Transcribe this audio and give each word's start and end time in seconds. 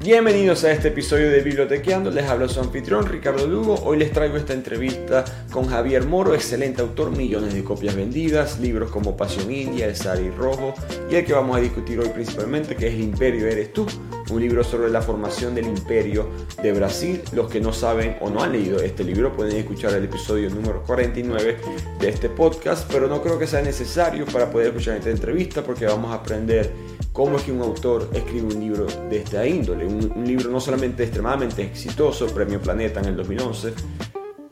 Bienvenidos 0.00 0.62
a 0.62 0.70
este 0.70 0.88
episodio 0.88 1.28
de 1.28 1.40
Bibliotequeando, 1.42 2.12
les 2.12 2.24
habla 2.24 2.48
su 2.48 2.60
anfitrión 2.60 3.04
Ricardo 3.04 3.48
Lugo. 3.48 3.74
Hoy 3.82 3.98
les 3.98 4.12
traigo 4.12 4.36
esta 4.36 4.52
entrevista 4.52 5.24
con 5.50 5.66
Javier 5.66 6.06
Moro, 6.06 6.34
excelente 6.34 6.80
autor, 6.80 7.10
millones 7.10 7.52
de 7.52 7.64
copias 7.64 7.96
vendidas, 7.96 8.60
libros 8.60 8.92
como 8.92 9.16
Pasión 9.16 9.50
India, 9.50 9.86
El 9.86 9.96
Sari 9.96 10.30
Rojo 10.30 10.72
y 11.10 11.16
el 11.16 11.24
que 11.24 11.32
vamos 11.32 11.56
a 11.56 11.60
discutir 11.60 11.98
hoy 11.98 12.10
principalmente 12.10 12.76
que 12.76 12.86
es 12.86 12.94
El 12.94 13.00
Imperio 13.00 13.48
Eres 13.48 13.72
Tú, 13.72 13.86
un 14.30 14.40
libro 14.40 14.62
sobre 14.62 14.88
la 14.88 15.02
formación 15.02 15.56
del 15.56 15.66
imperio 15.66 16.30
de 16.62 16.72
Brasil. 16.72 17.20
Los 17.32 17.50
que 17.50 17.60
no 17.60 17.72
saben 17.72 18.18
o 18.20 18.30
no 18.30 18.40
han 18.40 18.52
leído 18.52 18.80
este 18.80 19.02
libro 19.02 19.34
pueden 19.34 19.56
escuchar 19.56 19.94
el 19.94 20.04
episodio 20.04 20.48
número 20.48 20.84
49 20.84 21.56
de 21.98 22.08
este 22.08 22.28
podcast, 22.28 22.88
pero 22.92 23.08
no 23.08 23.20
creo 23.20 23.36
que 23.36 23.48
sea 23.48 23.62
necesario 23.62 24.26
para 24.26 24.48
poder 24.48 24.68
escuchar 24.68 24.96
esta 24.96 25.10
entrevista 25.10 25.64
porque 25.64 25.86
vamos 25.86 26.12
a 26.12 26.14
aprender 26.14 26.72
cómo 27.18 27.36
es 27.36 27.42
que 27.42 27.50
un 27.50 27.60
autor 27.62 28.08
escribe 28.14 28.46
un 28.46 28.60
libro 28.60 28.86
de 29.10 29.16
esta 29.16 29.44
índole. 29.44 29.84
Un, 29.84 30.24
libro 30.24 30.50
no 30.50 30.60
solamente 30.60 31.02
extremadamente 31.02 31.64
exitoso, 31.64 32.28
Premio 32.28 32.60
Planeta 32.60 33.00
en 33.00 33.06
el 33.06 33.16
2011, 33.16 33.74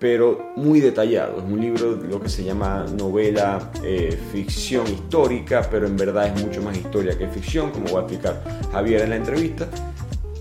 pero 0.00 0.50
muy 0.56 0.80
detallado. 0.80 1.38
Es 1.38 1.44
un 1.44 1.60
libro 1.60 1.92
lo 1.92 2.20
que 2.20 2.28
se 2.28 2.42
llama 2.42 2.84
novela 2.98 3.70
eh, 3.84 4.18
ficción 4.32 4.84
histórica, 4.88 5.68
pero 5.70 5.86
en 5.86 5.96
verdad 5.96 6.26
es 6.26 6.44
mucho 6.44 6.60
más 6.60 6.76
historia 6.76 7.16
que 7.16 7.28
ficción, 7.28 7.70
como 7.70 7.92
va 7.92 8.00
a 8.00 8.02
explicar 8.02 8.42
Javier 8.72 9.02
en 9.02 9.10
la 9.10 9.16
entrevista. 9.16 9.68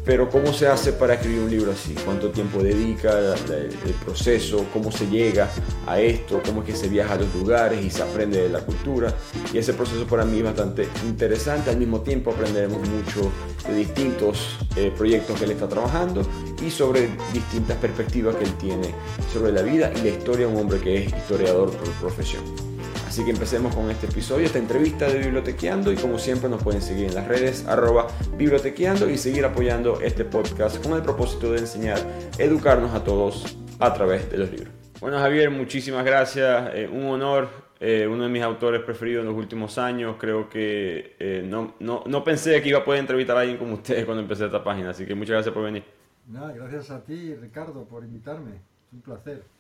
Pero 0.06 0.30
¿cómo 0.30 0.54
se 0.54 0.68
hace 0.68 0.94
para 0.94 1.16
escribir 1.16 1.40
un 1.42 1.50
libro 1.50 1.72
así? 1.72 1.96
¿Cuánto 2.06 2.30
tiempo 2.30 2.62
dedica 2.62 3.34
el 3.50 3.94
proceso? 4.06 4.68
¿Cómo 4.72 4.92
se 4.92 5.08
llega 5.08 5.50
a 5.88 6.00
esto? 6.00 6.44
¿Cómo 6.46 6.62
es 6.62 6.68
que 6.68 6.76
se 6.76 6.88
viaja 6.88 7.16
a 7.16 7.18
los 7.18 7.34
lugares 7.34 7.84
y 7.84 7.90
se 7.90 8.04
aprende 8.04 8.44
de 8.44 8.50
la 8.50 8.60
cultura? 8.60 9.12
Y 9.52 9.58
ese 9.58 9.74
proceso 9.74 10.06
para 10.06 10.24
mí 10.24 10.38
es 10.38 10.44
bastante 10.44 10.88
interesante. 11.08 11.72
Al 11.72 11.78
mismo 11.78 12.02
tiempo 12.02 12.32
aprenderemos 12.32 12.88
mucho 12.88 13.32
de 13.68 13.76
distintos 13.78 14.58
eh, 14.76 14.92
proyectos 14.96 15.40
que 15.40 15.46
él 15.46 15.52
está 15.52 15.68
trabajando 15.68 16.22
y 16.64 16.70
sobre 16.70 17.10
distintas 17.34 17.78
perspectivas 17.78 18.36
que 18.36 18.44
él 18.44 18.54
tiene 18.58 18.94
sobre 19.34 19.52
la 19.52 19.64
vida 19.64 19.92
y 19.96 20.02
la 20.02 20.10
historia 20.10 20.46
de 20.46 20.54
un 20.54 20.60
hombre 20.60 20.80
que 20.80 21.04
es 21.04 21.14
historiador 21.14 21.72
por 21.72 21.90
profesión. 21.94 22.75
Así 23.16 23.24
que 23.24 23.32
empecemos 23.32 23.74
con 23.74 23.90
este 23.90 24.08
episodio, 24.08 24.46
esta 24.46 24.60
entrevista 24.60 25.08
de 25.08 25.20
Bibliotequeando 25.20 25.90
y 25.94 25.96
como 25.96 26.20
siempre 26.20 26.50
nos 26.50 26.62
pueden 26.62 26.82
seguir 26.82 27.06
en 27.08 27.16
las 27.16 27.26
redes 27.26 27.66
arroba 27.66 28.08
bibliotequeando 28.38 29.10
y 29.10 29.18
seguir 29.18 29.46
apoyando 29.46 30.02
este 30.02 30.26
podcast 30.26 30.84
con 30.84 30.98
el 30.98 31.02
propósito 31.02 31.50
de 31.54 31.60
enseñar, 31.60 31.98
educarnos 32.38 32.94
a 32.94 33.06
todos 33.06 33.58
a 33.80 33.94
través 33.94 34.30
de 34.30 34.40
los 34.40 34.52
libros. 34.52 34.74
Bueno 35.00 35.18
Javier, 35.18 35.50
muchísimas 35.50 36.04
gracias, 36.04 36.72
eh, 36.74 36.90
un 36.92 37.06
honor, 37.06 37.48
eh, 37.80 38.06
uno 38.06 38.24
de 38.24 38.30
mis 38.30 38.44
autores 38.44 38.82
preferidos 38.82 39.22
en 39.22 39.30
los 39.30 39.38
últimos 39.38 39.78
años, 39.78 40.18
creo 40.20 40.50
que 40.50 41.16
eh, 41.18 41.42
no, 41.48 41.76
no, 41.80 42.04
no, 42.06 42.22
pensé 42.22 42.62
que 42.62 42.68
iba 42.68 42.80
a 42.80 42.84
poder 42.84 43.00
entrevistar 43.00 43.38
a 43.38 43.40
alguien 43.40 43.58
como 43.58 43.76
ustedes 43.76 44.04
cuando 44.04 44.24
empecé 44.24 44.44
esta 44.48 44.62
página, 44.62 44.90
así 44.90 45.06
que 45.06 45.16
muchas 45.16 45.36
gracias 45.36 45.54
por 45.54 45.64
venir. 45.64 45.86
Nada, 46.28 46.52
gracias 46.52 46.92
a 46.92 47.02
ti 47.02 47.34
Ricardo 47.34 47.86
por 47.86 48.04
invitarme, 48.04 48.56
es 48.56 48.92
un 48.92 49.00
placer. 49.00 49.55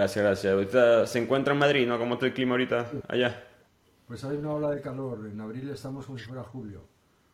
Gracias, 0.00 0.24
gracias. 0.24 0.52
Ahorita 0.54 1.06
se 1.06 1.18
encuentra 1.18 1.52
en 1.52 1.58
Madrid, 1.58 1.86
¿no? 1.86 1.98
¿Cómo 1.98 2.14
está 2.14 2.24
el 2.24 2.32
clima 2.32 2.52
ahorita 2.52 2.90
allá? 3.06 3.44
Pues 4.08 4.24
hay 4.24 4.38
una 4.38 4.52
ola 4.54 4.70
de 4.70 4.80
calor. 4.80 5.28
En 5.30 5.38
abril 5.38 5.68
estamos 5.68 6.06
como 6.06 6.16
si 6.16 6.24
fuera 6.24 6.42
julio. 6.42 6.80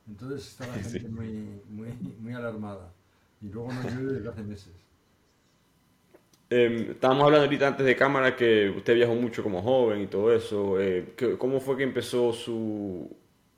Entonces 0.08 0.48
está 0.48 0.66
la 0.66 0.72
gente 0.82 1.08
muy, 1.08 1.62
muy, 1.68 1.90
muy 2.18 2.32
alarmada. 2.32 2.92
Y 3.40 3.50
luego 3.50 3.72
no 3.72 3.82
llueve 3.88 4.14
desde 4.14 4.28
hace 4.28 4.42
meses. 4.42 4.72
Eh, 6.50 6.88
estábamos 6.90 7.26
hablando 7.26 7.44
ahorita 7.44 7.68
antes 7.68 7.86
de 7.86 7.94
cámara 7.94 8.34
que 8.34 8.68
usted 8.70 8.96
viajó 8.96 9.14
mucho 9.14 9.44
como 9.44 9.62
joven 9.62 10.00
y 10.00 10.08
todo 10.08 10.34
eso. 10.34 10.80
Eh, 10.80 11.14
¿Cómo 11.38 11.60
fue 11.60 11.76
que 11.76 11.84
empezó 11.84 12.32
su... 12.32 13.08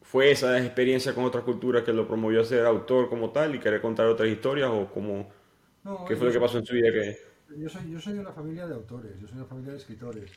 ¿Fue 0.02 0.32
esa 0.32 0.58
experiencia 0.62 1.14
con 1.14 1.24
otras 1.24 1.44
culturas 1.44 1.82
que 1.82 1.94
lo 1.94 2.06
promovió 2.06 2.42
a 2.42 2.44
ser 2.44 2.66
autor 2.66 3.08
como 3.08 3.30
tal 3.30 3.54
y 3.54 3.58
querer 3.58 3.80
contar 3.80 4.04
otras 4.04 4.28
historias? 4.28 4.68
¿O 4.68 4.86
cómo, 4.92 5.30
qué 6.06 6.14
fue 6.14 6.26
lo 6.26 6.32
que 6.34 6.40
pasó 6.40 6.58
en 6.58 6.66
su 6.66 6.74
vida 6.74 6.92
que 6.92 7.27
yo 7.56 7.68
soy, 7.68 7.90
yo 7.90 8.00
soy 8.00 8.14
de 8.14 8.20
una 8.20 8.32
familia 8.32 8.66
de 8.66 8.74
autores, 8.74 9.18
yo 9.20 9.26
soy 9.26 9.36
de 9.36 9.42
una 9.42 9.48
familia 9.48 9.72
de 9.72 9.78
escritores. 9.78 10.30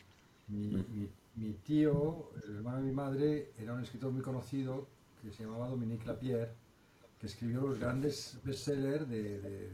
Mi, 0.47 1.09
mi, 1.35 1.53
tío, 1.63 2.31
el 2.45 2.57
hermano 2.57 2.77
de 2.77 2.83
mi 2.83 2.91
madre, 2.91 3.51
era 3.57 3.73
un 3.73 3.81
escritor 3.81 4.11
muy 4.11 4.21
conocido 4.21 4.87
que 5.21 5.31
se 5.31 5.43
llamaba 5.43 5.69
Dominique 5.69 6.05
Lapierre, 6.05 6.53
que 7.19 7.27
escribió 7.27 7.61
los 7.61 7.79
grandes 7.79 8.39
bestsellers 8.43 9.07
de, 9.07 9.39
de, 9.39 9.69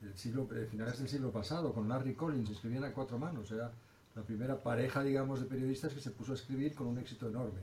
del 0.00 0.48
de 0.48 0.66
finales 0.66 0.98
del 0.98 1.08
siglo 1.08 1.30
pasado, 1.30 1.72
con 1.72 1.88
Larry 1.88 2.14
Collins, 2.14 2.50
escribían 2.50 2.84
a 2.84 2.92
cuatro 2.92 3.18
manos. 3.18 3.50
Era 3.52 3.70
la 4.14 4.22
primera 4.22 4.60
pareja, 4.60 5.02
digamos, 5.02 5.40
de 5.40 5.46
periodistas 5.46 5.92
que 5.92 6.00
se 6.00 6.10
puso 6.10 6.32
a 6.32 6.34
escribir 6.34 6.74
con 6.74 6.86
un 6.86 6.98
éxito 6.98 7.28
enorme. 7.28 7.60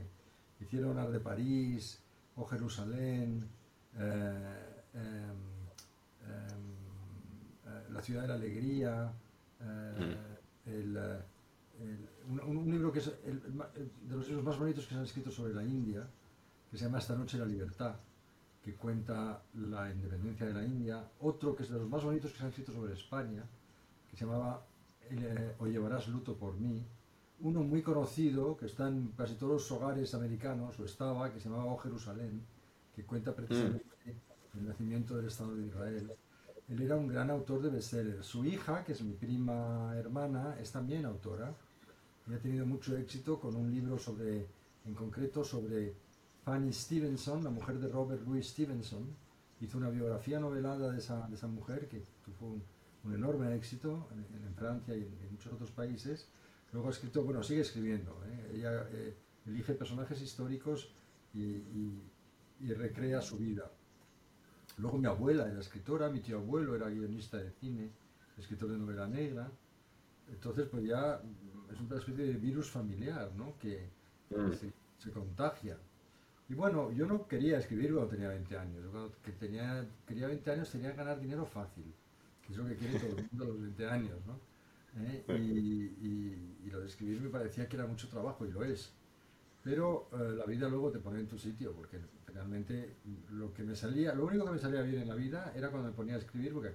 Hicieron 0.60 0.98
Ar 0.98 1.10
de 1.10 1.20
París, 1.20 2.00
O 2.36 2.44
Jerusalén, 2.46 3.48
eh, 3.98 4.84
em, 4.94 5.47
la 7.98 8.04
ciudad 8.04 8.22
de 8.22 8.28
la 8.28 8.34
alegría, 8.34 9.12
eh, 9.60 10.16
eh, 10.66 11.20
un, 12.46 12.70
libro 12.70 12.92
que 12.92 13.00
es 13.00 13.06
de 13.06 14.14
los 14.16 14.28
libros 14.28 14.44
más 14.44 14.56
bonitos 14.56 14.84
que 14.84 14.90
se 14.90 14.98
han 14.98 15.04
escrito 15.04 15.32
sobre 15.32 15.52
la 15.52 15.64
India, 15.64 16.06
que 16.70 16.78
se 16.78 16.84
llama 16.84 16.98
Esta 16.98 17.16
noche 17.16 17.38
la 17.38 17.44
libertad, 17.44 17.96
que 18.62 18.74
cuenta 18.74 19.42
la 19.54 19.90
independencia 19.90 20.46
de 20.46 20.54
la 20.54 20.64
India, 20.64 21.04
otro 21.20 21.56
que 21.56 21.64
es 21.64 21.70
de 21.70 21.78
los 21.78 21.88
más 21.88 22.04
bonitos 22.04 22.30
que 22.30 22.38
se 22.38 22.44
han 22.44 22.50
escrito 22.50 22.72
sobre 22.72 22.94
España, 22.94 23.42
que 24.08 24.16
se 24.16 24.24
llamaba 24.24 24.64
eh, 25.10 25.56
O 25.58 25.66
llevarás 25.66 26.06
luto 26.06 26.36
por 26.36 26.54
mí, 26.54 26.80
uno 27.40 27.62
muy 27.62 27.82
conocido 27.82 28.56
que 28.56 28.66
está 28.66 28.86
en 28.86 29.08
casi 29.16 29.34
todos 29.34 29.54
los 29.54 29.72
hogares 29.72 30.14
americanos, 30.14 30.78
o 30.78 30.84
estaba, 30.84 31.32
que 31.32 31.40
se 31.40 31.48
llamaba 31.48 31.72
O 31.72 31.78
Jerusalén, 31.78 32.42
que 32.94 33.02
cuenta 33.04 33.34
precisamente 33.34 33.84
mm. 34.04 34.58
el 34.58 34.68
nacimiento 34.68 35.16
del 35.16 35.26
Estado 35.26 35.56
de 35.56 35.66
Israel 35.66 36.12
él 36.68 36.82
era 36.82 36.96
un 36.96 37.08
gran 37.08 37.30
autor 37.30 37.62
de 37.62 37.70
bestsellers. 37.70 38.26
Su 38.26 38.44
hija, 38.44 38.84
que 38.84 38.92
es 38.92 39.02
mi 39.02 39.14
prima 39.14 39.94
hermana, 39.96 40.56
es 40.60 40.70
también 40.70 41.06
autora 41.06 41.54
y 42.26 42.34
ha 42.34 42.38
tenido 42.38 42.66
mucho 42.66 42.96
éxito 42.96 43.40
con 43.40 43.56
un 43.56 43.72
libro 43.72 43.98
sobre, 43.98 44.46
en 44.84 44.94
concreto, 44.94 45.42
sobre 45.42 45.94
Fanny 46.44 46.72
Stevenson, 46.72 47.42
la 47.42 47.50
mujer 47.50 47.78
de 47.78 47.88
Robert 47.88 48.22
Louis 48.26 48.46
Stevenson. 48.46 49.16
Hizo 49.60 49.78
una 49.78 49.88
biografía 49.88 50.38
novelada 50.38 50.92
de 50.92 50.98
esa, 50.98 51.26
de 51.26 51.34
esa 51.36 51.46
mujer 51.46 51.88
que 51.88 52.02
tuvo 52.24 52.60
un, 53.04 53.14
enorme 53.14 53.54
éxito 53.56 54.06
en, 54.12 54.54
Francia 54.54 54.94
y 54.94 55.04
en, 55.04 55.32
muchos 55.32 55.50
otros 55.54 55.70
países. 55.70 56.28
Luego 56.72 56.88
ha 56.88 56.90
escrito, 56.90 57.24
bueno, 57.24 57.42
sigue 57.42 57.62
escribiendo. 57.62 58.20
¿eh? 58.26 58.52
Ella 58.56 58.86
eh, 58.92 59.16
elige 59.46 59.72
personajes 59.72 60.20
históricos 60.20 60.92
y, 61.32 61.62
y 62.60 62.74
recrea 62.74 63.22
su 63.22 63.38
vida. 63.38 63.70
Luego 64.78 64.98
mi 64.98 65.06
abuela 65.06 65.48
era 65.48 65.60
escritora, 65.60 66.08
mi 66.08 66.20
tío 66.20 66.38
abuelo 66.38 66.76
era 66.76 66.88
guionista 66.88 67.36
de 67.36 67.50
cine, 67.50 67.90
escritor 68.38 68.70
de 68.70 68.78
novela 68.78 69.06
negra. 69.08 69.50
Entonces, 70.30 70.68
pues 70.68 70.84
ya 70.84 71.20
es 71.72 71.80
una 71.80 71.96
especie 71.96 72.26
de 72.26 72.34
virus 72.34 72.70
familiar, 72.70 73.30
¿no? 73.36 73.58
Que, 73.58 73.88
mm. 74.30 74.52
se, 74.98 75.10
contagia. 75.10 75.76
Y 76.48 76.54
bueno, 76.54 76.92
yo 76.92 77.06
no 77.06 77.26
quería 77.26 77.58
escribir 77.58 77.92
cuando 77.92 78.10
tenía 78.10 78.28
20 78.28 78.58
años. 78.58 78.86
cuando 78.90 79.12
que 79.22 79.32
tenía, 79.32 79.86
quería 80.06 80.28
20 80.28 80.50
años 80.50 80.70
tenía 80.70 80.92
que 80.92 80.96
ganar 80.96 81.20
dinero 81.20 81.44
fácil, 81.44 81.84
que 82.46 82.52
es 82.52 82.58
lo 82.58 82.66
que 82.66 82.76
quiere 82.76 82.98
todo 82.98 83.16
el 83.16 83.28
mundo 83.30 83.44
a 83.44 83.48
los 83.48 83.60
20 83.60 83.86
años, 83.88 84.18
¿no? 84.26 84.38
¿Eh? 85.00 85.24
Y, 85.28 86.06
y, 86.66 86.70
lo 86.70 86.80
de 86.80 86.86
escribir 86.86 87.20
me 87.20 87.30
parecía 87.30 87.68
que 87.68 87.76
era 87.76 87.86
mucho 87.86 88.08
trabajo, 88.08 88.46
y 88.46 88.50
lo 88.50 88.64
es. 88.64 88.92
Pero 89.62 90.08
eh, 90.12 90.34
la 90.36 90.44
vida 90.44 90.68
luego 90.68 90.90
te 90.90 90.98
pone 90.98 91.20
en 91.20 91.26
tu 91.26 91.38
sitio, 91.38 91.72
porque 91.72 91.98
realmente 92.32 92.96
lo 93.30 93.52
que 93.52 93.62
me 93.62 93.74
salía, 93.74 94.14
lo 94.14 94.26
único 94.26 94.44
que 94.44 94.52
me 94.52 94.58
salía 94.58 94.82
bien 94.82 95.02
en 95.02 95.08
la 95.08 95.14
vida 95.14 95.52
era 95.54 95.70
cuando 95.70 95.88
me 95.88 95.94
ponía 95.94 96.14
a 96.14 96.18
escribir, 96.18 96.52
porque 96.52 96.74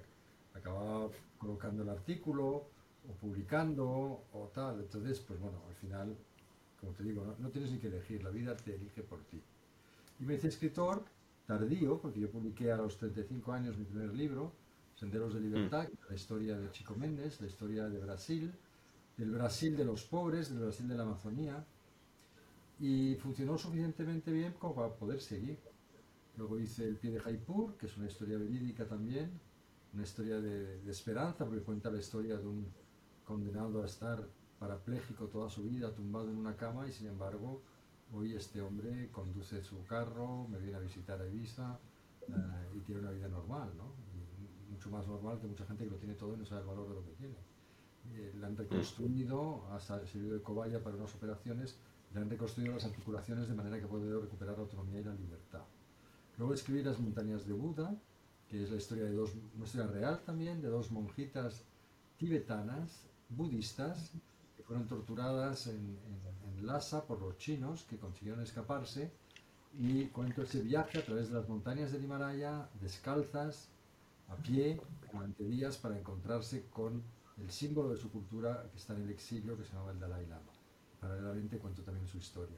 acababa 0.54 1.10
colocando 1.38 1.82
el 1.82 1.88
artículo 1.88 2.68
o 3.08 3.12
publicando 3.20 4.24
o 4.32 4.50
tal. 4.54 4.80
Entonces, 4.80 5.20
pues 5.20 5.38
bueno, 5.40 5.58
al 5.68 5.74
final, 5.74 6.16
como 6.80 6.92
te 6.92 7.02
digo, 7.02 7.36
no, 7.38 7.48
tienes 7.50 7.70
ni 7.72 7.78
que 7.78 7.88
elegir, 7.88 8.22
la 8.22 8.30
vida 8.30 8.56
te 8.56 8.74
elige 8.74 9.02
por 9.02 9.22
ti. 9.24 9.40
Y 10.20 10.24
me 10.24 10.34
hice 10.34 10.48
escritor 10.48 11.04
tardío, 11.46 11.98
porque 11.98 12.20
yo 12.20 12.30
publiqué 12.30 12.72
a 12.72 12.76
los 12.76 12.96
35 12.96 13.52
años 13.52 13.76
mi 13.76 13.84
primer 13.84 14.14
libro, 14.14 14.52
Senderos 14.94 15.34
de 15.34 15.40
Libertad, 15.40 15.88
mm. 15.88 16.08
la 16.08 16.14
historia 16.14 16.58
de 16.58 16.70
Chico 16.70 16.94
Méndez, 16.94 17.40
la 17.40 17.46
historia 17.46 17.88
de 17.88 17.98
Brasil, 17.98 18.52
del 19.16 19.30
Brasil 19.30 19.76
de 19.76 19.84
los 19.84 20.04
pobres, 20.04 20.48
del 20.48 20.60
Brasil 20.60 20.88
de 20.88 20.94
la 20.94 21.02
Amazonía, 21.02 21.64
y 22.78 23.14
funcionó 23.16 23.56
suficientemente 23.56 24.32
bien 24.32 24.52
como 24.58 24.74
para 24.74 24.94
poder 24.94 25.20
seguir. 25.20 25.58
Luego 26.36 26.58
hice 26.58 26.88
El 26.88 26.96
pie 26.96 27.12
de 27.12 27.20
Jaipur, 27.20 27.76
que 27.76 27.86
es 27.86 27.96
una 27.96 28.06
historia 28.06 28.38
verídica 28.38 28.86
también, 28.86 29.40
una 29.92 30.02
historia 30.02 30.40
de, 30.40 30.90
esperanza, 30.90 31.44
porque 31.44 31.62
cuenta 31.62 31.90
la 31.90 31.98
historia 31.98 32.36
de 32.36 32.46
un 32.46 32.66
condenado 33.24 33.82
a 33.82 33.86
estar 33.86 34.26
parapléjico 34.58 35.26
toda 35.26 35.48
su 35.48 35.64
vida, 35.64 35.94
tumbado 35.94 36.30
en 36.30 36.36
una 36.36 36.56
cama, 36.56 36.88
y 36.88 36.92
sin 36.92 37.06
embargo, 37.06 37.62
hoy 38.12 38.34
este 38.34 38.60
hombre 38.60 39.10
conduce 39.12 39.62
su 39.62 39.84
carro, 39.84 40.48
me 40.48 40.58
viene 40.58 40.76
a 40.76 40.80
visitar 40.80 41.20
a 41.20 41.28
Ibiza 41.28 41.78
eh, 42.28 42.32
y 42.74 42.80
tiene 42.80 43.02
una 43.02 43.12
vida 43.12 43.28
normal, 43.28 43.70
¿no? 43.76 44.04
mucho 44.70 44.90
más 44.90 45.06
normal 45.06 45.38
que 45.40 45.46
mucha 45.46 45.64
gente 45.64 45.84
que 45.84 45.90
lo 45.90 45.96
tiene 45.96 46.14
todo 46.14 46.34
y 46.34 46.38
no 46.38 46.44
sabe 46.44 46.62
el 46.62 46.66
valor 46.66 46.88
de 46.88 46.94
lo 46.94 47.04
que 47.04 47.12
tiene. 47.12 47.36
Eh, 48.12 48.34
la 48.38 48.48
han 48.48 48.56
reconstruido, 48.56 49.66
ha 49.72 49.80
servido 49.80 50.34
de 50.34 50.42
cobaya 50.42 50.82
para 50.82 50.96
unas 50.96 51.14
operaciones 51.14 51.78
le 52.14 52.20
han 52.20 52.30
reconstruido 52.30 52.74
las 52.74 52.84
articulaciones 52.84 53.48
de 53.48 53.54
manera 53.54 53.80
que 53.80 53.86
puede 53.86 54.18
recuperar 54.18 54.56
la 54.56 54.62
autonomía 54.62 55.00
y 55.00 55.04
la 55.04 55.14
libertad. 55.14 55.64
Luego 56.38 56.54
escribí 56.54 56.82
Las 56.82 56.98
montañas 56.98 57.46
de 57.46 57.52
Buda, 57.52 57.94
que 58.48 58.62
es 58.62 58.70
la 58.70 58.76
historia 58.76 59.04
de 59.04 59.12
dos, 59.12 59.32
una 59.54 59.64
historia 59.64 59.88
real 59.88 60.20
también, 60.24 60.62
de 60.62 60.68
dos 60.68 60.90
monjitas 60.90 61.64
tibetanas, 62.18 63.02
budistas, 63.28 64.12
que 64.56 64.62
fueron 64.62 64.86
torturadas 64.86 65.66
en, 65.66 65.98
en 66.56 66.66
Lhasa 66.66 67.04
por 67.04 67.20
los 67.20 67.36
chinos, 67.38 67.84
que 67.84 67.98
consiguieron 67.98 68.42
escaparse, 68.42 69.10
y 69.76 70.06
cuento 70.06 70.42
ese 70.42 70.60
viaje 70.62 70.98
a 70.98 71.04
través 71.04 71.28
de 71.28 71.34
las 71.34 71.48
montañas 71.48 71.90
del 71.90 72.04
Himalaya, 72.04 72.68
descalzas, 72.80 73.68
a 74.28 74.36
pie, 74.36 74.80
durante 75.12 75.44
días, 75.44 75.76
para 75.76 75.98
encontrarse 75.98 76.66
con 76.70 77.02
el 77.38 77.50
símbolo 77.50 77.90
de 77.90 77.96
su 77.96 78.10
cultura 78.10 78.68
que 78.70 78.78
está 78.78 78.94
en 78.94 79.02
el 79.02 79.10
exilio, 79.10 79.56
que 79.58 79.64
se 79.64 79.72
llama 79.72 79.90
el 79.90 79.98
Dalai 79.98 80.26
Lama. 80.26 80.53
Paralelamente 81.04 81.58
cuento 81.58 81.82
también 81.82 82.06
su 82.06 82.16
historia. 82.16 82.56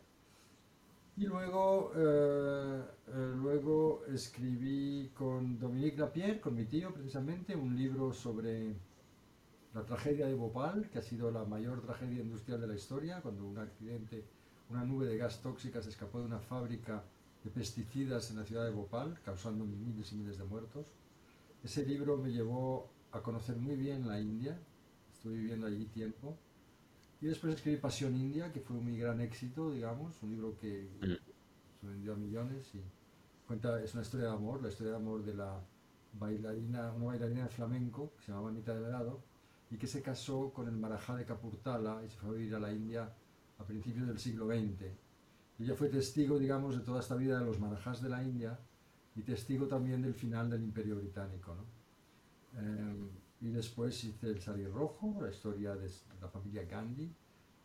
Y 1.16 1.24
luego, 1.24 1.90
eh, 1.96 2.80
eh, 3.08 3.32
luego 3.34 4.04
escribí 4.06 5.10
con 5.14 5.58
Dominique 5.58 5.98
Lapierre, 5.98 6.40
con 6.40 6.54
mi 6.54 6.64
tío 6.64 6.94
precisamente, 6.94 7.56
un 7.56 7.74
libro 7.74 8.12
sobre 8.12 8.76
la 9.74 9.82
tragedia 9.84 10.28
de 10.28 10.34
Bhopal, 10.34 10.88
que 10.90 11.00
ha 11.00 11.02
sido 11.02 11.32
la 11.32 11.44
mayor 11.44 11.82
tragedia 11.82 12.22
industrial 12.22 12.60
de 12.60 12.68
la 12.68 12.76
historia, 12.76 13.20
cuando 13.20 13.44
un 13.44 13.58
accidente, 13.58 14.24
una 14.70 14.84
nube 14.84 15.06
de 15.06 15.16
gas 15.16 15.42
tóxica 15.42 15.82
se 15.82 15.88
escapó 15.88 16.20
de 16.20 16.26
una 16.26 16.38
fábrica 16.38 17.02
de 17.42 17.50
pesticidas 17.50 18.30
en 18.30 18.36
la 18.36 18.44
ciudad 18.44 18.64
de 18.64 18.70
Bhopal, 18.70 19.18
causando 19.24 19.64
miles 19.64 20.12
y 20.12 20.14
miles 20.14 20.38
de 20.38 20.44
muertos. 20.44 20.92
Ese 21.64 21.84
libro 21.84 22.16
me 22.16 22.30
llevó 22.30 22.88
a 23.10 23.22
conocer 23.22 23.56
muy 23.56 23.74
bien 23.74 24.06
la 24.06 24.20
India, 24.20 24.56
estuve 25.12 25.34
viviendo 25.34 25.66
allí 25.66 25.86
tiempo, 25.86 26.36
y 27.20 27.26
después 27.26 27.54
escribí 27.54 27.78
Pasión 27.78 28.14
India, 28.14 28.52
que 28.52 28.60
fue 28.60 28.76
un 28.76 28.84
muy 28.84 28.98
gran 28.98 29.20
éxito, 29.20 29.70
digamos, 29.70 30.22
un 30.22 30.30
libro 30.30 30.56
que 30.58 30.88
mm. 31.00 31.80
se 31.80 31.86
vendió 31.86 32.12
a 32.12 32.16
millones 32.16 32.74
y 32.74 32.82
cuenta, 33.46 33.82
es 33.82 33.94
una 33.94 34.02
historia 34.02 34.26
de 34.26 34.32
amor, 34.32 34.62
la 34.62 34.68
historia 34.68 34.92
de 34.92 34.98
amor 34.98 35.24
de 35.24 35.34
la 35.34 35.60
bailarina, 36.12 36.92
una 36.92 37.06
bailarina 37.06 37.44
de 37.44 37.48
flamenco 37.48 38.12
que 38.16 38.24
se 38.24 38.32
llamaba 38.32 38.50
Anita 38.50 38.74
Delgado 38.74 39.22
y 39.70 39.76
que 39.76 39.86
se 39.86 40.02
casó 40.02 40.52
con 40.52 40.68
el 40.68 40.76
Marajá 40.76 41.16
de 41.16 41.24
Capurtala 41.24 42.02
y 42.04 42.10
se 42.10 42.16
fue 42.16 42.30
a 42.30 42.32
vivir 42.32 42.54
a 42.54 42.60
la 42.60 42.72
India 42.72 43.12
a 43.58 43.64
principios 43.64 44.06
del 44.06 44.18
siglo 44.18 44.46
XX. 44.46 44.82
Y 45.58 45.64
ella 45.64 45.74
fue 45.74 45.88
testigo, 45.88 46.38
digamos, 46.38 46.76
de 46.76 46.82
toda 46.82 47.00
esta 47.00 47.16
vida 47.16 47.38
de 47.38 47.46
los 47.46 47.58
Marajás 47.58 48.02
de 48.02 48.10
la 48.10 48.22
India 48.22 48.58
y 49.14 49.22
testigo 49.22 49.66
también 49.66 50.02
del 50.02 50.14
final 50.14 50.50
del 50.50 50.62
Imperio 50.62 50.96
Británico. 50.96 51.54
¿no? 51.54 51.64
Eh, 52.60 53.10
y 53.46 53.50
después 53.50 54.02
hice 54.02 54.26
El 54.26 54.40
Sari 54.40 54.66
Rojo, 54.66 55.16
la 55.20 55.30
historia 55.30 55.76
de 55.76 55.88
la 56.20 56.28
familia 56.28 56.64
Gandhi, 56.64 57.14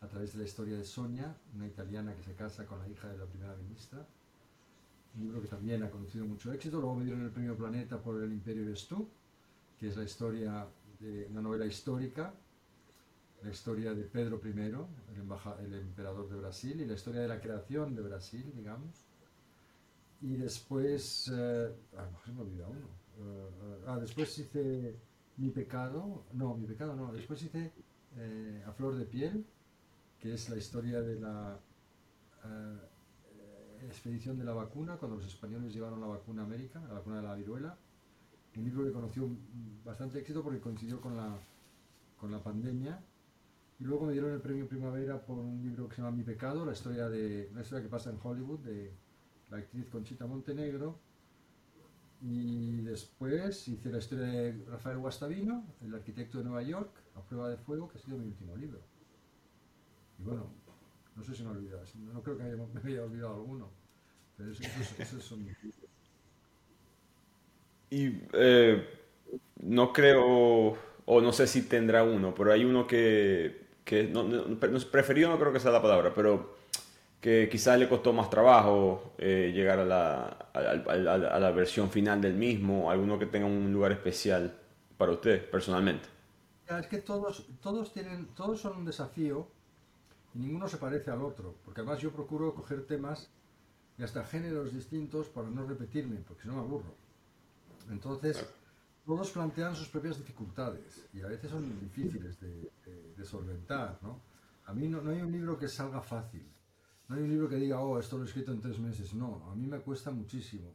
a 0.00 0.06
través 0.06 0.32
de 0.32 0.38
la 0.38 0.44
historia 0.44 0.76
de 0.76 0.84
Sonia, 0.84 1.36
una 1.56 1.66
italiana 1.66 2.14
que 2.14 2.22
se 2.22 2.34
casa 2.34 2.64
con 2.66 2.78
la 2.78 2.88
hija 2.88 3.08
de 3.08 3.18
la 3.18 3.26
primera 3.26 3.56
ministra. 3.56 4.06
Un 5.16 5.22
libro 5.22 5.42
que 5.42 5.48
también 5.48 5.82
ha 5.82 5.90
conocido 5.90 6.24
mucho 6.24 6.52
éxito. 6.52 6.80
Luego 6.80 6.94
me 6.94 7.04
dieron 7.04 7.24
el 7.24 7.30
premio 7.30 7.56
Planeta 7.56 8.00
por 8.00 8.22
El 8.22 8.32
Imperio 8.32 8.64
de 8.64 8.76
Stu, 8.76 9.08
que 9.76 9.88
es 9.88 9.96
la 9.96 10.04
historia 10.04 10.68
de 11.00 11.26
una 11.26 11.42
novela 11.42 11.66
histórica, 11.66 12.32
la 13.42 13.50
historia 13.50 13.92
de 13.92 14.04
Pedro 14.04 14.40
I, 14.44 14.50
el, 14.50 15.66
el 15.66 15.74
emperador 15.74 16.28
de 16.28 16.36
Brasil, 16.36 16.80
y 16.80 16.86
la 16.86 16.94
historia 16.94 17.22
de 17.22 17.28
la 17.28 17.40
creación 17.40 17.96
de 17.96 18.02
Brasil, 18.02 18.52
digamos. 18.54 19.04
Y 20.20 20.36
después, 20.36 21.28
eh, 21.34 21.74
ah, 21.96 22.08
se 22.24 22.30
me 22.30 22.42
olvidado 22.42 22.70
uno. 22.70 23.02
Uh, 23.18 23.88
ah, 23.88 23.98
después 24.00 24.38
hice 24.38 24.96
mi 25.36 25.50
pecado, 25.50 26.24
no, 26.32 26.54
mi 26.56 26.66
pecado 26.66 26.94
no, 26.94 27.12
después 27.12 27.42
hice 27.42 27.72
eh, 28.16 28.62
A 28.66 28.72
Flor 28.72 28.96
de 28.96 29.04
Piel, 29.04 29.46
que 30.18 30.34
es 30.34 30.48
la 30.50 30.56
historia 30.56 31.00
de 31.00 31.18
la 31.18 31.58
eh, 32.44 33.86
expedición 33.86 34.38
de 34.38 34.44
la 34.44 34.52
vacuna, 34.52 34.96
cuando 34.96 35.16
los 35.16 35.26
españoles 35.26 35.72
llevaron 35.72 36.00
la 36.00 36.06
vacuna 36.06 36.42
a 36.42 36.44
América, 36.44 36.80
la 36.86 36.94
vacuna 36.94 37.16
de 37.16 37.22
la 37.22 37.34
viruela. 37.34 37.76
Un 38.56 38.64
libro 38.64 38.84
que 38.84 38.92
conoció 38.92 39.28
bastante 39.84 40.18
éxito 40.18 40.42
porque 40.42 40.60
coincidió 40.60 41.00
con 41.00 41.16
la, 41.16 41.38
con 42.18 42.30
la 42.30 42.42
pandemia. 42.42 43.02
Y 43.80 43.84
luego 43.84 44.04
me 44.04 44.12
dieron 44.12 44.30
el 44.32 44.40
premio 44.40 44.68
Primavera 44.68 45.24
por 45.24 45.38
un 45.38 45.62
libro 45.62 45.88
que 45.88 45.96
se 45.96 46.02
llama 46.02 46.16
Mi 46.16 46.22
pecado, 46.22 46.64
la 46.64 46.72
historia, 46.72 47.08
de, 47.08 47.50
la 47.54 47.62
historia 47.62 47.82
que 47.82 47.88
pasa 47.88 48.10
en 48.10 48.18
Hollywood 48.22 48.60
de 48.60 48.92
la 49.50 49.56
actriz 49.56 49.88
Conchita 49.88 50.26
Montenegro 50.26 50.98
y 52.22 52.82
después 52.82 53.66
hice 53.66 53.90
la 53.90 53.98
historia 53.98 54.26
de 54.26 54.64
Rafael 54.68 54.98
Guastavino, 54.98 55.66
el 55.84 55.92
arquitecto 55.92 56.38
de 56.38 56.44
Nueva 56.44 56.62
York, 56.62 56.90
a 57.16 57.22
prueba 57.22 57.48
de 57.48 57.56
fuego, 57.56 57.88
que 57.88 57.98
ha 57.98 58.00
sido 58.00 58.16
mi 58.16 58.26
último 58.26 58.56
libro. 58.56 58.80
Y 60.20 60.22
bueno, 60.22 60.52
no 61.16 61.22
sé 61.24 61.34
si 61.34 61.42
me 61.42 61.50
he 61.50 61.52
olvidado, 61.52 61.82
no 62.12 62.22
creo 62.22 62.38
que 62.38 62.44
me 62.82 62.90
haya 62.90 63.02
olvidado 63.02 63.34
alguno, 63.34 63.70
pero 64.36 64.52
esos, 64.52 65.24
son 65.24 65.44
mis 65.44 65.60
libros. 65.62 65.90
Y 67.90 68.22
eh, 68.32 68.88
no 69.60 69.92
creo, 69.92 70.76
o 71.04 71.20
no 71.20 71.32
sé 71.32 71.48
si 71.48 71.62
tendrá 71.62 72.04
uno, 72.04 72.32
pero 72.34 72.52
hay 72.52 72.64
uno 72.64 72.86
que, 72.86 73.66
que 73.84 74.04
no, 74.04 74.24
preferido 74.90 75.28
no 75.28 75.40
creo 75.40 75.52
que 75.52 75.60
sea 75.60 75.72
la 75.72 75.82
palabra, 75.82 76.14
pero 76.14 76.54
que 77.22 77.48
quizás 77.48 77.78
le 77.78 77.88
costó 77.88 78.12
más 78.12 78.28
trabajo 78.28 79.14
eh, 79.16 79.52
llegar 79.54 79.78
a 79.78 79.84
la, 79.84 80.24
a, 80.52 81.38
la, 81.38 81.50
versión 81.52 81.88
final 81.88 82.20
del 82.20 82.34
mismo, 82.34 82.90
alguno 82.90 83.16
que 83.16 83.26
tenga 83.26 83.46
un 83.46 83.72
lugar 83.72 83.92
especial 83.92 84.58
para 84.98 85.12
usted 85.12 85.48
personalmente. 85.48 86.08
Es 86.66 86.88
que 86.88 86.98
todos, 86.98 87.46
todos, 87.60 87.92
tienen, 87.92 88.26
todos 88.34 88.60
son 88.60 88.78
un 88.78 88.84
desafío 88.84 89.46
y 90.34 90.40
ninguno 90.40 90.66
se 90.66 90.78
parece 90.78 91.12
al 91.12 91.22
otro, 91.22 91.54
porque 91.64 91.82
además 91.82 92.00
yo 92.00 92.10
procuro 92.10 92.52
coger 92.56 92.88
temas 92.88 93.30
y 93.96 94.02
hasta 94.02 94.24
géneros 94.24 94.74
distintos 94.74 95.28
para 95.28 95.48
no 95.48 95.64
repetirme, 95.64 96.16
porque 96.26 96.42
si 96.42 96.48
no 96.48 96.54
me 96.54 96.62
aburro. 96.62 96.92
Entonces, 97.88 98.44
todos 99.06 99.30
plantean 99.30 99.76
sus 99.76 99.86
propias 99.86 100.18
dificultades 100.18 101.06
y 101.12 101.22
a 101.22 101.28
veces 101.28 101.52
son 101.52 101.78
difíciles 101.78 102.40
de, 102.40 102.68
de, 103.16 103.24
solventar. 103.24 104.00
¿no? 104.02 104.20
A 104.66 104.74
mí 104.74 104.88
no, 104.88 105.00
no 105.00 105.12
hay 105.12 105.20
un 105.20 105.30
libro 105.30 105.56
que 105.56 105.68
salga 105.68 106.00
fácil 106.00 106.44
no 107.08 107.16
hay 107.16 107.22
un 107.22 107.30
libro 107.30 107.48
que 107.48 107.56
diga, 107.56 107.80
oh, 107.80 107.98
esto 107.98 108.16
lo 108.16 108.24
he 108.24 108.26
escrito 108.26 108.52
en 108.52 108.60
tres 108.60 108.78
meses. 108.78 109.14
No, 109.14 109.50
a 109.50 109.54
mí 109.54 109.66
me 109.66 109.80
cuesta 109.80 110.10
muchísimo 110.10 110.74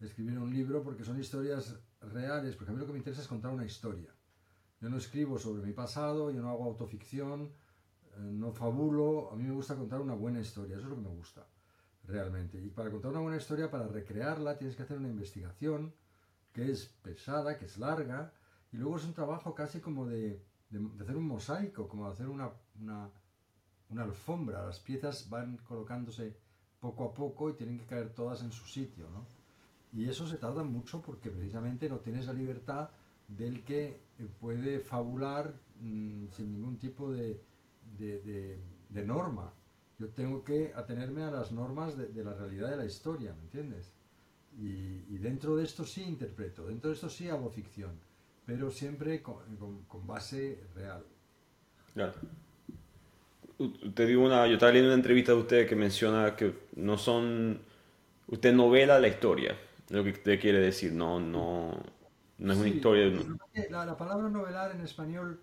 escribir 0.00 0.38
un 0.38 0.52
libro 0.52 0.82
porque 0.82 1.04
son 1.04 1.20
historias 1.20 1.78
reales, 2.00 2.56
porque 2.56 2.70
a 2.70 2.74
mí 2.74 2.80
lo 2.80 2.86
que 2.86 2.92
me 2.92 2.98
interesa 2.98 3.22
es 3.22 3.28
contar 3.28 3.52
una 3.52 3.64
historia. 3.64 4.14
Yo 4.80 4.88
no 4.88 4.96
escribo 4.96 5.38
sobre 5.38 5.62
mi 5.62 5.72
pasado, 5.72 6.30
yo 6.30 6.40
no 6.40 6.48
hago 6.48 6.64
autoficción, 6.64 7.52
eh, 8.16 8.20
no 8.20 8.52
fabulo, 8.52 9.30
a 9.30 9.36
mí 9.36 9.44
me 9.44 9.52
gusta 9.52 9.76
contar 9.76 10.00
una 10.00 10.14
buena 10.14 10.40
historia, 10.40 10.76
eso 10.76 10.84
es 10.84 10.90
lo 10.90 10.96
que 10.96 11.08
me 11.08 11.14
gusta, 11.14 11.46
realmente. 12.04 12.58
Y 12.58 12.70
para 12.70 12.90
contar 12.90 13.10
una 13.10 13.20
buena 13.20 13.36
historia, 13.36 13.70
para 13.70 13.86
recrearla, 13.86 14.56
tienes 14.56 14.76
que 14.76 14.84
hacer 14.84 14.96
una 14.96 15.08
investigación 15.08 15.94
que 16.52 16.72
es 16.72 16.86
pesada, 17.02 17.58
que 17.58 17.66
es 17.66 17.76
larga, 17.76 18.32
y 18.72 18.78
luego 18.78 18.96
es 18.96 19.04
un 19.04 19.12
trabajo 19.12 19.54
casi 19.54 19.80
como 19.80 20.06
de, 20.06 20.42
hacer 20.98 21.16
un 21.16 21.26
mosaico, 21.26 21.86
como 21.86 22.06
de 22.06 22.12
hacer 22.12 22.28
una 22.28 22.50
una 22.80 23.10
alfombra, 23.98 24.64
las 24.64 24.78
piezas 24.78 25.28
van 25.28 25.58
colocándose 25.58 26.36
poco 26.80 27.04
a 27.04 27.14
poco 27.14 27.50
y 27.50 27.54
tienen 27.54 27.78
que 27.78 27.86
caer 27.86 28.10
todas 28.10 28.42
en 28.42 28.52
su 28.52 28.64
sitio, 28.66 29.08
¿no? 29.10 29.26
Y 29.92 30.08
eso 30.08 30.26
se 30.26 30.36
tarda 30.36 30.62
mucho 30.62 31.02
porque 31.02 31.30
precisamente 31.30 31.88
no 31.88 31.98
tienes 31.98 32.26
la 32.26 32.32
libertad 32.32 32.90
del 33.28 33.64
que 33.64 34.00
puede 34.40 34.80
fabular 34.80 35.52
mm, 35.80 36.28
sin 36.28 36.52
ningún 36.52 36.78
tipo 36.78 37.10
de, 37.10 37.42
de, 37.98 39.04
norma. 39.04 39.52
Yo 39.98 40.08
tengo 40.08 40.44
que 40.44 40.72
atenerme 40.74 41.22
a 41.22 41.30
las 41.30 41.52
normas 41.52 41.96
de, 41.96 42.24
la 42.24 42.34
realidad 42.34 42.70
de 42.70 42.76
la 42.76 42.84
historia, 42.84 43.34
¿me 43.34 43.42
entiendes? 43.42 43.92
Y, 44.56 45.18
dentro 45.18 45.56
de 45.56 45.64
esto 45.64 45.84
sí 45.84 46.02
interpreto, 46.02 46.66
dentro 46.66 46.90
de 46.90 46.94
esto 46.94 47.10
sí 47.10 47.28
hago 47.28 47.50
ficción, 47.50 47.98
pero 48.46 48.70
siempre 48.70 49.22
con, 49.22 49.84
con 49.86 50.06
base 50.06 50.64
real. 50.74 51.04
Claro. 51.92 52.14
Usted 53.60 54.08
dio 54.08 54.22
una, 54.22 54.46
yo 54.46 54.54
estaba 54.54 54.72
leyendo 54.72 54.88
una 54.88 54.98
entrevista 54.98 55.32
de 55.32 55.38
usted 55.38 55.68
que 55.68 55.76
menciona 55.76 56.34
que 56.34 56.54
no 56.76 56.96
son, 56.96 57.60
usted 58.28 58.54
novela 58.54 58.98
la 58.98 59.08
historia, 59.08 59.54
lo 59.90 60.02
que 60.02 60.10
usted 60.12 60.40
quiere 60.40 60.60
decir, 60.60 60.92
no, 60.92 61.20
no, 61.20 61.78
no 62.38 62.52
es 62.54 62.58
una 62.58 62.68
historia. 62.68 63.12
La, 63.68 63.84
la, 63.84 63.96
palabra 63.98 64.30
novelar 64.30 64.74
en 64.74 64.80
español 64.80 65.38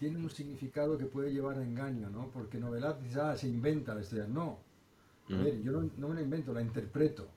tiene 0.00 0.18
un 0.18 0.28
significado 0.30 0.98
que 0.98 1.06
puede 1.06 1.32
llevar 1.32 1.58
a 1.58 1.62
engaño, 1.62 2.10
¿no? 2.10 2.28
Porque 2.32 2.58
novelar 2.58 2.98
quizás 2.98 3.38
se 3.38 3.46
inventa 3.46 3.94
la 3.94 4.00
historia, 4.00 4.26
no. 4.26 4.58
A 5.30 5.36
ver, 5.36 5.62
yo 5.62 5.72
no, 5.72 5.88
no, 5.98 6.08
me 6.08 6.16
la 6.16 6.22
invento, 6.22 6.52
la 6.52 6.60
interpreto. 6.60 7.28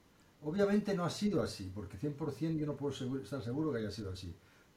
Obviamente 0.44 0.96
no 0.96 1.06
ha 1.06 1.10
sido 1.12 1.44
así, 1.44 1.72
porque 1.74 1.98
100% 1.98 2.58
yo 2.58 2.66
no 2.66 2.76
puedo 2.76 3.22
estar 3.22 3.42
seguro 3.44 3.72
que 3.72 3.80
haya 3.80 3.92
sido 3.92 4.12
así. 4.12 4.34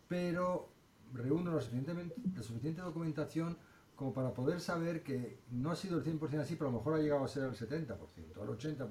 Pero 0.07 0.69
reúno 1.15 1.55
la 1.55 1.61
suficiente, 1.61 1.95
la 2.37 2.43
suficiente 2.43 2.83
documentación 2.83 3.57
como 4.03 4.13
para 4.13 4.35
poder 4.35 4.61
saber 4.61 5.05
que 5.05 5.39
no 5.53 5.71
ha 5.71 5.77
sido 5.77 5.97
el 5.97 6.05
100% 6.05 6.41
así, 6.41 6.57
pero 6.57 6.71
a 6.71 6.73
lo 6.73 6.79
mejor 6.79 6.95
ha 6.95 6.99
llegado 6.99 7.23
a 7.23 7.29
ser 7.29 7.45
el 7.45 7.53
70%, 7.53 7.97
al 8.41 8.49
80%. 8.49 8.89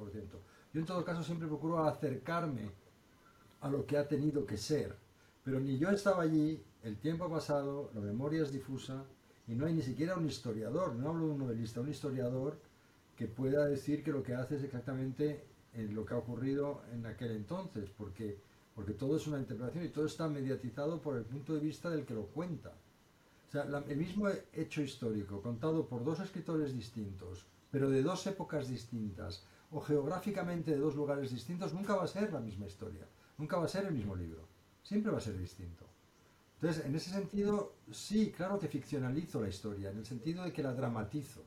Yo 0.73 0.79
en 0.79 0.85
todo 0.85 1.03
caso 1.03 1.21
siempre 1.21 1.49
procuro 1.49 1.83
acercarme 1.83 2.71
a 3.59 3.69
lo 3.69 3.85
que 3.85 3.97
ha 3.97 4.07
tenido 4.07 4.45
que 4.45 4.55
ser, 4.55 4.95
pero 5.43 5.59
ni 5.59 5.77
yo 5.77 5.89
estaba 5.89 6.23
allí, 6.23 6.63
el 6.83 6.97
tiempo 6.97 7.25
ha 7.25 7.29
pasado, 7.29 7.91
la 7.93 7.99
memoria 7.99 8.41
es 8.41 8.53
difusa 8.53 9.03
y 9.49 9.53
no 9.53 9.65
hay 9.65 9.73
ni 9.73 9.81
siquiera 9.81 10.15
un 10.15 10.25
historiador, 10.25 10.95
no 10.95 11.09
hablo 11.09 11.25
de 11.25 11.31
un 11.33 11.39
novelista, 11.39 11.81
un 11.81 11.89
historiador 11.89 12.57
que 13.17 13.27
pueda 13.27 13.65
decir 13.65 14.05
que 14.05 14.13
lo 14.13 14.23
que 14.23 14.35
hace 14.35 14.55
es 14.55 14.63
exactamente 14.63 15.43
en 15.73 15.93
lo 15.93 16.05
que 16.05 16.13
ha 16.13 16.19
ocurrido 16.19 16.83
en 16.93 17.05
aquel 17.05 17.31
entonces, 17.31 17.89
porque, 17.97 18.39
porque 18.73 18.93
todo 18.93 19.17
es 19.17 19.27
una 19.27 19.39
interpretación 19.39 19.83
y 19.83 19.89
todo 19.89 20.05
está 20.05 20.29
mediatizado 20.29 21.01
por 21.01 21.17
el 21.17 21.25
punto 21.25 21.53
de 21.53 21.59
vista 21.59 21.89
del 21.89 22.05
que 22.05 22.13
lo 22.13 22.27
cuenta. 22.27 22.71
O 23.51 23.53
sea, 23.53 23.63
el 23.65 23.97
mismo 23.97 24.29
hecho 24.53 24.81
histórico, 24.81 25.41
contado 25.41 25.85
por 25.85 26.05
dos 26.05 26.21
escritores 26.21 26.73
distintos, 26.73 27.45
pero 27.69 27.89
de 27.89 28.01
dos 28.01 28.25
épocas 28.25 28.69
distintas, 28.69 29.43
o 29.71 29.81
geográficamente 29.81 30.71
de 30.71 30.77
dos 30.77 30.95
lugares 30.95 31.31
distintos, 31.31 31.73
nunca 31.73 31.97
va 31.97 32.05
a 32.05 32.07
ser 32.07 32.31
la 32.31 32.39
misma 32.39 32.65
historia, 32.65 33.05
nunca 33.37 33.57
va 33.57 33.65
a 33.65 33.67
ser 33.67 33.85
el 33.87 33.93
mismo 33.93 34.15
libro, 34.15 34.47
siempre 34.81 35.11
va 35.11 35.17
a 35.17 35.27
ser 35.27 35.37
distinto. 35.37 35.85
Entonces, 36.55 36.85
en 36.85 36.95
ese 36.95 37.09
sentido, 37.09 37.73
sí, 37.91 38.31
claro 38.31 38.57
que 38.57 38.69
ficcionalizo 38.69 39.41
la 39.41 39.49
historia, 39.49 39.91
en 39.91 39.97
el 39.97 40.05
sentido 40.05 40.45
de 40.45 40.53
que 40.53 40.63
la 40.63 40.73
dramatizo. 40.73 41.43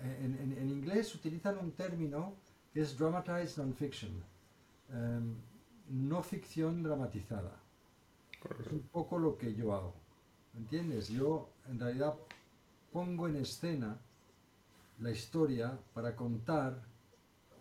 En, 0.00 0.68
inglés 0.68 1.14
utilizan 1.14 1.58
un 1.58 1.70
término 1.72 2.34
que 2.72 2.80
es 2.80 2.98
dramatized 2.98 3.58
non-fiction, 3.58 4.10
em, 4.90 5.36
no 5.90 6.24
ficción 6.24 6.82
dramatizada. 6.82 7.54
Es 8.58 8.66
un 8.72 8.80
poco 8.88 9.16
lo 9.16 9.38
que 9.38 9.54
yo 9.54 9.72
hago. 9.72 10.03
¿Entiendes? 10.56 11.08
Yo 11.08 11.50
en 11.68 11.80
realidad 11.80 12.14
pongo 12.92 13.28
en 13.28 13.36
escena 13.36 13.98
la 15.00 15.10
historia 15.10 15.76
para 15.92 16.14
contar 16.14 16.80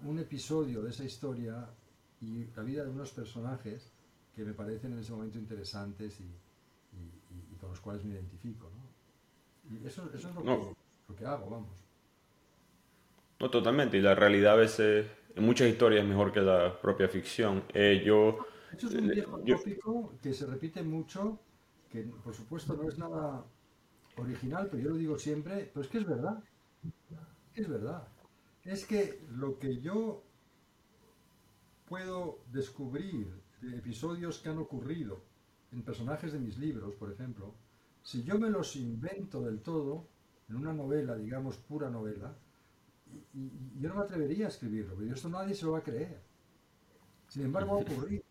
un 0.04 0.20
episodio 0.20 0.82
de 0.84 0.92
esa 0.92 1.04
historia 1.04 1.68
y 2.22 2.46
la 2.56 2.64
vida 2.64 2.84
de 2.84 2.90
unos 2.90 3.12
personajes 3.12 3.92
que 4.36 4.44
me 4.44 4.54
parecen 4.54 4.94
en 4.94 5.00
ese 5.00 5.12
momento 5.12 5.38
interesantes 5.38 6.20
y, 6.20 6.28
con 7.60 7.70
los 7.70 7.80
cuales 7.80 8.04
me 8.04 8.16
identifico. 8.16 8.70
¿no? 8.70 9.76
Y 9.76 9.88
eso, 9.88 10.10
eso 10.14 10.30
es 10.30 10.36
lo, 10.36 10.44
que, 10.44 10.76
lo, 11.08 11.16
que, 11.16 11.26
hago, 11.26 11.50
vamos. 11.50 11.84
No, 13.40 13.50
totalmente. 13.50 13.98
Y 13.98 14.02
la 14.02 14.16
realidad 14.16 14.54
a 14.54 14.58
veces, 14.58 15.08
en 15.36 15.46
muchas 15.46 15.70
historias, 15.70 16.04
es 16.04 16.10
mejor 16.10 16.32
que 16.32 16.42
la 16.42 16.80
propia 16.80 17.08
ficción. 17.08 17.64
Eh, 17.74 18.04
yo, 18.06 18.46
eso 18.76 18.88
es 18.88 18.96
un 18.96 19.08
viejo 19.08 19.40
tópico 19.40 20.14
que 20.22 20.34
se 20.34 20.46
repite 20.46 20.84
mucho 20.84 21.40
que 21.94 22.02
por 22.02 22.34
supuesto 22.34 22.76
no 22.76 22.90
es 22.90 22.98
nada 22.98 23.46
original, 24.18 24.68
pero 24.70 24.82
yo 24.82 24.90
lo 24.90 24.96
digo 24.96 25.20
siempre, 25.20 25.70
pero 25.72 25.86
es 25.86 25.92
que 25.92 26.00
es 26.00 26.08
verdad. 26.08 26.44
Es 27.54 27.70
verdad. 27.70 28.08
Es 28.64 28.86
que 28.86 29.24
lo 29.30 29.60
que 29.60 29.80
yo 29.80 30.24
puedo 31.88 32.40
descubrir 32.52 33.28
de 33.62 33.78
episodios 33.78 34.40
que 34.40 34.50
han 34.50 34.58
ocurrido 34.58 35.24
en 35.72 35.84
personajes 35.84 36.34
de 36.34 36.40
mis 36.40 36.58
libros, 36.58 36.96
por 36.96 37.12
ejemplo, 37.12 37.54
si 38.02 38.24
yo 38.24 38.40
me 38.40 38.50
los 38.50 38.76
invento 38.76 39.42
del 39.42 39.62
todo, 39.62 40.10
en 40.50 40.56
una 40.56 40.74
novela, 40.74 41.16
digamos, 41.16 41.58
pura 41.58 41.92
novela, 41.92 42.36
yo 43.34 43.90
no 43.90 43.96
me 43.96 44.02
atrevería 44.02 44.48
a 44.48 44.50
escribirlo, 44.50 44.96
pero 44.98 45.14
esto 45.14 45.30
nadie 45.30 45.54
se 45.54 45.66
lo 45.66 45.74
va 45.74 45.80
a 45.80 45.84
creer. 45.84 46.24
Sin 47.28 47.44
embargo, 47.44 47.74
ha 47.74 47.78
ocurrido. 47.78 48.24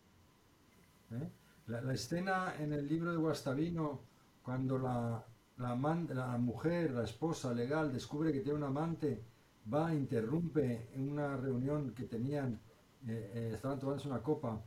¿eh? 1.12 1.30
La, 1.66 1.92
escena 1.92 2.54
en 2.58 2.72
el 2.72 2.88
libro 2.88 3.12
de 3.12 3.18
Guastavino, 3.18 4.00
cuando 4.42 4.78
la, 4.78 5.24
la, 5.58 6.38
mujer, 6.38 6.90
la 6.90 7.04
esposa 7.04 7.54
legal, 7.54 7.92
descubre 7.92 8.32
que 8.32 8.40
tiene 8.40 8.58
un 8.58 8.64
amante, 8.64 9.22
va, 9.72 9.94
interrumpe 9.94 10.88
una 10.96 11.36
reunión 11.36 11.92
que 11.94 12.04
tenían, 12.04 12.58
eh, 13.06 13.30
eh, 13.34 13.50
estaban 13.54 13.78
tomándose 13.78 14.08
una 14.08 14.22
copa, 14.22 14.60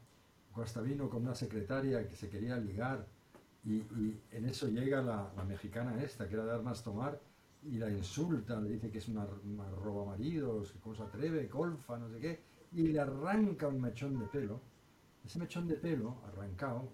Guastavino 0.56 1.10
con 1.10 1.24
una 1.24 1.36
secretaria 1.36 2.08
que 2.08 2.16
se 2.16 2.30
quería 2.30 2.56
ligar, 2.58 3.06
y, 3.66 3.82
en 4.32 4.46
eso 4.46 4.68
llega 4.70 5.02
la, 5.02 5.32
mexicana 5.46 6.02
esta, 6.02 6.30
que 6.30 6.36
era 6.36 6.46
de 6.46 6.52
armas 6.52 6.82
tomar, 6.82 7.20
y 7.64 7.78
la 7.78 7.90
insulta, 7.90 8.62
le 8.62 8.70
dice 8.70 8.90
que 8.90 9.00
es 9.00 9.08
una, 9.10 9.28
una 9.44 9.70
roba 9.70 10.06
maridos, 10.06 10.72
que 10.72 10.80
cómo 10.80 11.04
atreve, 11.04 11.48
golfa, 11.48 11.98
no 11.98 12.10
sé 12.10 12.20
qué, 12.20 12.40
y 12.72 12.88
le 12.88 13.02
arranca 13.02 13.68
un 13.68 13.82
mechón 13.82 14.18
de 14.18 14.28
pelo 14.28 14.62
ese 15.26 15.40
mechón 15.40 15.68
de 15.68 15.76
pelo 15.76 16.18
arrancado, 16.28 16.90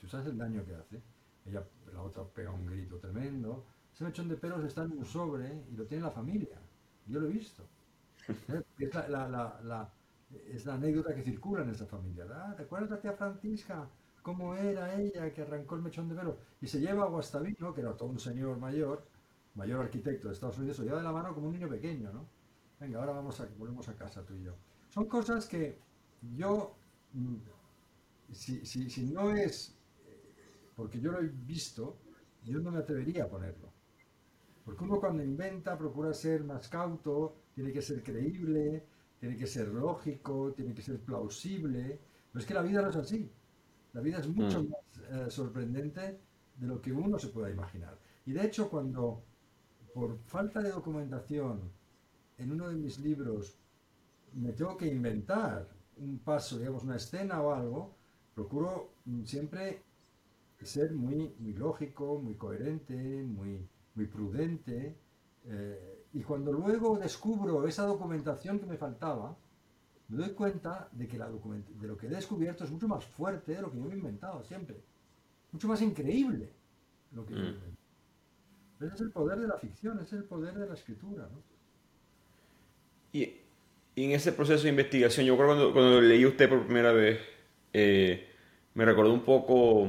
tú 0.00 0.06
sabes 0.08 0.26
el 0.26 0.38
daño 0.38 0.64
que 0.64 0.74
hace, 0.74 1.02
ella, 1.46 1.64
la 1.92 2.02
otra 2.02 2.24
pega 2.24 2.50
un 2.50 2.66
grito 2.66 2.98
tremendo, 2.98 3.64
ese 3.94 4.04
mechón 4.04 4.28
de 4.28 4.36
pelos 4.36 4.64
está 4.64 4.84
en 4.84 4.92
un 4.92 5.04
sobre 5.04 5.64
y 5.70 5.76
lo 5.76 5.86
tiene 5.86 6.04
la 6.04 6.10
familia, 6.10 6.58
yo 7.06 7.20
lo 7.20 7.28
he 7.28 7.32
visto. 7.32 7.64
Es 8.78 8.94
la, 8.94 9.92
es 10.48 10.66
la 10.66 10.74
anécdota 10.74 11.14
que 11.14 11.22
circula 11.22 11.62
en 11.62 11.70
esa 11.70 11.86
familia. 11.86 12.26
Ah, 12.30 12.54
¿Te 12.56 12.62
acuerdas 12.62 12.90
de 12.90 12.96
la 12.96 13.02
tía 13.02 13.12
Francisca? 13.12 13.88
¿Cómo 14.22 14.54
era 14.54 14.94
ella 14.94 15.32
que 15.32 15.42
arrancó 15.42 15.74
el 15.76 15.82
mechón 15.82 16.08
de 16.08 16.14
pelo? 16.14 16.36
Y 16.60 16.66
se 16.66 16.80
lleva 16.80 17.04
a 17.04 17.08
Guastavino, 17.08 17.74
que 17.74 17.80
era 17.80 17.96
todo 17.96 18.08
un 18.08 18.18
señor 18.18 18.56
mayor, 18.58 19.04
mayor 19.54 19.80
arquitecto 19.82 20.28
de 20.28 20.34
Estados 20.34 20.58
Unidos, 20.58 20.78
lo 20.78 20.84
lleva 20.84 20.98
de 20.98 21.04
la 21.04 21.12
mano 21.12 21.34
como 21.34 21.48
un 21.48 21.52
niño 21.54 21.68
pequeño, 21.68 22.12
¿no? 22.12 22.26
Venga, 22.80 22.98
ahora 23.00 23.12
vamos 23.12 23.40
a, 23.40 23.46
volvemos 23.58 23.88
a 23.88 23.94
casa 23.96 24.24
tú 24.24 24.34
y 24.34 24.44
yo. 24.44 24.54
Son 24.90 25.06
cosas 25.06 25.46
que 25.46 25.78
yo 26.36 26.74
Mm. 27.14 27.36
si, 28.32 28.64
si, 28.64 29.04
no 29.06 29.34
es 29.34 29.76
porque 30.74 30.98
yo 31.00 31.12
lo 31.12 31.20
he 31.20 31.28
visto, 31.28 31.98
yo 32.44 32.58
no 32.60 32.70
me 32.70 32.78
atrevería 32.78 33.24
a 33.24 33.28
ponerlo. 33.28 33.70
Porque 34.64 34.84
uno 34.84 34.98
cuando 34.98 35.22
inventa 35.22 35.76
procura 35.76 36.14
ser 36.14 36.44
más 36.44 36.68
cauto, 36.68 37.36
tiene 37.54 37.72
que 37.72 37.82
ser 37.82 38.02
creíble, 38.02 38.86
tiene 39.20 39.36
que 39.36 39.46
ser 39.46 39.68
lógico, 39.68 40.52
tiene 40.54 40.74
que 40.74 40.82
ser 40.82 41.00
plausible. 41.00 42.00
Pero 42.30 42.40
es 42.40 42.46
que 42.46 42.54
la 42.54 42.62
vida 42.62 42.80
no 42.80 42.88
es 42.90 42.96
así. 42.96 43.30
La 43.92 44.00
vida 44.00 44.18
es 44.18 44.28
mucho 44.28 44.62
mm. 44.62 44.68
más 44.68 45.26
eh, 45.26 45.30
sorprendente 45.30 46.20
de 46.56 46.66
lo 46.66 46.80
que 46.80 46.92
uno 46.92 47.18
se 47.18 47.28
pueda 47.28 47.50
imaginar. 47.50 47.98
Y 48.24 48.32
de 48.32 48.46
hecho, 48.46 48.70
cuando 48.70 49.24
por 49.92 50.18
falta 50.24 50.62
de 50.62 50.70
documentación 50.70 51.70
en 52.38 52.52
uno 52.52 52.68
de 52.68 52.76
mis 52.76 52.98
libros 52.98 53.58
me 54.32 54.52
tengo 54.52 54.76
que 54.76 54.86
inventar 54.86 55.68
un 56.02 56.18
paso, 56.18 56.58
digamos, 56.58 56.84
una 56.84 56.96
escena 56.96 57.40
o 57.40 57.54
algo, 57.54 57.94
procuro 58.34 58.90
mm, 59.04 59.24
siempre 59.24 59.82
ser 60.62 60.92
muy, 60.92 61.34
muy 61.38 61.54
lógico, 61.54 62.20
muy 62.20 62.34
coherente, 62.34 62.94
muy, 62.94 63.66
muy 63.94 64.06
prudente. 64.06 64.96
Eh, 65.44 66.06
y 66.12 66.22
cuando 66.22 66.52
luego 66.52 66.98
descubro 66.98 67.66
esa 67.66 67.84
documentación 67.86 68.58
que 68.58 68.66
me 68.66 68.76
faltaba, 68.76 69.36
me 70.08 70.18
doy 70.18 70.30
cuenta 70.34 70.88
de 70.92 71.08
que 71.08 71.18
la 71.18 71.28
de 71.30 71.88
lo 71.88 71.96
que 71.96 72.06
he 72.06 72.10
descubierto 72.10 72.64
es 72.64 72.70
mucho 72.70 72.86
más 72.86 73.04
fuerte 73.04 73.54
de 73.54 73.62
lo 73.62 73.70
que 73.70 73.78
yo 73.78 73.84
me 73.84 73.94
he 73.94 73.96
inventado 73.96 74.44
siempre. 74.44 74.76
Mucho 75.50 75.68
más 75.68 75.80
increíble 75.82 76.52
lo 77.12 77.24
que 77.26 77.34
mm. 77.34 78.84
Ese 78.84 78.94
es 78.94 79.00
el 79.00 79.12
poder 79.12 79.38
de 79.38 79.46
la 79.46 79.58
ficción, 79.58 79.98
ese 79.98 80.16
es 80.16 80.22
el 80.22 80.24
poder 80.24 80.54
de 80.54 80.66
la 80.66 80.74
escritura. 80.74 81.28
¿no? 81.32 81.40
Y 83.12 83.41
y 83.94 84.04
en 84.04 84.12
ese 84.12 84.32
proceso 84.32 84.62
de 84.64 84.70
investigación, 84.70 85.26
yo 85.26 85.36
creo 85.36 85.48
cuando, 85.48 85.72
cuando 85.72 86.00
leí 86.00 86.24
usted 86.24 86.48
por 86.48 86.64
primera 86.64 86.92
vez, 86.92 87.20
eh, 87.72 88.28
me 88.74 88.84
recordó 88.84 89.12
un 89.12 89.20
poco, 89.20 89.88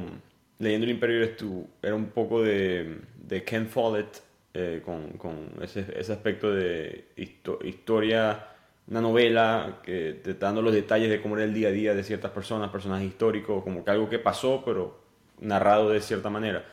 leyendo 0.59 0.85
el 0.85 0.91
Imperio 0.91 1.29
tú, 1.35 1.67
era 1.81 1.95
un 1.95 2.07
poco 2.07 2.41
de, 2.41 2.97
de 3.15 3.43
Ken 3.43 3.67
Follett, 3.67 4.21
eh, 4.53 4.81
con, 4.85 5.13
con 5.13 5.51
ese, 5.61 5.85
ese, 5.95 6.13
aspecto 6.13 6.53
de 6.53 7.05
historia, 7.15 8.49
una 8.87 9.01
novela, 9.01 9.79
que, 9.83 10.21
dando 10.39 10.61
los 10.61 10.73
detalles 10.73 11.09
de 11.09 11.21
cómo 11.21 11.37
era 11.37 11.45
el 11.45 11.53
día 11.53 11.69
a 11.69 11.71
día 11.71 11.95
de 11.95 12.03
ciertas 12.03 12.31
personas, 12.31 12.69
personajes 12.69 13.07
históricos, 13.07 13.63
como 13.63 13.83
que 13.83 13.91
algo 13.91 14.09
que 14.09 14.19
pasó, 14.19 14.63
pero 14.65 15.01
narrado 15.39 15.89
de 15.89 16.01
cierta 16.01 16.29
manera. 16.29 16.65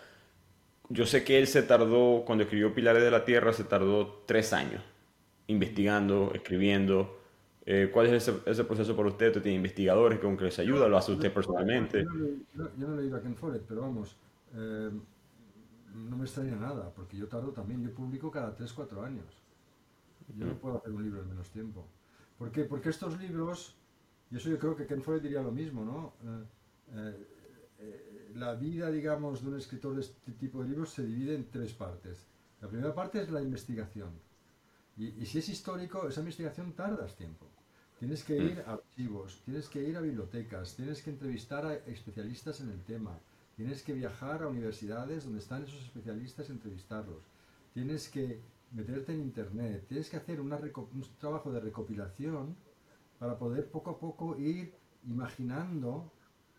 Yo 0.88 1.06
sé 1.06 1.22
que 1.22 1.38
él 1.38 1.46
se 1.46 1.62
tardó, 1.62 2.24
cuando 2.26 2.44
escribió 2.44 2.74
Pilares 2.74 3.02
de 3.04 3.10
la 3.12 3.24
Tierra, 3.24 3.52
se 3.52 3.64
tardó 3.64 4.24
tres 4.26 4.52
años 4.52 4.82
investigando, 5.46 6.32
escribiendo, 6.34 7.19
eh, 7.72 7.90
¿Cuál 7.92 8.06
es 8.06 8.28
ese, 8.28 8.64
proceso 8.64 8.96
por 8.96 9.06
usted? 9.06 9.28
¿Usted 9.28 9.42
tiene 9.42 9.56
investigadores 9.56 10.18
con 10.18 10.36
que 10.36 10.44
les 10.44 10.58
ayuda? 10.58 10.88
¿Lo 10.88 10.96
hace 10.96 11.12
usted 11.12 11.32
personalmente? 11.32 12.04
Yo, 12.54 12.68
no, 12.76 13.00
he 13.00 13.06
ido 13.06 13.16
a 13.16 13.22
Ken 13.22 13.36
Follett, 13.36 13.62
pero 13.66 13.82
vamos, 13.82 14.16
eh, 14.54 14.90
no 15.94 16.16
me 16.16 16.24
extraña 16.24 16.56
nada, 16.56 16.92
porque 16.94 17.16
yo 17.16 17.28
tardo 17.28 17.52
también, 17.52 17.82
yo 17.82 17.94
publico 17.94 18.30
cada 18.30 18.56
3-4 18.56 19.04
años. 19.04 19.24
Yo 20.36 20.46
no 20.46 20.54
mm. 20.54 20.58
puedo 20.58 20.78
hacer 20.78 20.92
un 20.92 21.02
libro 21.02 21.22
en 21.22 21.28
menos 21.28 21.50
tiempo. 21.50 21.86
¿Por 22.38 22.50
qué? 22.50 22.64
Porque 22.64 22.88
estos 22.88 23.18
libros, 23.20 23.76
y 24.30 24.36
eso 24.36 24.48
yo 24.48 24.58
creo 24.58 24.76
que 24.76 24.86
Ken 24.86 25.02
Follett 25.02 25.22
diría 25.22 25.42
lo 25.42 25.52
mismo, 25.52 25.84
¿no? 25.84 26.14
Eh, 26.92 28.30
la 28.34 28.54
vida, 28.54 28.90
digamos, 28.90 29.42
de 29.42 29.48
un 29.48 29.56
escritor 29.56 29.94
de 29.94 30.02
este 30.02 30.32
tipo 30.32 30.62
de 30.62 30.68
libros 30.68 30.90
se 30.90 31.04
divide 31.04 31.34
en 31.34 31.50
tres 31.50 31.72
partes. 31.72 32.26
La 32.60 32.68
primera 32.68 32.94
parte 32.94 33.20
es 33.22 33.30
la 33.30 33.40
investigación 33.40 34.10
y, 35.00 35.24
si 35.24 35.38
es 35.38 35.48
histórico, 35.48 36.08
esa 36.08 36.20
investigación 36.20 36.72
tardas 36.72 37.16
tiempo. 37.16 37.46
Tienes 38.00 38.24
que 38.24 38.34
ir 38.34 38.64
a 38.66 38.72
archivos, 38.72 39.42
tienes 39.44 39.68
que 39.68 39.86
ir 39.86 39.94
a 39.94 40.00
bibliotecas, 40.00 40.74
tienes 40.74 41.02
que 41.02 41.10
entrevistar 41.10 41.66
a 41.66 41.74
especialistas 41.74 42.62
en 42.62 42.70
el 42.70 42.82
tema, 42.82 43.18
tienes 43.56 43.82
que 43.82 43.92
viajar 43.92 44.42
a 44.42 44.48
universidades 44.48 45.24
donde 45.24 45.40
están 45.40 45.64
esos 45.64 45.84
especialistas 45.84 46.48
y 46.48 46.52
entrevistarlos, 46.52 47.22
tienes 47.74 48.08
que 48.08 48.40
meterte 48.72 49.12
en 49.12 49.20
internet, 49.20 49.84
tienes 49.86 50.08
que 50.08 50.16
hacer 50.16 50.40
un 50.40 50.48
trabajo 51.18 51.52
de 51.52 51.60
recopilación 51.60 52.56
para 53.18 53.38
poder 53.38 53.70
poco 53.70 53.90
a 53.90 53.98
poco 53.98 54.34
ir 54.38 54.72
imaginando 55.06 56.10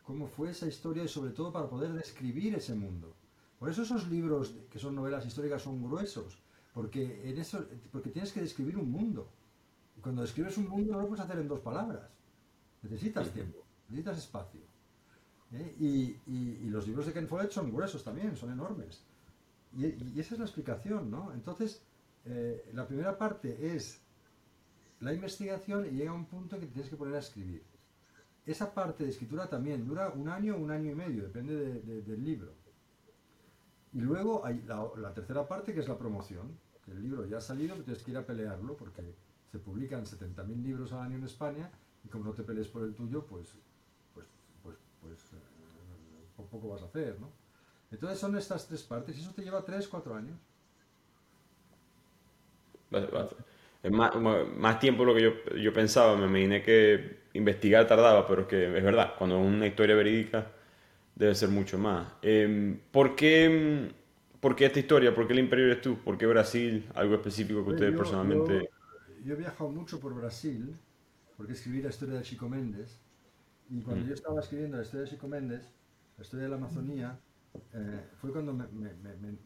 cómo 0.04 0.28
fue 0.28 0.52
esa 0.52 0.68
historia 0.68 1.04
y 1.04 1.08
sobre 1.08 1.32
todo 1.32 1.52
para 1.52 1.68
poder 1.68 1.92
describir 1.94 2.54
ese 2.54 2.76
mundo. 2.76 3.16
Por 3.58 3.68
eso 3.68 3.82
esos 3.82 4.08
libros 4.10 4.54
que 4.70 4.78
son 4.78 4.94
novelas 4.94 5.26
históricas 5.26 5.64
son 5.64 5.82
gruesos, 5.82 6.38
porque, 6.72 7.28
en 7.28 7.40
eso, 7.40 7.66
porque 7.92 8.12
tienes 8.12 8.32
que 8.32 8.42
describir 8.42 8.78
un 8.78 8.92
mundo. 8.92 9.28
Y 10.02 10.04
cuando 10.04 10.24
describes 10.24 10.58
un 10.58 10.68
mundo 10.68 10.94
no 10.94 11.02
lo 11.02 11.08
puedes 11.08 11.24
hacer 11.24 11.38
en 11.38 11.48
dos 11.48 11.60
palabras. 11.60 12.10
Necesitas 12.82 13.30
tiempo, 13.30 13.60
necesitas 13.88 14.18
espacio. 14.18 14.62
¿eh? 15.52 15.76
Y, 15.80 16.70
los 16.70 16.88
libros 16.88 17.06
de 17.06 17.14
Ken 17.14 17.28
Follett 17.28 17.52
son 17.52 17.72
gruesos 17.72 18.04
también, 18.04 18.36
son 18.36 18.52
enormes. 18.52 19.04
Y, 19.78 20.20
esa 20.20 20.34
es 20.34 20.40
la 20.40 20.46
explicación, 20.46 21.12
¿no? 21.12 21.32
Entonces, 21.34 21.84
eh, 22.26 22.72
la 22.74 22.88
primera 22.88 23.16
parte 23.16 23.76
es 23.76 24.02
la 25.02 25.14
investigación 25.14 25.86
y 25.86 25.92
llega 25.92 26.14
un 26.14 26.26
punto 26.26 26.56
en 26.56 26.62
que 26.62 26.68
tienes 26.70 26.90
que 26.90 26.96
poner 26.96 27.14
a 27.14 27.20
escribir. 27.20 27.64
Esa 28.44 28.74
parte 28.74 29.04
de 29.04 29.12
escritura 29.12 29.48
también 29.48 29.86
dura 29.86 30.10
un 30.10 30.30
año 30.30 30.56
o 30.56 30.58
un 30.58 30.72
año 30.72 30.90
y 30.90 30.96
medio, 30.96 31.24
depende 31.24 31.80
del 32.02 32.26
libro. 32.26 32.54
Y 33.94 34.00
luego 34.00 34.44
hay 34.44 34.64
la, 34.64 35.14
tercera 35.14 35.48
parte 35.48 35.76
que 35.76 35.82
es 35.82 35.88
la 35.88 35.98
promoción, 36.00 36.58
que 36.84 36.92
el 36.92 37.04
libro 37.04 37.28
ya 37.28 37.38
ha 37.38 37.42
salido, 37.42 37.76
pero 37.76 37.86
tienes 37.86 38.02
que 38.04 38.12
ir 38.12 38.18
a 38.18 38.26
pelearlo 38.26 38.76
porque 38.76 39.14
se 39.52 39.60
publican 39.60 40.06
70.000 40.06 40.64
libros 40.64 40.94
al 40.94 41.02
año 41.02 41.18
en 41.18 41.26
España 41.26 41.70
y 42.04 42.08
como 42.08 42.26
no 42.26 42.32
te 42.32 42.44
pelees 42.44 42.68
por 42.68 42.84
el 42.84 42.94
tuyo, 42.94 43.26
pues, 43.26 43.50
pues, 44.14 44.26
pues, 44.64 44.78
pues 45.02 45.20
eh, 45.34 46.46
poco 46.50 46.70
vas 46.70 46.82
a 46.82 46.86
hacer, 46.86 47.18
¿no? 47.20 47.30
Entonces 47.92 48.20
son 48.20 48.38
estas 48.38 48.68
tres 48.68 48.84
partes 48.84 49.18
y 49.18 49.22
eso 49.22 49.34
te 49.34 49.44
lleva 49.44 49.64
3, 49.64 49.88
4 49.88 50.16
años. 50.16 50.38
Es 53.84 53.92
más, 53.92 54.16
más 54.16 54.80
tiempo 54.80 55.04
lo 55.04 55.14
que 55.16 55.22
yo, 55.22 55.32
yo 55.56 55.74
pensaba, 55.74 56.16
me 56.16 56.26
imaginé 56.26 56.62
que 56.62 57.22
investigar 57.34 57.88
tardaba, 57.88 58.28
pero 58.28 58.44
es 58.44 58.48
que 58.48 58.78
es 58.78 58.84
verdad, 58.84 59.16
cuando 59.18 59.40
es 59.40 59.48
una 59.48 59.68
historia 59.68 59.96
verídica 59.96 60.52
debe 61.16 61.36
ser 61.36 61.50
mucho 61.50 61.78
más. 61.78 62.08
Em, 62.22 62.80
¿por, 62.92 63.16
qué, 63.16 63.92
¿por, 64.40 64.56
qué, 64.56 64.66
esta 64.66 64.80
historia? 64.80 65.14
¿Por 65.14 65.28
qué 65.28 65.34
el 65.34 65.40
Imperio 65.40 65.66
eres 65.66 65.82
tú? 65.82 65.98
¿Por 65.98 66.18
qué 66.18 66.26
Brasil? 66.26 66.88
¿Algo 66.96 67.16
específico 67.16 67.64
que 67.66 67.72
ustedes 67.72 67.96
personalmente...? 67.96 68.54
Yo, 68.54 68.81
he 69.30 69.36
viajado 69.36 69.70
mucho 69.70 70.00
por 70.00 70.14
Brasil, 70.14 70.76
porque 71.38 71.54
escribí 71.54 71.82
la 71.82 71.90
historia 71.90 72.16
de 72.16 72.24
Chico 72.24 72.50
Méndez, 72.50 73.00
y 73.70 73.82
cuando 73.82 74.06
mm. 74.06 74.08
yo 74.08 74.14
estaba 74.14 74.40
escribiendo 74.40 74.78
la 74.78 74.84
historia 74.84 75.06
de 75.06 75.12
Chico 75.12 75.28
Méndez, 75.28 75.64
la 76.18 76.24
historia 76.24 76.46
de 76.46 76.50
la 76.50 76.58
Amazonía, 76.58 77.20
eh, 77.74 78.10
fue 78.20 78.32
cuando 78.32 78.54
me, 78.54 78.68
me, 78.68 78.94
me, 78.96 79.16
me, 79.16 79.38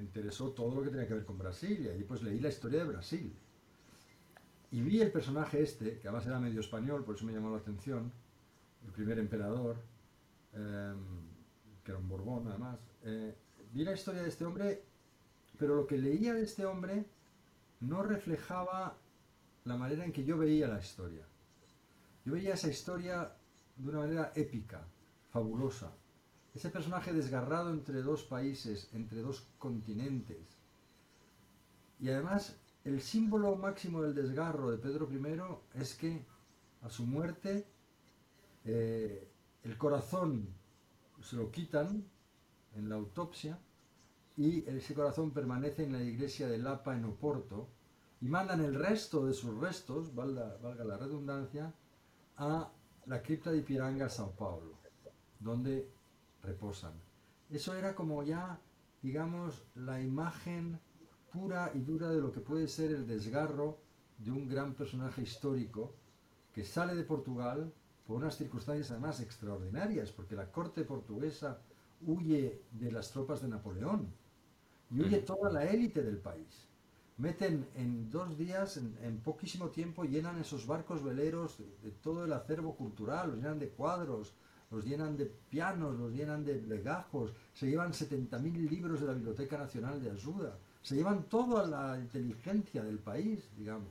interesó 0.00 0.50
todo 0.50 0.74
lo 0.74 0.82
que 0.82 0.90
tenía 0.90 1.08
que 1.08 1.14
ver 1.14 1.24
con 1.24 1.38
Brasil, 1.38 1.80
y 1.80 1.88
ahí 1.88 2.04
pues 2.04 2.22
leí 2.22 2.38
la 2.38 2.48
historia 2.48 2.80
de 2.80 2.84
Brasil. 2.84 3.34
Y 4.70 4.82
vi 4.82 5.00
el 5.00 5.10
personaje 5.10 5.62
este, 5.62 5.98
que 5.98 6.08
además 6.08 6.26
era 6.26 6.38
medio 6.38 6.60
español, 6.60 7.04
por 7.04 7.16
eso 7.16 7.24
me 7.24 7.32
llamó 7.32 7.50
la 7.50 7.58
atención, 7.58 8.12
el 8.84 8.92
primer 8.92 9.18
emperador, 9.18 9.76
Em, 10.56 10.96
que 11.84 11.92
era 11.92 11.98
un 11.98 12.08
Borbón 12.08 12.48
además, 12.48 12.78
eh, 13.04 13.34
vi 13.72 13.84
la 13.84 13.92
historia 13.92 14.22
de 14.22 14.28
este 14.28 14.44
hombre, 14.44 14.82
pero 15.58 15.76
lo 15.76 15.86
que 15.86 15.98
leía 15.98 16.32
de 16.32 16.42
este 16.42 16.64
hombre 16.64 17.04
no 17.80 18.02
reflejaba 18.02 18.96
la 19.66 19.76
manera 19.76 20.04
en 20.04 20.12
que 20.12 20.24
yo 20.24 20.38
veía 20.38 20.68
la 20.68 20.78
historia. 20.78 21.26
Yo 22.24 22.32
veía 22.32 22.54
esa 22.54 22.68
historia 22.68 23.36
de 23.76 23.88
una 23.88 23.98
manera 23.98 24.32
épica, 24.34 24.86
fabulosa. 25.30 25.92
Ese 26.54 26.70
personaje 26.70 27.12
desgarrado 27.12 27.70
entre 27.70 28.00
dos 28.00 28.22
países, 28.24 28.88
entre 28.94 29.20
dos 29.20 29.46
continentes. 29.58 30.56
Y 32.00 32.08
además, 32.08 32.56
el 32.84 33.02
símbolo 33.02 33.56
máximo 33.56 34.02
del 34.02 34.14
desgarro 34.14 34.70
de 34.70 34.78
Pedro 34.78 35.08
I 35.12 35.80
es 35.80 35.94
que 35.94 36.24
a 36.82 36.88
su 36.88 37.04
muerte 37.04 37.66
eh, 38.64 39.28
el 39.64 39.76
corazón 39.76 40.48
se 41.20 41.36
lo 41.36 41.50
quitan 41.50 42.04
en 42.76 42.88
la 42.88 42.94
autopsia 42.94 43.58
y 44.36 44.68
ese 44.68 44.94
corazón 44.94 45.32
permanece 45.32 45.84
en 45.84 45.92
la 45.92 46.02
iglesia 46.02 46.46
de 46.46 46.58
Lapa 46.58 46.94
en 46.96 47.04
Oporto 47.04 47.68
y 48.20 48.28
mandan 48.28 48.60
el 48.64 48.74
resto 48.74 49.26
de 49.26 49.34
sus 49.34 49.58
restos, 49.58 50.14
valga, 50.14 50.58
la 50.62 50.96
redundancia, 50.96 51.72
a 52.36 52.70
la 53.06 53.22
cripta 53.22 53.50
de 53.50 53.62
Piranga, 53.62 54.08
Sao 54.08 54.32
Paulo, 54.32 54.78
donde 55.38 55.90
reposan. 56.42 56.94
Eso 57.50 57.74
era 57.74 57.94
como 57.94 58.22
ya, 58.22 58.60
digamos, 59.02 59.64
la 59.74 60.00
imagen 60.00 60.80
pura 61.32 61.70
y 61.74 61.80
dura 61.80 62.10
de 62.10 62.20
lo 62.20 62.32
que 62.32 62.40
puede 62.40 62.68
ser 62.68 62.90
el 62.92 63.06
desgarro 63.06 63.78
de 64.18 64.30
un 64.30 64.48
gran 64.48 64.74
personaje 64.74 65.22
histórico 65.22 65.94
que 66.52 66.64
sale 66.64 66.94
de 66.94 67.04
Portugal, 67.04 67.72
por 68.06 68.16
unas 68.16 68.36
circunstancias 68.36 68.90
además 68.90 69.20
extraordinarias, 69.20 70.12
porque 70.12 70.36
la 70.36 70.50
corte 70.50 70.84
portuguesa 70.84 71.60
huye 72.06 72.62
de 72.70 72.92
las 72.92 73.10
tropas 73.10 73.42
de 73.42 73.48
Napoleón 73.48 74.12
y 74.90 75.00
huye 75.00 75.18
toda 75.18 75.50
la 75.50 75.64
élite 75.64 76.02
del 76.02 76.18
país. 76.18 76.68
Meten 77.18 77.66
en 77.74 78.10
dos 78.10 78.36
días, 78.36 78.76
en, 78.76 79.20
poquísimo 79.20 79.70
tiempo, 79.70 80.04
llenan 80.04 80.38
esos 80.38 80.66
barcos 80.66 81.02
veleros 81.02 81.58
de, 81.82 81.90
todo 81.90 82.26
el 82.26 82.32
acervo 82.32 82.76
cultural, 82.76 83.30
los 83.30 83.36
llenan 83.38 83.58
de 83.58 83.70
cuadros, 83.70 84.34
los 84.70 84.84
llenan 84.84 85.16
de 85.16 85.24
pianos, 85.24 85.98
los 85.98 86.12
llenan 86.12 86.44
de 86.44 86.60
legajos, 86.60 87.32
se 87.54 87.68
llevan 87.70 87.92
70.000 87.92 88.68
libros 88.68 89.00
de 89.00 89.06
la 89.06 89.14
Biblioteca 89.14 89.56
Nacional 89.56 90.02
de 90.02 90.10
Ayuda, 90.10 90.58
se 90.82 90.96
llevan 90.96 91.22
toda 91.24 91.66
la 91.66 91.98
inteligencia 91.98 92.84
del 92.84 92.98
país, 92.98 93.48
digamos, 93.56 93.88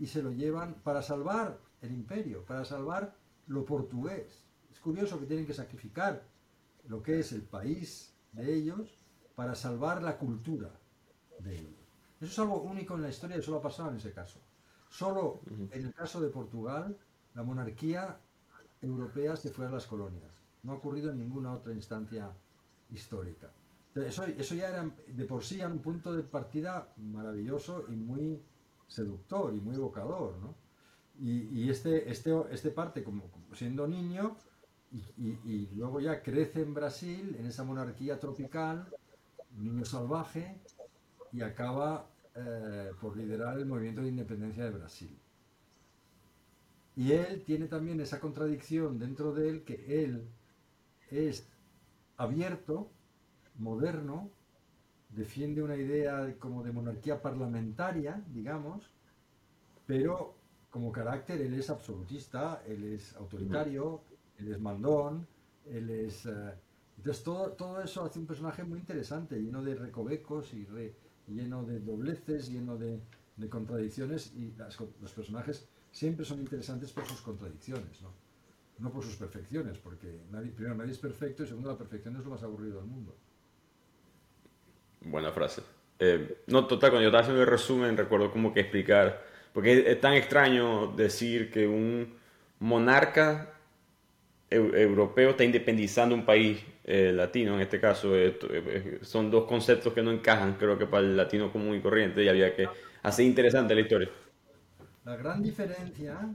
y 0.00 0.06
se 0.06 0.20
lo 0.20 0.32
llevan 0.32 0.74
para 0.82 1.00
salvar 1.00 1.60
el 1.80 1.92
imperio, 1.92 2.44
para 2.44 2.64
salvar 2.64 3.14
lo 3.46 3.64
portugués. 3.64 4.44
Es 4.72 4.80
curioso 4.80 5.20
que 5.20 5.26
tienen 5.26 5.46
que 5.46 5.54
sacrificar 5.54 6.24
lo 6.88 7.04
que 7.04 7.20
es 7.20 7.30
el 7.30 7.42
país 7.42 8.12
de 8.32 8.52
ellos 8.52 8.88
para 9.36 9.54
salvar 9.54 10.02
la 10.02 10.18
cultura 10.18 10.70
de 11.38 11.58
ellos. 11.58 11.81
Eso 12.22 12.30
es 12.30 12.38
algo 12.38 12.62
único 12.62 12.94
en 12.94 13.02
la 13.02 13.08
historia 13.08 13.36
y 13.36 13.42
solo 13.42 13.58
ha 13.58 13.62
pasado 13.62 13.90
en 13.90 13.96
ese 13.96 14.12
caso. 14.12 14.38
Solo 14.88 15.40
en 15.72 15.84
el 15.84 15.92
caso 15.92 16.20
de 16.20 16.28
Portugal, 16.28 16.96
la 17.34 17.42
monarquía 17.42 18.16
europea 18.80 19.34
se 19.36 19.50
fue 19.50 19.66
a 19.66 19.70
las 19.70 19.86
colonias. 19.86 20.30
No 20.62 20.72
ha 20.72 20.74
ocurrido 20.76 21.10
en 21.10 21.18
ninguna 21.18 21.52
otra 21.52 21.72
instancia 21.72 22.30
histórica. 22.92 23.50
Eso, 23.94 24.24
eso 24.24 24.54
ya 24.54 24.68
era 24.68 24.88
de 25.06 25.24
por 25.24 25.42
sí 25.42 25.60
un 25.62 25.80
punto 25.80 26.14
de 26.14 26.22
partida 26.22 26.92
maravilloso 26.96 27.86
y 27.88 27.96
muy 27.96 28.40
seductor 28.86 29.52
y 29.54 29.60
muy 29.60 29.74
evocador, 29.74 30.36
¿no? 30.38 30.54
Y, 31.20 31.68
este, 31.70 32.10
este, 32.10 32.32
este 32.50 32.70
parte 32.70 33.04
como, 33.04 33.24
siendo 33.52 33.86
niño 33.86 34.36
y, 35.18 35.66
luego 35.74 36.00
ya 36.00 36.22
crece 36.22 36.62
en 36.62 36.74
Brasil, 36.74 37.36
en 37.38 37.46
esa 37.46 37.64
monarquía 37.64 38.18
tropical, 38.18 38.88
niño 39.56 39.84
salvaje, 39.84 40.60
y 41.32 41.42
acaba 41.42 42.06
eh, 42.34 42.92
por 43.00 43.16
liderar 43.16 43.58
el 43.58 43.66
movimiento 43.66 44.02
de 44.02 44.08
independencia 44.08 44.64
de 44.64 44.70
Brasil. 44.70 45.18
Y 46.96 47.12
él 47.12 47.42
tiene 47.44 47.68
también 47.68 48.00
esa 48.00 48.20
contradicción 48.20 48.98
dentro 48.98 49.32
de 49.32 49.48
él 49.48 49.64
que 49.64 50.04
él 50.04 50.28
es 51.10 51.46
abierto, 52.16 52.90
moderno, 53.58 54.30
defiende 55.10 55.62
una 55.62 55.76
idea 55.76 56.34
como 56.38 56.62
de 56.62 56.72
monarquía 56.72 57.20
parlamentaria, 57.20 58.22
digamos, 58.28 58.90
pero 59.86 60.34
como 60.70 60.90
carácter 60.90 61.40
él 61.40 61.54
es 61.54 61.68
absolutista, 61.68 62.62
él 62.66 62.84
es 62.84 63.14
autoritario, 63.16 64.02
él 64.38 64.52
es 64.52 64.60
mandón, 64.60 65.26
él 65.66 65.90
es... 65.90 66.26
Eh, 66.26 66.54
entonces 66.96 67.24
todo, 67.24 67.52
todo 67.52 67.82
eso 67.82 68.04
hace 68.04 68.18
un 68.18 68.26
personaje 68.26 68.64
muy 68.64 68.78
interesante, 68.78 69.38
lleno 69.38 69.62
de 69.62 69.74
recovecos 69.74 70.54
y 70.54 70.64
lleno 71.28 71.64
de 71.64 71.80
dobleces, 71.80 72.50
lleno 72.50 72.76
de, 72.76 73.00
contradicciones 73.48 74.32
y 74.36 74.54
los 75.00 75.12
personajes 75.12 75.66
siempre 75.90 76.24
son 76.24 76.38
interesantes 76.40 76.92
por 76.92 77.04
sus 77.06 77.20
contradicciones, 77.22 78.00
¿no? 78.00 78.12
no 78.78 78.92
por 78.92 79.02
sus 79.02 79.16
perfecciones, 79.16 79.78
porque 79.78 80.20
nadie, 80.30 80.52
primero 80.52 80.76
nadie 80.76 80.92
es 80.92 80.98
perfecto 80.98 81.42
y 81.42 81.46
segundo 81.48 81.70
la 81.70 81.78
perfección 81.78 82.16
es 82.16 82.24
lo 82.24 82.30
más 82.30 82.42
aburrido 82.44 82.76
del 82.76 82.86
mundo. 82.86 83.16
Buena 85.00 85.32
frase. 85.32 85.62
Eh, 85.98 86.42
no, 86.46 86.66
total, 86.66 86.90
cuando 86.90 87.02
yo 87.02 87.08
estaba 87.08 87.22
haciendo 87.22 87.42
el 87.42 87.48
resumen 87.48 87.96
recuerdo 87.96 88.30
como 88.30 88.52
que 88.52 88.60
explicar 88.60 89.32
porque 89.52 89.90
es 89.90 90.00
tan 90.00 90.14
extraño 90.14 90.88
decir 90.96 91.50
que 91.50 91.66
un 91.66 92.14
monarca 92.58 93.54
europeo 94.52 95.30
está 95.30 95.44
independizando 95.44 96.14
un 96.14 96.24
país 96.24 96.62
eh, 96.84 97.12
latino, 97.12 97.54
en 97.54 97.60
este 97.60 97.80
caso. 97.80 98.16
Eh, 98.16 98.38
eh, 98.50 98.98
son 99.02 99.30
dos 99.30 99.46
conceptos 99.46 99.92
que 99.92 100.02
no 100.02 100.10
encajan, 100.10 100.54
creo 100.54 100.78
que 100.78 100.86
para 100.86 101.04
el 101.04 101.16
latino 101.16 101.52
común 101.52 101.76
y 101.76 101.80
corriente, 101.80 102.22
y 102.22 102.28
había 102.28 102.54
que 102.54 102.68
hacer 103.02 103.24
interesante 103.24 103.74
la 103.74 103.80
historia. 103.80 104.10
La 105.04 105.16
gran 105.16 105.42
diferencia 105.42 106.34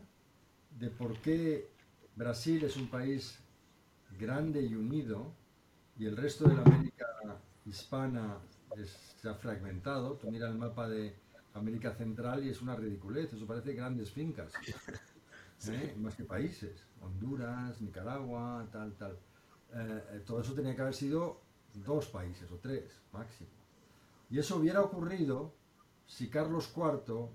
de 0.72 0.90
por 0.90 1.18
qué 1.20 1.68
Brasil 2.16 2.64
es 2.64 2.76
un 2.78 2.88
país 2.88 3.40
grande 4.20 4.62
y 4.62 4.74
unido 4.76 5.32
y 5.98 6.06
el 6.06 6.18
resto 6.18 6.48
de 6.48 6.56
la 6.56 6.62
América 6.62 7.06
hispana 7.66 8.38
se 9.22 9.30
ha 9.30 9.34
fragmentado. 9.34 10.14
Tú 10.14 10.30
mira 10.30 10.48
el 10.48 10.56
mapa 10.56 10.88
de 10.88 11.14
América 11.54 11.94
Central 11.94 12.46
y 12.46 12.50
es 12.50 12.62
una 12.62 12.76
ridiculez, 12.76 13.34
eso 13.34 13.46
parece 13.46 13.74
grandes 13.74 14.12
fincas, 14.12 14.54
más 15.98 16.16
que 16.16 16.24
países, 16.24 16.86
Honduras, 17.02 17.82
Nicaragua, 17.82 18.68
tal, 18.72 18.96
tal. 18.96 19.20
Eh, 19.74 20.04
eh, 20.12 20.24
todo 20.26 20.42
eso 20.42 20.54
tenía 20.54 20.76
que 20.76 20.82
haber 20.82 20.94
sido 20.94 21.42
dos 21.74 22.08
países 22.08 22.50
o 22.52 22.58
tres 22.58 23.02
máximo. 23.12 23.50
Y 24.30 24.40
eso 24.40 24.58
hubiera 24.58 24.82
ocurrido 24.82 25.54
si 26.06 26.30
Carlos 26.30 26.72
IV, 26.76 27.30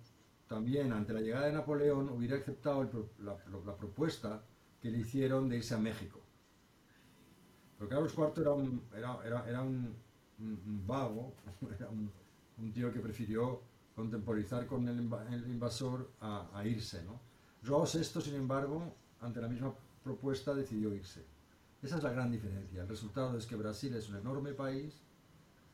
también 0.48 0.92
ante 0.92 1.12
la 1.12 1.20
llegada 1.20 1.46
de 1.46 1.52
Napoleón 1.52 2.08
hubiera 2.08 2.36
aceptado 2.36 3.10
la, 3.18 3.76
propuesta 3.76 4.44
que 4.80 4.90
le 4.90 4.98
hicieron 4.98 5.48
de 5.48 5.56
irse 5.58 5.74
a 5.74 5.78
México. 5.78 6.20
Pero 7.78 7.88
Carlos 7.88 8.14
IV 8.16 8.40
era 8.40 8.52
un, 8.52 8.82
era, 8.94 9.62
un, 9.62 9.94
vago, 10.86 11.34
era 11.78 11.88
un, 11.88 12.72
tío 12.72 12.92
que 12.92 13.00
prefirió 13.00 13.62
contemporizar 13.94 14.66
con 14.66 14.88
el, 14.88 15.00
invasor 15.48 16.10
a, 16.20 16.62
irse. 16.64 17.02
¿no? 17.04 17.20
Joao 17.64 17.84
VI, 17.86 18.20
sin 18.20 18.34
embargo, 18.34 18.94
ante 19.20 19.40
la 19.40 19.48
misma 19.48 19.72
propuesta 20.02 20.54
decidió 20.54 20.94
irse. 20.94 21.24
Esa 21.82 21.96
es 21.96 22.02
la 22.02 22.10
gran 22.10 22.30
diferencia. 22.30 22.82
El 22.82 22.88
resultado 22.88 23.36
es 23.36 23.46
que 23.46 23.56
Brasil 23.56 23.94
es 23.94 24.08
un 24.08 24.16
enorme 24.16 24.52
país, 24.52 25.02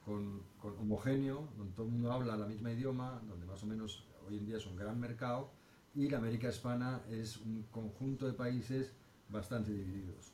con, 0.04 0.42
homogéneo, 0.80 1.48
donde 1.56 1.74
todo 1.74 1.86
el 1.86 1.92
mundo 1.92 2.12
habla 2.12 2.36
la 2.36 2.46
misma 2.46 2.72
idioma, 2.72 3.20
donde 3.28 3.44
más 3.46 3.62
o 3.62 3.66
menos 3.66 4.06
hoy 4.26 4.38
en 4.38 4.46
día 4.46 4.56
es 4.56 4.66
un 4.66 4.76
gran 4.76 4.98
mercado, 4.98 5.50
y 5.94 6.08
la 6.08 6.18
América 6.18 6.48
Hispana 6.48 7.02
es 7.10 7.36
un 7.38 7.64
conjunto 7.70 8.26
de 8.26 8.32
países 8.32 8.92
bastante 9.28 9.70
divididos, 9.70 10.32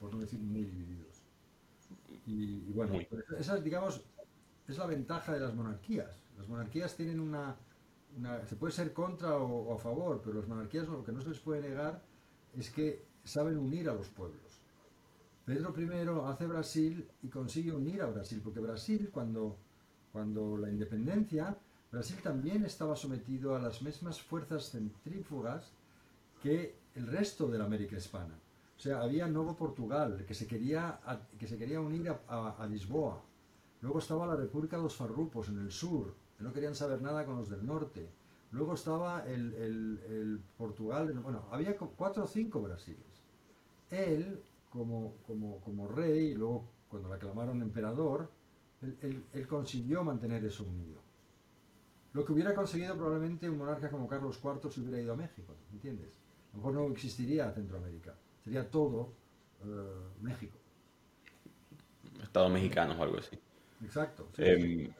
por 0.00 0.12
no 0.14 0.20
decir 0.20 0.40
muy 0.40 0.64
divididos. 0.64 1.22
Y, 2.26 2.72
bueno, 2.72 2.94
pues 3.10 3.24
esa 3.38 3.56
digamos, 3.56 4.02
es 4.68 4.78
la 4.78 4.86
ventaja 4.86 5.32
de 5.34 5.40
las 5.40 5.54
monarquías. 5.54 6.22
Las 6.38 6.48
monarquías 6.48 6.96
tienen 6.96 7.20
una, 7.20 7.56
se 8.46 8.56
puede 8.56 8.72
ser 8.72 8.92
contra 8.92 9.36
o, 9.36 9.74
a 9.74 9.78
favor, 9.78 10.20
pero 10.22 10.38
las 10.38 10.48
monarquías 10.48 10.88
lo 10.88 11.04
que 11.04 11.12
no 11.12 11.20
se 11.20 11.30
les 11.30 11.40
puede 11.40 11.60
negar 11.60 12.02
es 12.56 12.70
que 12.70 13.04
saben 13.24 13.58
unir 13.58 13.88
a 13.88 13.94
los 13.94 14.08
pueblos. 14.08 14.40
Pedro 15.44 15.74
I 15.76 16.30
hace 16.30 16.46
Brasil 16.46 17.08
y 17.22 17.28
consigue 17.28 17.72
unir 17.72 18.02
a 18.02 18.06
Brasil, 18.06 18.40
porque 18.42 18.60
Brasil 18.60 19.10
cuando, 19.12 19.56
cuando 20.12 20.56
la 20.56 20.70
independencia, 20.70 21.56
Brasil 21.90 22.16
también 22.22 22.64
estaba 22.64 22.96
sometido 22.96 23.56
a 23.56 23.58
las 23.58 23.82
mismas 23.82 24.20
fuerzas 24.20 24.70
centrífugas 24.70 25.72
que 26.42 26.76
el 26.94 27.06
resto 27.06 27.48
de 27.48 27.58
la 27.58 27.64
América 27.64 27.96
hispana. 27.96 28.34
O 28.76 28.80
sea, 28.80 29.00
había 29.00 29.28
Nuevo 29.28 29.56
Portugal, 29.56 30.24
que 30.26 30.34
se 30.34 30.46
quería, 30.46 31.00
que 31.38 31.46
se 31.46 31.58
quería 31.58 31.80
unir 31.80 32.12
a, 32.28 32.66
Lisboa. 32.68 33.22
Luego 33.80 33.98
estaba 33.98 34.26
la 34.26 34.36
República 34.36 34.76
de 34.76 34.84
los 34.84 34.96
Farrupos 34.96 35.48
en 35.48 35.58
el 35.58 35.70
sur, 35.70 36.14
que 36.42 36.48
no 36.48 36.52
querían 36.52 36.74
saber 36.74 37.00
nada 37.00 37.24
con 37.24 37.36
los 37.36 37.48
del 37.48 37.64
norte. 37.64 38.10
Luego 38.50 38.74
estaba 38.74 39.24
el, 39.26 39.54
el 39.54 40.40
Portugal, 40.58 41.12
bueno, 41.20 41.46
había 41.50 41.76
cuatro 41.76 42.24
o 42.24 42.26
cinco 42.26 42.60
Brasiles. 42.60 43.22
Él 43.90 44.42
como, 44.68 45.14
como, 45.26 45.60
como 45.60 45.86
rey, 45.86 46.32
y 46.32 46.34
luego 46.34 46.64
cuando 46.88 47.08
le 47.08 47.14
aclamaron 47.14 47.62
emperador, 47.62 48.28
él, 48.82 49.24
él, 49.32 49.46
consiguió 49.46 50.02
mantener 50.02 50.44
eso 50.44 50.64
unido. 50.64 51.00
Lo 52.12 52.24
que 52.24 52.32
hubiera 52.32 52.54
conseguido 52.54 52.96
probablemente 52.96 53.48
un 53.48 53.58
monarca 53.58 53.90
como 53.90 54.08
Carlos 54.08 54.40
IV 54.42 54.70
si 54.70 54.80
hubiera 54.80 55.00
ido 55.00 55.12
a 55.12 55.16
México, 55.16 55.54
¿entiendes? 55.72 56.18
A 56.52 56.56
lo 56.56 56.58
mejor 56.58 56.74
no 56.74 56.92
existiría 56.92 57.50
Centroamérica, 57.52 58.14
sería 58.42 58.68
todo 58.68 59.12
eh, 59.64 59.66
México. 60.20 60.58
Estados 62.22 62.50
mexicanos 62.50 62.98
o 62.98 63.02
algo 63.02 63.18
así. 63.18 63.38
Exacto. 63.82 64.28
Em, 64.36 64.92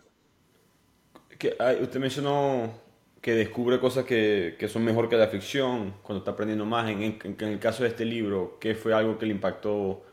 que, 1.43 1.57
usted 1.83 1.99
mencionó 1.99 2.73
que 3.21 3.35
descubre 3.35 3.81
cosas 3.81 4.05
que, 4.05 4.55
que, 4.59 4.69
son 4.69 4.85
mejor 4.85 5.09
que 5.09 5.17
la 5.17 5.27
ficción 5.27 5.95
cuando 6.03 6.19
está 6.19 6.31
aprendiendo 6.31 6.65
más. 6.65 6.89
En, 6.89 7.03
en, 7.03 7.37
el 7.41 7.59
caso 7.59 7.83
de 7.83 7.89
este 7.89 8.05
libro, 8.05 8.59
¿qué 8.61 8.77
fue 8.77 8.95
algo 8.95 9.19
que 9.19 9.27
le 9.27 9.33
impactó 9.33 10.05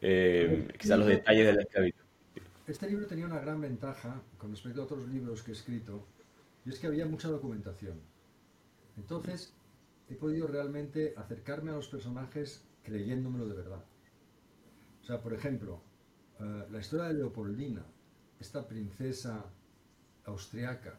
eh, 0.00 0.68
quizás 0.78 0.98
los 0.98 1.08
detalles 1.08 1.46
de 1.46 1.52
la 1.52 1.62
esclavitud? 1.62 2.00
Este 2.66 2.88
libro 2.88 3.06
tenía 3.06 3.26
una 3.26 3.40
gran 3.40 3.60
ventaja 3.60 4.22
con 4.38 4.52
respecto 4.52 4.80
a 4.80 4.84
otros 4.84 5.06
libros 5.08 5.42
que 5.42 5.50
he 5.50 5.54
escrito, 5.54 6.06
y 6.64 6.70
es 6.70 6.78
que 6.78 6.86
había 6.86 7.04
mucha 7.04 7.28
documentación. 7.28 8.00
Entonces, 8.96 9.52
he 10.08 10.14
podido 10.14 10.46
realmente 10.46 11.12
acercarme 11.16 11.72
a 11.72 11.74
los 11.74 11.88
personajes 11.88 12.64
creyéndomelo 12.84 13.48
de 13.48 13.54
verdad. 13.54 13.84
O 15.02 15.04
sea, 15.04 15.20
por 15.20 15.34
ejemplo, 15.34 15.82
eh, 16.38 16.64
la 16.70 16.78
historia 16.78 17.06
de 17.06 17.14
Leopoldina, 17.14 17.84
esta 18.38 18.66
princesa 18.66 19.44
austriaca, 20.24 20.98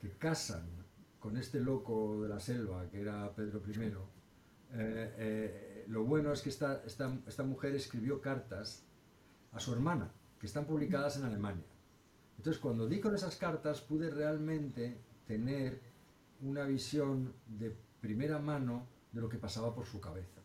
que 0.00 0.10
casan 0.18 0.66
con 1.18 1.36
este 1.36 1.60
loco 1.60 2.22
de 2.22 2.28
la 2.28 2.40
selva, 2.40 2.88
que 2.90 3.00
era 3.00 3.32
Pedro 3.34 3.62
I, 3.66 3.80
eh, 4.74 5.14
eh, 5.18 5.84
lo 5.88 6.04
bueno 6.04 6.32
es 6.32 6.42
que 6.42 6.48
esta, 6.48 6.82
esta, 6.84 7.44
mujer 7.44 7.74
escribió 7.74 8.20
cartas 8.20 8.84
a 9.52 9.60
su 9.60 9.72
hermana, 9.72 10.10
que 10.40 10.46
están 10.46 10.64
publicadas 10.64 11.16
en 11.16 11.24
Alemania. 11.24 11.66
Entonces, 12.38 12.60
cuando 12.60 12.88
di 12.88 13.00
con 13.00 13.14
esas 13.14 13.36
cartas, 13.36 13.80
pude 13.82 14.10
realmente 14.10 14.98
tener 15.26 15.80
una 16.40 16.64
visión 16.64 17.34
de 17.46 17.76
primera 18.00 18.38
mano 18.38 18.88
de 19.12 19.20
lo 19.20 19.28
que 19.28 19.38
pasaba 19.38 19.74
por 19.74 19.86
su 19.86 20.00
cabeza, 20.00 20.40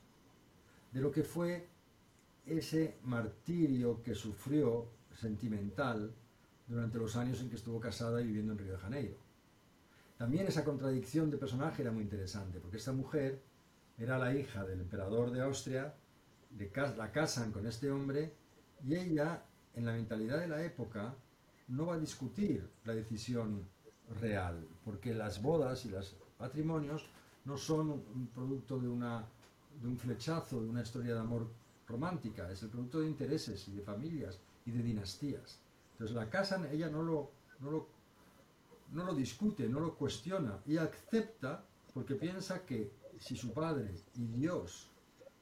de 0.91 1.01
lo 1.01 1.11
que 1.11 1.23
fue 1.23 1.69
ese 2.45 2.99
martirio 3.03 4.03
que 4.03 4.13
sufrió 4.13 4.89
sentimental 5.11 6.13
durante 6.67 6.97
los 6.97 7.15
años 7.15 7.41
en 7.41 7.49
que 7.49 7.55
estuvo 7.55 7.79
casada 7.79 8.21
y 8.21 8.27
viviendo 8.27 8.53
en 8.53 8.59
Río 8.59 8.73
de 8.73 8.79
Janeiro. 8.79 9.17
También 10.17 10.47
esa 10.47 10.63
contradicción 10.63 11.29
de 11.29 11.37
personaje 11.37 11.81
era 11.81 11.91
muy 11.91 12.03
interesante, 12.03 12.59
porque 12.59 12.77
esta 12.77 12.91
mujer 12.91 13.41
era 13.97 14.17
la 14.17 14.35
hija 14.35 14.65
del 14.65 14.81
emperador 14.81 15.31
de 15.31 15.41
Austria, 15.41 15.93
la 16.97 17.11
casan 17.11 17.51
con 17.51 17.67
este 17.67 17.91
hombre 17.91 18.33
y 18.83 18.95
ella, 18.95 19.43
en 19.75 19.85
la 19.85 19.93
mentalidad 19.93 20.39
de 20.39 20.47
la 20.47 20.63
época, 20.63 21.15
no 21.67 21.87
va 21.87 21.95
a 21.95 21.99
discutir 21.99 22.67
la 22.85 22.93
decisión 22.93 23.67
real, 24.19 24.67
porque 24.83 25.13
las 25.13 25.41
bodas 25.41 25.85
y 25.85 25.89
los 25.89 26.15
matrimonios 26.39 27.05
no 27.45 27.57
son 27.57 27.91
un 27.91 28.27
producto 28.33 28.79
de, 28.79 28.87
una, 28.87 29.25
de 29.81 29.87
un 29.87 29.97
flechazo, 29.97 30.61
de 30.61 30.69
una 30.69 30.81
historia 30.81 31.13
de 31.13 31.19
amor 31.19 31.47
romántica, 31.87 32.51
es 32.51 32.63
el 32.63 32.69
producto 32.69 32.99
de 32.99 33.07
intereses 33.07 33.67
y 33.67 33.75
de 33.75 33.81
familias 33.81 34.39
y 34.65 34.71
de 34.71 34.83
dinastías. 34.83 35.59
Entonces 35.97 36.15
la 36.15 36.29
casan, 36.29 36.65
ella 36.65 36.89
no 36.89 37.01
lo, 37.01 37.31
no 37.59 37.71
lo 37.71 37.97
no 38.91 39.03
lo 39.03 39.13
discute, 39.13 39.67
no 39.67 39.79
lo 39.79 39.95
cuestiona 39.95 40.59
y 40.65 40.77
acepta 40.77 41.65
porque 41.93 42.15
piensa 42.15 42.65
que 42.65 42.93
si 43.19 43.35
su 43.35 43.53
padre 43.53 43.95
y 44.15 44.25
Dios 44.27 44.89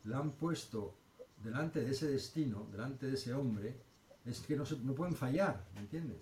la 0.06 0.20
han 0.20 0.32
puesto 0.32 0.96
delante 1.44 1.84
de 1.84 1.92
ese 1.92 2.08
destino, 2.08 2.68
delante 2.72 3.08
de 3.08 3.14
ese 3.14 3.34
hombre, 3.34 3.82
es 4.24 4.40
que 4.42 4.56
no, 4.56 4.66
se, 4.66 4.78
no 4.78 4.96
pueden 4.96 5.16
fallar, 5.16 5.68
¿me 5.76 5.82
entiendes? 5.82 6.18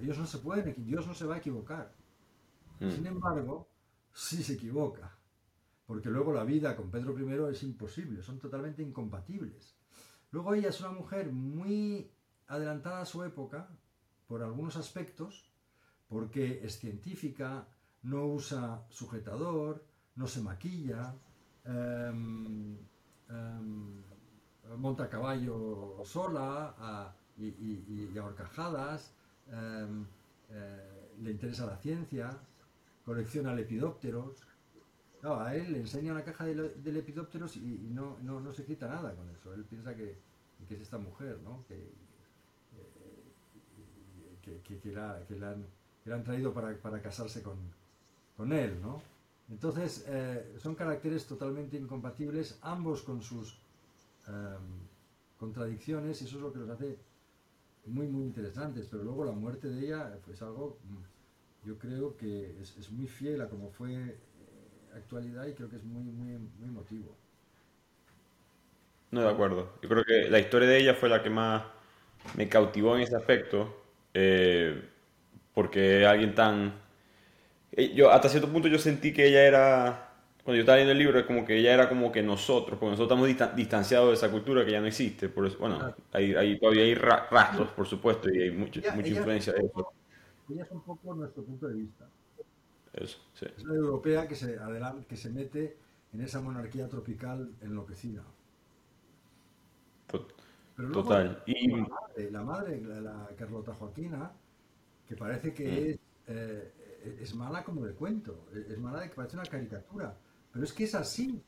Dios 0.00 0.18
no 0.18 0.26
se 0.26 0.38
puede, 0.38 0.74
Dios 0.74 1.06
no 1.06 1.14
se 1.14 1.24
va 1.24 1.36
a 1.36 1.38
equivocar. 1.38 1.94
Mm. 2.80 2.90
Sin 2.90 3.06
embargo, 3.06 3.68
sí 4.12 4.42
se 4.42 4.54
equivoca, 4.54 5.16
porque 5.86 6.10
luego 6.10 6.32
la 6.32 6.42
vida 6.42 6.74
con 6.74 6.90
Pedro 6.90 7.16
I 7.16 7.52
es 7.52 7.62
imposible, 7.62 8.22
son 8.22 8.40
totalmente 8.40 8.82
incompatibles. 8.82 9.76
Luego 10.32 10.54
ella 10.54 10.70
es 10.70 10.80
una 10.80 10.90
mujer 10.90 11.30
muy 11.30 12.10
adelantada 12.48 13.02
a 13.02 13.06
su 13.06 13.22
época, 13.24 13.68
por 14.26 14.42
algunos 14.42 14.76
aspectos, 14.76 15.50
porque 16.08 16.60
es 16.64 16.78
científica, 16.78 17.66
no 18.02 18.26
usa 18.26 18.84
sujetador, 18.88 19.84
no 20.16 20.26
se 20.26 20.40
maquilla, 20.40 21.14
em, 21.64 22.76
em, 23.28 24.02
monta 24.76 25.08
caballo 25.08 26.02
sola 26.04 27.14
y, 27.36 27.46
y, 27.46 28.12
em, 29.48 30.06
eh, 30.50 31.10
le 31.20 31.30
interesa 31.30 31.66
la 31.66 31.76
ciencia, 31.76 32.30
colecciona 33.04 33.54
lepidópteros. 33.54 34.42
a 35.22 35.54
él 35.56 35.72
le 35.72 35.78
enseña 35.80 36.12
la 36.12 36.22
caja 36.22 36.44
de, 36.44 36.92
lepidópteros 36.92 37.56
y, 37.56 37.88
no, 37.90 38.52
se 38.52 38.64
quita 38.64 38.86
nada 38.86 39.14
con 39.14 39.28
eso. 39.30 39.54
Él 39.54 39.64
piensa 39.64 39.94
que, 39.94 40.18
es 40.68 40.80
esta 40.80 40.98
mujer, 40.98 41.40
¿no? 41.42 41.64
que, 41.66 41.92
eh, 44.50 44.92
la, 44.94 45.16
han 45.50 45.66
que 46.02 46.10
le 46.10 46.14
han 46.14 46.24
traído 46.24 46.52
para, 46.52 46.74
para 46.76 47.00
casarse 47.00 47.42
con, 47.42 47.56
con, 48.36 48.52
él, 48.52 48.80
¿no? 48.80 49.00
Entonces, 49.50 50.04
eh, 50.08 50.54
son 50.58 50.74
caracteres 50.74 51.26
totalmente 51.26 51.76
incompatibles, 51.76 52.58
ambos 52.62 53.02
con 53.02 53.22
sus 53.22 53.58
em, 54.26 54.34
contradicciones, 55.38 56.20
y 56.22 56.24
eso 56.24 56.36
es 56.36 56.42
lo 56.42 56.52
que 56.52 56.58
los 56.58 56.70
hace 56.70 56.98
muy, 57.86 58.06
muy 58.06 58.24
interesantes. 58.24 58.86
Pero 58.90 59.04
luego 59.04 59.24
la 59.24 59.32
muerte 59.32 59.68
de 59.68 59.86
ella 59.86 60.18
es 60.30 60.42
algo, 60.42 60.78
mm, 60.84 61.68
yo 61.68 61.78
creo 61.78 62.16
que 62.16 62.58
es, 62.60 62.76
es 62.78 62.90
muy 62.90 63.06
fiel 63.06 63.40
a 63.42 63.48
como 63.48 63.70
fue 63.70 63.94
eh, 63.94 64.16
actualidad 64.94 65.46
y 65.46 65.52
creo 65.52 65.68
que 65.68 65.76
es 65.76 65.84
muy, 65.84 66.02
muy, 66.02 66.38
muy 66.58 66.68
emotivo. 66.68 67.14
No, 69.10 69.22
de 69.22 69.28
acuerdo. 69.28 69.72
Yo 69.80 69.88
creo 69.88 70.04
que 70.04 70.28
la 70.28 70.40
historia 70.40 70.68
de 70.68 70.78
ella 70.78 70.94
fue 70.94 71.08
la 71.08 71.22
que 71.22 71.30
más 71.30 71.62
me 72.36 72.48
cautivó 72.48 72.96
en 72.96 73.02
ese 73.02 73.14
aspecto. 73.14 73.83
Eh, 74.14 74.82
porque 75.54 76.06
alguien 76.06 76.34
tan... 76.34 76.74
Eh, 77.72 77.92
yo 77.94 78.10
hasta 78.10 78.28
cierto 78.28 78.48
punto 78.50 78.68
yo 78.68 78.78
sentí 78.78 79.12
que 79.12 79.26
ella 79.26 79.44
era, 79.44 80.12
cuando 80.44 80.56
yo 80.56 80.60
estaba 80.60 80.76
leyendo 80.76 80.92
el 80.92 80.98
libro, 80.98 81.26
como 81.26 81.44
que 81.44 81.58
ella 81.58 81.74
era 81.74 81.88
como 81.88 82.12
que 82.12 82.22
nosotros, 82.22 82.78
porque 82.78 82.92
nosotros 82.92 83.28
estamos 83.28 83.56
distanciados 83.56 84.08
de 84.08 84.14
esa 84.14 84.30
cultura 84.30 84.64
que 84.64 84.72
ya 84.72 84.80
no 84.80 84.86
existe. 84.86 85.28
Por 85.28 85.46
eso, 85.46 85.58
bueno, 85.58 85.94
hay, 86.12 86.58
todavía 86.58 86.84
hay 86.84 86.94
rastros, 86.94 87.70
por 87.72 87.86
supuesto, 87.86 88.32
y 88.32 88.42
hay 88.42 88.50
mucha, 88.50 88.80
mucha 88.94 89.08
influencia 89.08 89.52
de 89.52 89.66
eso. 89.66 89.92
Ella 90.48 90.62
es 90.62 90.70
un 90.70 90.82
poco 90.82 91.14
nuestro 91.14 91.42
punto 91.44 91.68
de 91.68 91.74
vista. 91.74 92.06
eso, 92.92 93.18
sí. 93.34 93.46
Es 93.56 93.64
la 93.64 93.74
europea 93.74 94.28
que 94.28 94.36
se, 94.36 94.58
que 95.08 95.16
se 95.16 95.30
mete 95.30 95.76
en 96.12 96.20
esa 96.20 96.40
monarquía 96.40 96.88
tropical 96.88 97.50
enloquecida. 97.60 98.22
Total. 100.76 101.42
Y... 101.46 101.70
La 102.30 102.42
madre, 102.42 102.80
la, 102.80 103.28
Carlota 103.36 103.74
Joaquina, 103.74 104.32
que 105.06 105.16
parece 105.16 105.52
que 105.52 105.64
mm. 105.64 105.90
es, 105.90 105.98
eh, 106.28 106.72
es 107.20 107.34
mala 107.34 107.64
como 107.64 107.84
de 107.84 107.94
cuento, 107.94 108.46
es 108.52 108.78
mala 108.78 109.00
de 109.00 109.10
que 109.10 109.14
parece 109.14 109.36
una 109.36 109.46
caricatura, 109.46 110.16
pero 110.52 110.64
es 110.64 110.72
que 110.72 110.84
es 110.84 110.94
así. 110.94 111.42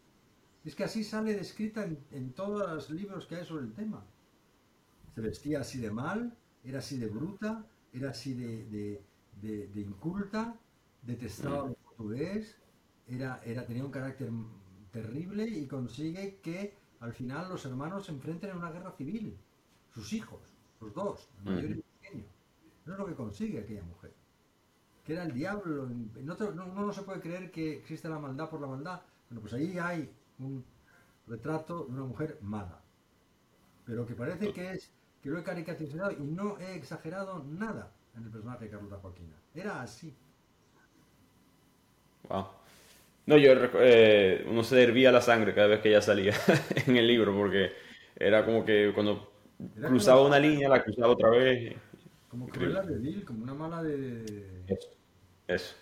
Es 0.64 0.74
que 0.74 0.84
así 0.84 1.04
sale 1.04 1.34
descrita 1.34 1.88
en, 2.10 2.32
todos 2.32 2.68
los 2.68 2.90
libros 2.90 3.26
que 3.26 3.36
hay 3.36 3.44
sobre 3.44 3.64
el 3.64 3.72
tema. 3.72 4.04
Se 5.14 5.20
vestía 5.20 5.60
así 5.60 5.78
de 5.78 5.90
mal, 5.90 6.36
era 6.64 6.80
así 6.80 6.98
de 6.98 7.06
bruta, 7.06 7.64
era 7.92 8.10
así 8.10 8.34
de, 8.34 9.00
de, 9.40 9.80
inculta, 9.80 10.58
detestaba 11.02 11.66
mm. 11.66 11.74
portugués, 11.74 12.58
era, 13.06 13.40
era, 13.44 13.64
tenía 13.64 13.84
un 13.84 13.92
carácter 13.92 14.30
terrible 14.90 15.46
y 15.46 15.66
consigue 15.66 16.40
que 16.42 16.74
al 17.00 17.12
final 17.12 17.48
los 17.48 17.64
hermanos 17.64 18.06
se 18.06 18.12
enfrenten 18.12 18.50
en 18.50 18.56
una 18.56 18.70
guerra 18.70 18.90
civil. 18.92 19.37
Sus 19.92 20.12
hijos, 20.12 20.40
los 20.80 20.92
dos, 20.94 21.28
el 21.38 21.44
mayor 21.44 21.64
y 21.64 21.72
el 21.72 21.82
pequeño. 21.82 22.24
Eso 22.82 22.92
es 22.92 22.98
lo 22.98 23.06
que 23.06 23.14
consigue 23.14 23.61
aquella 23.61 23.82
mujer. 23.82 24.12
Que 25.04 25.14
era 25.14 25.24
el 25.24 25.32
diablo. 25.32 25.88
No, 26.22 26.66
no, 26.66 26.92
se 26.92 27.02
puede 27.02 27.20
creer 27.20 27.50
que 27.50 27.78
existe 27.78 28.09
la 28.09 28.18
maldad 28.18 28.50
por 28.50 28.61
la 28.61 28.66
maldad. 28.66 29.00
Bueno, 29.28 29.40
pues 29.40 29.54
ahí 29.54 29.78
hay 29.78 30.11
un 30.38 30.64
retrato 31.26 31.85
de 31.85 31.92
una 31.92 32.04
mujer 32.04 32.38
mala. 32.42 32.80
Pero 33.85 34.06
que 34.06 34.14
parece 34.14 34.52
que 34.52 34.72
es 34.72 34.90
que 35.22 35.30
lo 35.30 35.38
he 35.38 35.44
caricaturizado 35.44 36.12
y 36.12 36.26
no 36.26 36.59
he 36.59 36.74
exagerado 36.74 37.42
nada 37.44 37.92
en 38.16 38.24
el 38.24 38.30
personaje 38.30 38.64
de 38.64 38.70
Carlota 38.70 38.98
Joaquina. 38.98 39.37
Era 39.54 39.82
así. 39.82 40.14
Wow. 42.28 42.46
No, 43.26 43.36
yo 43.36 43.52
eh, 43.80 44.46
uno 44.48 44.62
se 44.62 44.80
hervía 44.80 45.10
la 45.10 45.20
sangre 45.20 45.52
cada 45.52 45.66
vez 45.66 45.80
que 45.80 45.88
ella 45.88 46.00
salía 46.00 46.32
en 46.86 46.96
el 46.96 47.08
libro, 47.08 47.34
porque 47.36 47.72
era 48.14 48.44
como 48.44 48.64
que 48.64 48.92
cuando 48.94 49.32
cruzaba 49.80 50.24
una 50.24 50.38
línea, 50.38 50.68
la 50.68 50.82
cruzaba 50.82 51.12
otra 51.12 51.30
vez. 51.30 51.74
Como 52.28 52.48
Cruella 52.48 52.82
de 52.82 52.98
Vil, 52.98 53.24
como 53.24 53.42
una 53.42 53.54
mala 53.54 53.82
de. 53.82 54.24
Eso. 54.68 54.88
Eso. 55.48 55.74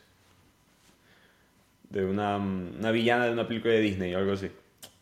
De 1.90 2.04
una, 2.04 2.38
una, 2.38 2.90
villana 2.90 3.26
de 3.26 3.32
una 3.32 3.46
película 3.46 3.74
de 3.74 3.80
Disney 3.80 4.14
o 4.14 4.18
algo 4.18 4.32
así. 4.32 4.50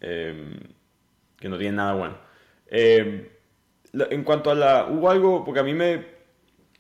Em, 0.01 0.59
que 1.39 1.49
no 1.49 1.57
tiene 1.59 1.77
nada 1.77 1.95
bueno. 1.95 2.17
Em, 2.67 3.29
en 3.93 4.25
cuanto 4.25 4.51
a 4.51 4.57
la. 4.57 4.87
Hubo 4.87 5.09
algo, 5.09 5.45
porque 5.45 5.61
a 5.61 5.65
mí 5.65 5.75
me. 5.75 6.07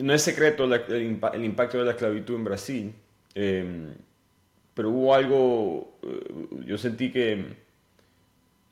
No 0.00 0.12
es 0.12 0.22
secreto 0.22 0.64
el, 0.64 0.72
el, 0.72 1.44
impacto 1.44 1.78
de 1.78 1.84
la 1.84 1.92
esclavitud 1.92 2.34
en 2.34 2.44
Brasil. 2.44 2.94
Eh, 3.34 3.94
pero 4.74 4.90
hubo 4.90 5.14
algo, 5.14 5.98
eh, 6.02 6.64
yo 6.66 6.78
sentí 6.78 7.10
que, 7.12 7.32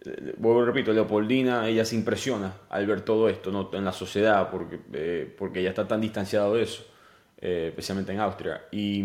eh, 0.04 0.34
vuelvo 0.38 0.64
repito, 0.64 0.92
Leopoldina, 0.92 1.68
ella 1.68 1.84
se 1.84 1.96
impresiona 1.96 2.54
al 2.70 2.86
ver 2.86 3.02
todo 3.02 3.28
esto 3.28 3.50
¿no? 3.50 3.70
en 3.72 3.84
la 3.84 3.92
sociedad, 3.92 4.50
porque, 4.50 4.80
eh, 4.92 5.34
porque 5.36 5.60
ella 5.60 5.70
está 5.70 5.86
tan 5.86 6.00
distanciada 6.00 6.50
de 6.52 6.62
eso, 6.62 6.84
especialmente 7.38 8.12
en 8.12 8.20
Austria. 8.20 8.62
Y 8.70 9.02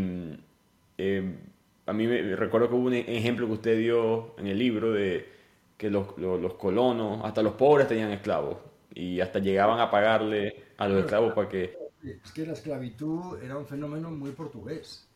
a 1.85 1.93
mí 1.93 2.07
me 2.07 2.35
recuerdo 2.35 2.69
que 2.69 2.75
hubo 2.75 2.87
un 2.87 2.93
ejemplo 2.93 3.47
que 3.47 3.53
usted 3.53 3.77
dio 3.77 4.35
en 4.37 4.47
el 4.47 4.59
libro 4.59 4.91
de 4.91 5.33
que 5.77 5.89
los, 5.89 6.17
los, 6.17 6.53
colonos, 6.55 7.23
hasta 7.23 7.41
los 7.41 7.53
pobres 7.53 7.87
tenían 7.87 8.11
esclavos, 8.11 8.57
y 8.93 9.19
hasta 9.19 9.39
llegaban 9.39 9.79
a 9.79 9.89
pagarle 9.89 10.63
a 10.77 10.87
los 10.87 11.03
esclavos 11.03 11.33
para 11.33 11.49
que... 11.49 11.77
Es 12.03 12.31
que 12.31 12.45
la 12.45 12.53
esclavitud 12.53 13.41
era 13.41 13.57
un 13.57 13.65
fenómeno 13.65 14.11
muy 14.11 14.31
portugués. 14.31 15.07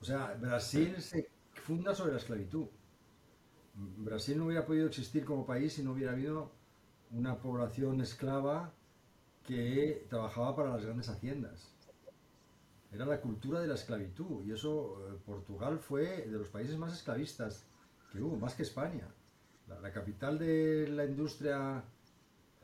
O 0.00 0.04
sea, 0.04 0.34
Brasil 0.34 1.00
se 1.00 1.30
funda 1.54 1.94
sobre 1.94 2.12
la 2.12 2.18
esclavitud. 2.18 2.66
Brasil 3.74 4.38
no 4.38 4.46
hubiera 4.46 4.64
podido 4.64 4.86
existir 4.86 5.24
como 5.24 5.44
país 5.44 5.74
si 5.74 5.82
no 5.82 5.92
hubiera 5.92 6.12
habido 6.12 6.52
una 7.10 7.38
población 7.38 8.00
esclava 8.00 8.72
que 9.44 10.06
trabajaba 10.08 10.56
para 10.56 10.70
las 10.70 10.84
grandes 10.84 11.08
haciendas. 11.08 11.72
Era 12.92 13.04
la 13.04 13.20
cultura 13.20 13.60
de 13.60 13.66
la 13.66 13.74
esclavitud 13.74 14.44
y 14.44 14.52
eso 14.52 15.06
eh, 15.08 15.18
Portugal 15.24 15.78
fue 15.78 16.26
de 16.26 16.38
los 16.38 16.48
países 16.48 16.78
más 16.78 16.92
esclavistas 16.92 17.66
que 18.10 18.22
hubo, 18.22 18.36
más 18.36 18.54
que 18.54 18.62
España. 18.62 19.08
La, 19.68 19.90
capital 19.90 20.38
de 20.38 20.88
la 20.88 21.04
industria 21.04 21.84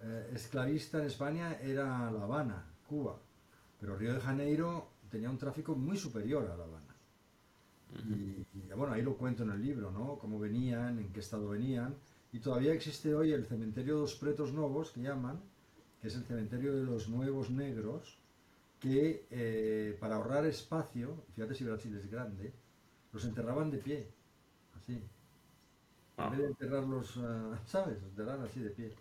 eh, 0.01 0.31
esclavista 0.33 0.99
en 0.99 1.07
España 1.07 1.59
era 1.61 2.11
La 2.11 2.23
Habana, 2.23 2.65
Cuba, 2.89 3.19
pero 3.81 3.97
Río 3.97 4.15
de 4.15 4.21
Janeiro 4.21 4.93
tenía 5.11 5.29
un 5.29 5.39
tráfico 5.39 5.75
muy 5.75 5.97
superior 5.97 6.49
a 6.51 6.57
La 6.57 6.65
Habana. 6.65 6.82
Y, 7.99 8.47
bueno, 8.75 8.93
ahí 8.95 9.03
lo 9.03 9.17
cuento 9.17 9.43
en 9.43 9.51
el 9.51 9.63
libro, 9.63 9.91
¿no? 9.91 10.19
Cómo 10.19 10.39
venían, 10.39 10.99
en 10.99 11.13
qué 11.13 11.21
estado 11.21 11.49
venían. 11.51 11.95
Y 12.33 12.39
todavía 12.39 12.73
existe 12.73 13.15
hoy 13.15 13.33
el 13.33 13.45
cementerio 13.47 13.99
dos 13.99 14.15
Pretos 14.15 14.53
Novos, 14.53 14.91
que 14.91 15.03
llaman, 15.03 15.41
que 16.01 16.09
es 16.09 16.17
el 16.17 16.25
cementerio 16.25 16.75
de 16.75 16.85
los 16.85 17.09
nuevos 17.09 17.51
negros, 17.51 18.19
que 18.81 19.27
eh, 19.31 19.97
para 20.01 20.17
ahorrar 20.17 20.47
espacio, 20.47 21.25
fíjate 21.35 21.55
si 21.55 21.65
Brasil 21.65 21.97
es 21.97 22.11
grande, 22.11 22.53
los 23.13 23.25
enterraban 23.25 23.71
de 23.71 23.79
pie, 23.79 24.09
así. 24.77 25.03
En 26.17 26.31
vez 26.31 26.41
de 26.41 26.47
enterrarlos, 26.47 27.17
uh, 27.17 27.55
¿sabes? 27.67 28.01
Los 28.01 28.11
enterraban 28.11 28.47
así 28.47 28.61
de 28.61 28.71
pie. 28.71 28.95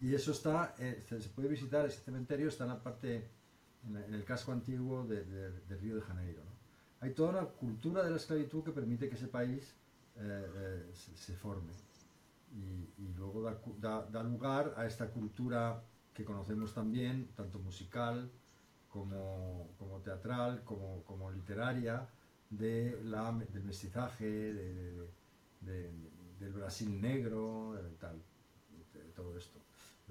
Y 0.00 0.14
eso 0.14 0.32
está, 0.32 0.74
eh, 0.78 1.02
se, 1.08 1.16
puede 1.30 1.48
visitar, 1.48 1.86
ese 1.86 2.00
cementerio 2.00 2.48
está 2.48 2.64
en 2.64 2.70
la 2.70 2.82
parte, 2.82 3.30
en, 3.86 4.14
el 4.14 4.24
casco 4.24 4.52
antiguo 4.52 5.04
de, 5.04 5.24
de 5.24 5.76
Río 5.76 5.96
de 5.96 6.02
Janeiro, 6.02 6.42
¿no? 6.44 6.55
Hay 7.00 7.12
toda 7.12 7.30
una 7.30 7.44
cultura 7.44 8.02
de 8.02 8.10
la 8.10 8.16
esclavitud 8.16 8.64
que 8.64 8.72
permite 8.72 9.08
que 9.08 9.14
ese 9.16 9.28
país 9.28 9.74
eh, 10.16 10.46
eh, 10.56 10.90
se, 10.94 11.34
forme. 11.34 11.72
Y, 12.98 13.12
luego 13.16 13.50
da, 13.80 14.22
lugar 14.22 14.74
a 14.76 14.86
esta 14.86 15.08
cultura 15.08 15.82
que 16.14 16.24
conocemos 16.24 16.72
también, 16.72 17.28
tanto 17.36 17.58
musical 17.58 18.30
como, 18.88 19.68
teatral, 20.02 20.62
como, 20.64 21.30
literaria, 21.30 22.08
de 22.48 22.98
la, 23.04 23.32
del 23.52 23.64
mestizaje, 23.64 24.54
del 25.60 26.52
Brasil 26.52 27.00
negro, 27.00 27.78
tal, 28.00 28.22
todo 29.14 29.36
esto. 29.36 29.60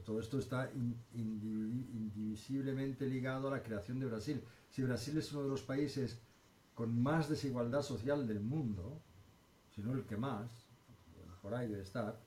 Todo 0.03 0.19
esto 0.19 0.37
está 0.37 0.69
indivisiblemente 1.13 3.07
ligado 3.07 3.47
a 3.47 3.51
la 3.51 3.63
creación 3.63 3.99
de 3.99 4.05
Brasil. 4.05 4.43
Si 4.69 4.83
Brasil 4.83 5.17
es 5.17 5.31
uno 5.31 5.43
de 5.43 5.49
los 5.49 5.63
países 5.63 6.19
con 6.75 7.01
más 7.01 7.29
desigualdad 7.29 7.81
social 7.81 8.27
del 8.27 8.41
mundo, 8.41 9.01
si 9.73 9.81
no 9.81 9.93
el 9.93 10.05
que 10.05 10.17
más, 10.17 10.49
por 11.41 11.55
ahí 11.55 11.67
debe 11.67 11.83
estar, 11.83 12.19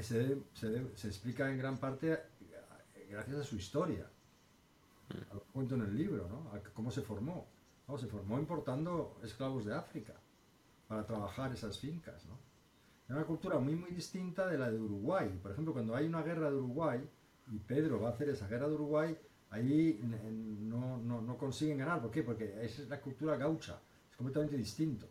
se, 0.00 0.38
se, 0.54 1.08
explica 1.08 1.50
en 1.50 1.58
gran 1.58 1.78
parte 1.78 2.12
eh, 2.12 3.08
gracias 3.10 3.36
a 3.36 3.44
su 3.44 3.56
historia. 3.56 4.10
Lo 5.32 5.40
cuento 5.52 5.74
en 5.76 5.82
el 5.82 5.96
libro, 5.96 6.28
¿no? 6.28 6.50
cómo 6.72 6.90
se 6.90 7.02
formó. 7.02 7.46
se 7.98 8.06
formó 8.06 8.38
importando 8.38 9.18
esclavos 9.22 9.64
de 9.64 9.74
África 9.74 10.14
para 10.88 11.06
trabajar 11.06 11.52
esas 11.52 11.78
fincas, 11.78 12.24
¿no? 12.26 12.38
Es 13.04 13.10
una 13.10 13.24
cultura 13.24 13.58
muy, 13.58 13.76
muy 13.76 13.90
distinta 13.90 14.46
de 14.46 14.56
la 14.56 14.70
de 14.70 14.80
Uruguay. 14.80 15.38
Por 15.42 15.52
ejemplo, 15.52 15.74
cuando 15.74 15.94
hay 15.94 16.06
una 16.06 16.22
guerra 16.22 16.50
de 16.50 16.56
Uruguay 16.56 17.06
y 17.52 17.58
Pedro 17.58 18.00
va 18.00 18.08
a 18.08 18.12
hacer 18.12 18.30
esa 18.30 18.48
guerra 18.48 18.68
de 18.68 18.74
Uruguay, 18.74 19.18
ahí 19.54 20.00
no, 20.02 20.98
no, 20.98 21.20
no, 21.20 21.38
consiguen 21.38 21.78
ganar. 21.78 22.00
¿Por 22.00 22.10
qué? 22.10 22.22
Porque 22.22 22.56
esa 22.62 22.82
es 22.82 22.88
la 22.88 23.00
cultura 23.00 23.36
gaucha, 23.36 23.80
es 24.10 24.16
completamente 24.16 24.56
distinto. 24.56 25.08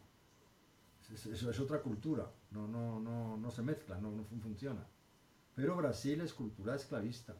Eso 1.14 1.50
es, 1.50 1.60
otra 1.60 1.80
cultura, 1.80 2.30
no, 2.52 2.68
no, 2.68 3.00
no, 3.00 3.38
no 3.38 3.52
se 3.52 3.62
mezcla, 3.62 4.00
no, 4.00 4.12
no 4.12 4.24
funciona. 4.42 4.86
Pero 5.56 5.76
Brasil 5.76 6.22
es 6.22 6.34
cultura 6.34 6.76
esclavista 6.76 7.36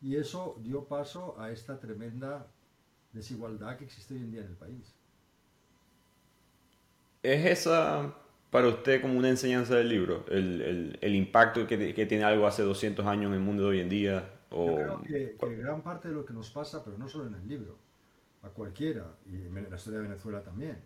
y 0.00 0.16
eso 0.16 0.58
dio 0.62 0.84
paso 0.84 1.38
a 1.38 1.50
esta 1.50 1.78
tremenda 1.78 2.46
desigualdad 3.12 3.76
que 3.76 3.84
existe 3.84 4.14
hoy 4.14 4.20
en 4.20 4.30
día 4.30 4.40
en 4.40 4.46
el 4.48 4.56
país. 4.56 4.94
¿Es 7.22 7.44
esa 7.44 8.14
para 8.50 8.68
usted 8.68 9.02
como 9.02 9.18
una 9.18 9.28
enseñanza 9.28 9.74
del 9.74 9.90
libro? 9.90 10.24
El, 10.30 10.62
el, 10.62 10.98
el 11.02 11.14
impacto 11.14 11.66
que, 11.66 11.92
que, 11.94 12.06
tiene 12.06 12.24
algo 12.24 12.46
hace 12.46 12.62
200 12.62 13.04
años 13.04 13.26
en 13.26 13.34
el 13.34 13.40
mundo 13.40 13.64
de 13.64 13.68
hoy 13.68 13.80
en 13.80 13.88
día 13.90 14.37
yo 14.50 14.74
creo 14.74 15.02
que, 15.02 15.56
gran 15.56 15.82
parte 15.82 16.08
de 16.08 16.14
lo 16.14 16.24
que 16.24 16.32
nos 16.32 16.50
pasa, 16.50 16.82
pero 16.84 16.96
no 16.96 17.08
solo 17.08 17.26
en 17.26 17.34
el 17.34 17.46
libro, 17.46 17.76
a 18.42 18.48
cualquiera, 18.48 19.16
y 19.26 19.36
en 19.36 19.70
la 19.70 19.76
historia 19.76 20.00
de 20.00 20.08
Venezuela 20.08 20.42
también, 20.42 20.78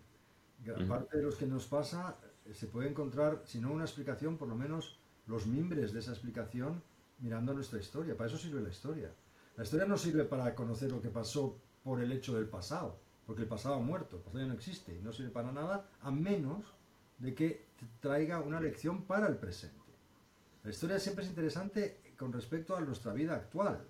gran 0.63 0.87
parte 0.87 1.17
de 1.17 1.23
lo 1.23 1.37
que 1.37 1.45
nos 1.45 1.65
pasa 1.67 2.17
eh, 2.45 2.53
se 2.53 2.67
puede 2.67 2.89
encontrar, 2.89 3.41
si 3.45 3.59
no 3.59 3.71
una 3.71 3.83
explicación, 3.83 4.37
por 4.37 4.47
lo 4.47 4.55
menos 4.55 4.99
los 5.27 5.45
mimbres 5.45 5.93
de 5.93 5.99
esa 5.99 6.11
explicación 6.11 6.81
mirando 7.19 7.53
nuestra 7.53 7.79
historia. 7.79 8.17
Para 8.17 8.29
eso 8.29 8.37
sirve 8.37 8.61
la 8.61 8.69
historia. 8.69 9.11
La 9.55 9.63
historia 9.63 9.85
no 9.85 9.97
sirve 9.97 10.25
para 10.25 10.53
conocer 10.55 10.91
lo 10.91 11.01
que 11.01 11.09
pasó 11.09 11.57
por 11.83 12.01
el 12.01 12.11
hecho 12.11 12.35
del 12.35 12.47
pasado, 12.47 12.97
porque 13.25 13.43
el 13.43 13.47
pasado 13.47 13.75
ha 13.75 13.79
muerto, 13.79 14.17
el 14.17 14.23
pasado 14.23 14.39
ya 14.39 14.47
no 14.47 14.53
existe 14.53 14.95
y 14.95 15.01
no 15.01 15.13
sirve 15.13 15.29
para 15.29 15.51
nada, 15.51 15.85
a 16.01 16.11
menos 16.11 16.73
de 17.19 17.33
que 17.33 17.65
traiga 18.01 18.39
una 18.39 18.59
lección 18.59 19.03
para 19.03 19.27
el 19.27 19.37
presente. 19.37 19.77
La 20.63 20.71
historia 20.71 20.99
siempre 20.99 21.23
es 21.23 21.29
interesante 21.29 21.99
con 22.17 22.31
respecto 22.33 22.75
a 22.75 22.81
nuestra 22.81 23.13
vida 23.13 23.35
actual, 23.35 23.85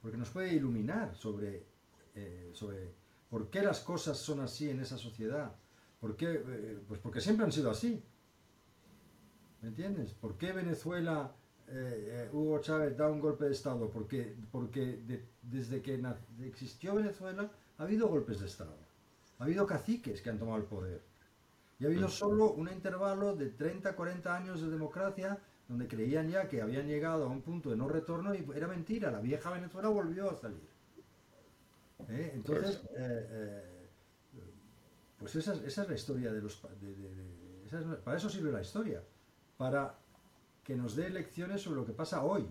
porque 0.00 0.16
nos 0.16 0.30
puede 0.30 0.54
iluminar 0.54 1.14
sobre, 1.14 1.64
eh, 2.14 2.50
sobre 2.52 2.92
por 3.28 3.50
qué 3.50 3.62
las 3.62 3.80
cosas 3.80 4.18
son 4.18 4.40
así 4.40 4.68
en 4.70 4.80
esa 4.80 4.98
sociedad, 4.98 5.52
¿Por 6.00 6.16
qué? 6.16 6.42
Eh, 6.46 6.78
pues 6.88 6.98
porque 6.98 7.20
siempre 7.20 7.44
han 7.44 7.52
sido 7.52 7.70
así. 7.70 8.02
¿Me 9.60 9.68
entiendes? 9.68 10.14
¿Por 10.14 10.38
qué 10.38 10.52
Venezuela, 10.52 11.32
eh, 11.68 12.30
Hugo 12.32 12.58
Chávez 12.60 12.96
da 12.96 13.08
un 13.10 13.20
golpe 13.20 13.44
de 13.44 13.52
Estado? 13.52 13.90
Porque, 13.90 14.34
porque 14.50 14.98
desde 15.42 15.82
que 15.82 16.02
existió 16.42 16.94
Venezuela 16.94 17.50
ha 17.76 17.82
habido 17.82 18.08
golpes 18.08 18.40
de 18.40 18.46
Estado. 18.46 18.78
Ha 19.38 19.44
habido 19.44 19.66
caciques 19.66 20.22
que 20.22 20.30
han 20.30 20.38
tomado 20.38 20.56
el 20.56 20.64
poder. 20.64 21.02
Y 21.78 21.84
ha 21.84 21.88
habido 21.88 22.08
solo 22.08 22.52
un 22.52 22.68
intervalo 22.70 23.36
de 23.36 23.50
30, 23.50 23.94
40 23.94 24.34
años 24.34 24.62
de 24.62 24.70
democracia 24.70 25.38
donde 25.70 25.86
creían 25.86 26.28
ya 26.28 26.48
que 26.48 26.60
habían 26.60 26.88
llegado 26.88 27.26
a 27.26 27.28
un 27.28 27.42
punto 27.42 27.70
de 27.70 27.76
no 27.76 27.86
retorno 27.86 28.34
y 28.34 28.44
era 28.56 28.66
mentira, 28.66 29.12
la 29.12 29.20
vieja 29.20 29.52
Venezuela 29.52 29.88
volvió 29.88 30.28
a 30.28 30.34
salir. 30.34 30.68
¿Eh? 32.08 32.32
Entonces, 32.34 32.80
pues 35.16 35.36
esa, 35.36 35.54
es 35.54 35.88
la 35.88 35.94
historia 35.94 36.32
de 36.32 36.42
los... 36.42 36.60
para 38.04 38.16
eso 38.16 38.28
sirve 38.28 38.50
la 38.50 38.62
historia 38.62 39.00
para 39.56 39.94
que 40.64 40.74
nos 40.74 40.96
dé 40.96 41.08
lecciones 41.08 41.62
sobre 41.62 41.78
lo 41.78 41.86
que 41.86 41.92
pasa 41.92 42.24
hoy. 42.24 42.50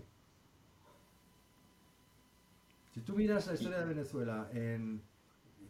Si 2.94 3.02
tú 3.02 3.16
miras 3.16 3.48
la 3.48 3.52
historia 3.52 3.80
de 3.80 3.84
Venezuela, 3.84 4.48
en, 4.54 5.02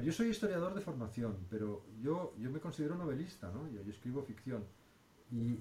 yo 0.00 0.12
soy 0.12 0.28
historiador 0.28 0.74
de 0.74 0.80
formación, 0.80 1.36
pero 1.50 1.84
yo, 2.00 2.34
yo 2.38 2.50
me 2.50 2.60
considero 2.60 2.94
novelista, 2.94 3.50
¿no? 3.50 3.68
Yo, 3.68 3.82
escribo 3.90 4.22
ficción. 4.22 4.64
Y, 5.30 5.58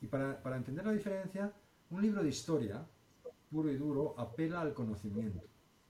y, 0.00 0.06
para, 0.08 0.42
para, 0.42 0.56
entender 0.56 0.84
la 0.84 0.92
diferencia, 0.92 1.52
un 1.90 2.02
libro 2.02 2.22
de 2.22 2.28
historia, 2.28 2.84
puro 3.50 3.70
y 3.70 3.76
duro, 3.76 4.14
apela 4.18 4.60
al 4.60 4.74
conocimiento, 4.74 5.40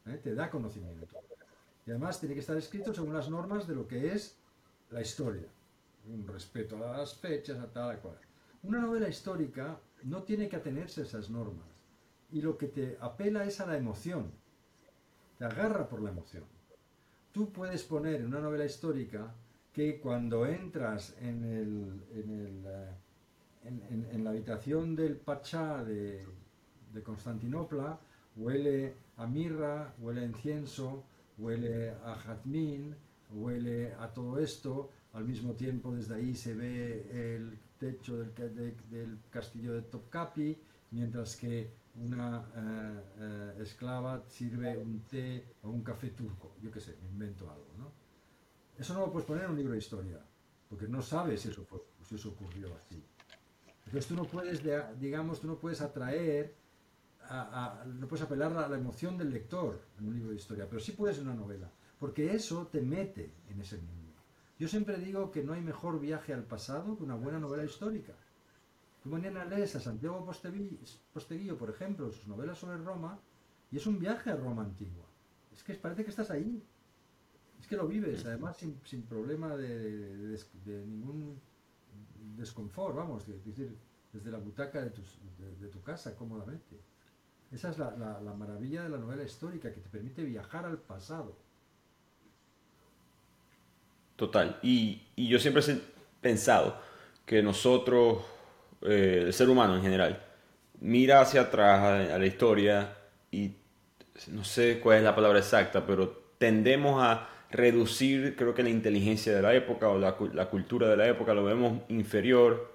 ¿eh? 0.07 0.21
te 0.23 0.35
da 0.35 0.51
conocimiento. 0.51 1.07
Y 1.91 1.93
además 1.93 2.21
tiene 2.21 2.37
que 2.37 2.41
estar 2.41 2.57
escrito 2.57 2.95
según 2.95 3.13
las 3.13 3.29
normas 3.29 3.67
de 3.67 3.75
lo 3.75 3.89
que 3.89 4.13
es 4.13 4.39
la 4.91 5.01
historia. 5.01 5.49
Un 6.07 6.25
respeto 6.25 6.77
a 6.77 6.99
las 6.99 7.17
fechas, 7.17 7.59
a 7.59 7.67
tal, 7.67 7.91
a 7.91 7.97
cual. 7.97 8.17
Una 8.63 8.79
novela 8.79 9.09
histórica 9.09 9.77
no 10.05 10.23
tiene 10.23 10.49
que 10.49 10.55
atenerse 10.55 11.01
a 11.01 11.05
esas 11.05 11.31
normas. 11.31 11.67
Y 12.31 12.43
lo 12.43 12.57
que 12.57 12.69
te 12.69 12.97
apela 13.01 13.45
es 13.45 13.59
a 13.59 13.67
la 13.67 13.77
emoción 13.77 14.31
te 15.37 15.45
agarra 15.47 15.89
por 15.89 16.01
la 16.01 16.11
emoción. 16.11 16.45
Tú 17.33 17.51
puedes 17.51 17.83
poner 17.83 18.21
en 18.21 18.27
una 18.27 18.39
novela 18.39 18.67
histórica 18.67 19.35
que 19.73 19.99
cuando 19.99 20.47
entras 20.47 21.17
en, 21.21 21.43
el, 21.43 22.05
en, 22.15 22.31
el, 22.31 22.65
eh, 23.65 24.07
en, 24.13 24.23
la 24.23 24.31
habitación 24.31 24.95
del 24.95 25.17
Pachá 25.17 25.83
de, 25.83 26.25
de 26.93 27.03
Constantinopla, 27.03 27.99
huele 28.37 28.95
a 29.17 29.27
mirra, 29.27 29.93
huele 29.99 30.21
a 30.21 30.25
incienso, 30.25 31.03
huele 31.41 31.91
a 32.05 32.15
jazmín, 32.15 32.95
huele 33.33 33.95
a 33.95 34.13
todo 34.13 34.39
esto, 34.39 34.91
al 35.13 35.25
mismo 35.25 35.55
tiempo 35.55 35.93
desde 35.93 36.15
ahí 36.15 36.35
se 36.35 36.55
ve 36.55 37.35
el 37.35 37.59
techo 37.79 38.19
del, 38.19 39.19
castillo 39.31 39.73
de 39.73 39.83
Topkapi, 39.83 40.57
mientras 40.93 41.37
que 41.37 41.73
una 41.97 42.47
eh, 42.55 43.01
eh, 43.19 43.63
esclava 43.63 44.23
sirve 44.29 44.77
un 44.77 45.01
té 45.01 45.57
o 45.63 45.71
un 45.71 45.83
café 45.83 46.11
turco, 46.11 46.55
yo 46.63 46.71
qué 46.71 46.81
sé, 46.81 46.97
me 47.03 47.09
invento 47.09 47.51
algo, 47.51 47.75
¿no? 47.79 47.91
Eso 48.79 48.95
no 48.95 49.01
lo 49.01 49.13
puedes 49.13 49.27
poner 49.27 49.45
en 49.45 49.51
un 49.51 49.57
libro 49.57 49.73
de 49.73 49.79
historia, 49.79 50.21
porque 50.69 50.87
no 50.87 51.03
sabes 51.03 51.41
si 51.41 51.49
eso, 51.49 51.67
si 52.03 52.15
eso 52.15 52.31
ocurrió 52.31 52.75
así. 52.77 53.03
Entonces 53.87 54.07
tú 54.07 54.15
no 54.15 54.25
puedes, 54.25 54.63
digamos, 55.01 55.41
tú 55.41 55.49
no 55.49 55.59
puedes 55.59 55.81
atraer, 55.81 56.55
no 57.31 58.09
puedes 58.09 58.25
apelar 58.25 58.57
a 58.57 58.69
la 58.69 58.77
emoción 58.77 59.17
del 59.17 59.31
lector 59.31 59.81
en 59.99 60.09
un 60.09 60.15
libro 60.15 60.31
de 60.31 60.37
historia, 60.37 60.67
pero 60.69 60.81
sí 60.81 60.93
puedes 60.93 61.19
en 61.19 61.29
una 61.29 61.37
novela, 61.37 61.71
porque 61.99 62.35
eso 62.35 62.67
te 62.67 62.81
mete 62.81 63.33
en 63.49 63.61
ese 63.61 63.77
mundo. 63.77 64.01
Yo 64.59 64.69
siempre 64.69 64.99
digo 64.99 65.31
que 65.31 65.43
no 65.43 65.53
hay 65.53 65.63
mejor 65.63 66.01
viaje 66.01 66.35
al 66.35 66.45
pasado 66.45 66.97
que 66.97 67.05
una 67.05 67.15
buena 67.15 67.39
novela 67.39 67.65
histórica. 67.65 68.13
Tú 69.03 69.09
mañana 69.09 69.45
lees 69.45 69.75
a 69.77 69.81
Santiago 69.81 70.27
Posteguillo, 70.27 71.57
por 71.57 71.71
ejemplo, 71.71 72.11
sus 72.11 72.27
novelas 72.27 72.59
sobre 72.59 72.77
Roma, 72.77 73.19
y 73.71 73.77
es 73.77 73.87
un 73.87 73.99
viaje 73.99 74.31
a 74.31 74.37
Roma 74.37 74.63
antigua. 74.63 75.07
Es 75.53 75.63
que 75.63 75.75
parece 75.75 76.05
que 76.05 76.11
estás 76.11 76.31
ahí. 76.31 76.63
Es 77.59 77.67
que 77.67 77.77
lo 77.77 77.87
vives, 77.87 78.27
además 78.27 78.57
sin, 78.57 79.03
problema 79.03 79.57
de, 79.57 80.39
ningún 80.67 81.41
desconfort, 82.37 82.97
vamos, 82.97 83.29
es 83.29 83.45
decir, 83.45 83.77
desde 84.13 84.31
la 84.31 84.39
butaca 84.39 84.83
de, 84.83 84.91
tu 84.91 85.83
casa, 85.83 86.17
cómodamente. 86.17 86.81
Esa 87.53 87.71
es 87.71 87.79
la, 87.79 87.91
maravilla 88.39 88.85
de 88.85 88.91
la 88.91 88.99
novela 88.99 89.25
histórica, 89.25 89.73
que 89.73 89.81
te 89.81 89.89
permite 89.89 90.23
viajar 90.23 90.65
al 90.65 90.79
pasado. 90.79 91.37
Total. 94.17 94.59
Y, 94.63 95.03
y 95.17 95.29
yo 95.29 95.39
siempre 95.39 95.63
he 95.67 95.81
pensado 96.21 96.77
que 97.27 97.43
nosotros 97.43 98.19
eh, 98.83 99.25
el 99.27 99.33
ser 99.33 99.51
humano 99.51 99.77
en 99.77 99.83
general, 99.83 100.23
mira 100.81 101.21
hacia 101.21 101.43
atrás 101.43 102.11
a, 102.11 102.19
la 102.19 102.27
historia 102.27 102.97
y 103.31 103.53
no 104.29 104.43
sé 104.45 104.81
cuál 104.81 104.99
es 104.99 105.05
la 105.05 105.15
palabra 105.15 105.39
exacta, 105.39 105.85
pero 105.87 106.09
tendemos 106.39 107.03
a 107.03 107.29
reducir, 107.51 108.37
creo 108.37 108.55
que 108.55 108.63
la 108.63 108.71
inteligencia 108.71 109.35
de 109.35 109.43
la 109.43 109.55
época 109.55 109.89
o 109.89 109.99
la, 109.99 110.17
la 110.33 110.47
cultura 110.47 110.89
de 110.89 110.97
la 110.97 111.09
época 111.09 111.35
lo 111.35 111.45
vemos 111.45 111.83
inferior, 111.89 112.73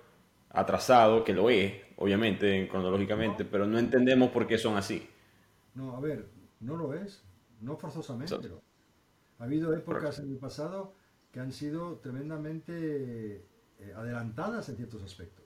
atrasado, 0.51 1.23
que 1.23 1.33
lo 1.33 1.49
es, 1.49 1.73
obviamente, 1.97 2.67
cronológicamente, 2.67 3.45
pero 3.45 3.65
no 3.65 3.79
entendemos 3.79 4.31
por 4.31 4.47
qué 4.47 4.57
son 4.57 4.77
así. 4.77 5.07
No, 5.73 5.95
a 5.95 5.99
ver, 5.99 6.27
no 6.59 6.75
lo 6.75 6.93
es, 6.93 7.23
no 7.61 7.77
forzosamente. 7.77 8.35
Ha 9.39 9.43
habido 9.43 9.73
épocas 9.75 10.19
en 10.19 10.31
el 10.31 10.37
pasado 10.37 10.95
que 11.31 11.39
han 11.39 11.51
sido 11.51 11.99
tremendamente 11.99 13.45
eh, 13.79 13.93
adelantadas 13.95 14.69
en 14.69 14.77
ciertos 14.77 15.03
aspectos. 15.03 15.45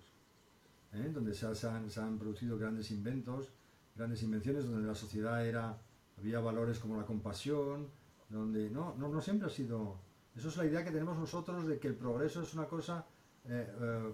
¿eh? 0.94 1.10
donde 1.14 1.34
se, 1.34 1.46
han, 1.68 2.20
producido 2.20 2.58
grandes 2.58 2.92
inventos, 2.92 3.52
grandes 3.96 4.24
invenciones, 4.24 4.66
donde 4.66 4.88
la 4.88 4.96
sociedad 4.96 5.46
era, 5.46 5.78
había 6.18 6.40
valores 6.40 6.80
como 6.80 6.98
la 6.98 7.06
compasión, 7.06 7.90
donde 8.30 8.70
no, 8.70 8.96
no, 8.98 9.10
no 9.10 9.22
siempre 9.22 9.48
ha 9.48 9.52
sido... 9.52 10.00
Eso 10.36 10.50
es 10.50 10.58
la 10.58 10.66
idea 10.66 10.84
que 10.84 10.92
tenemos 10.92 11.18
nosotros 11.18 11.68
de 11.68 11.80
que 11.80 11.88
el 11.88 11.96
progreso 11.96 12.42
es 12.42 12.54
una 12.54 12.66
cosa 12.66 13.06
eh, 13.46 13.68
eh, 13.82 14.14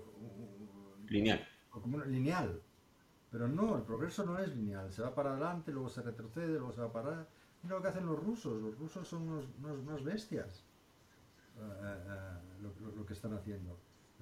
lineal. 1.10 1.46
Lineal. 2.06 2.62
Pero 3.32 3.48
no, 3.48 3.78
el 3.78 3.84
progreso 3.84 4.26
no 4.26 4.38
es 4.40 4.56
lineal. 4.56 4.92
Se 4.92 5.02
va 5.02 5.14
para 5.14 5.32
adelante, 5.32 5.72
luego 5.72 5.90
se 5.90 6.02
retrocede, 6.02 6.54
luego 6.54 6.72
se 6.72 6.82
va 6.82 6.92
para... 6.92 7.28
Mira 7.64 7.76
lo 7.76 7.82
que 7.82 7.88
hacen 7.88 8.06
los 8.06 8.18
rusos. 8.18 8.62
Los 8.62 8.78
rusos 8.78 9.08
son 9.08 9.24
unos, 9.24 9.46
unas 9.62 10.04
bestias. 10.04 10.64
lo, 12.62 13.06
que 13.06 13.14
están 13.14 13.34
haciendo. 13.34 13.78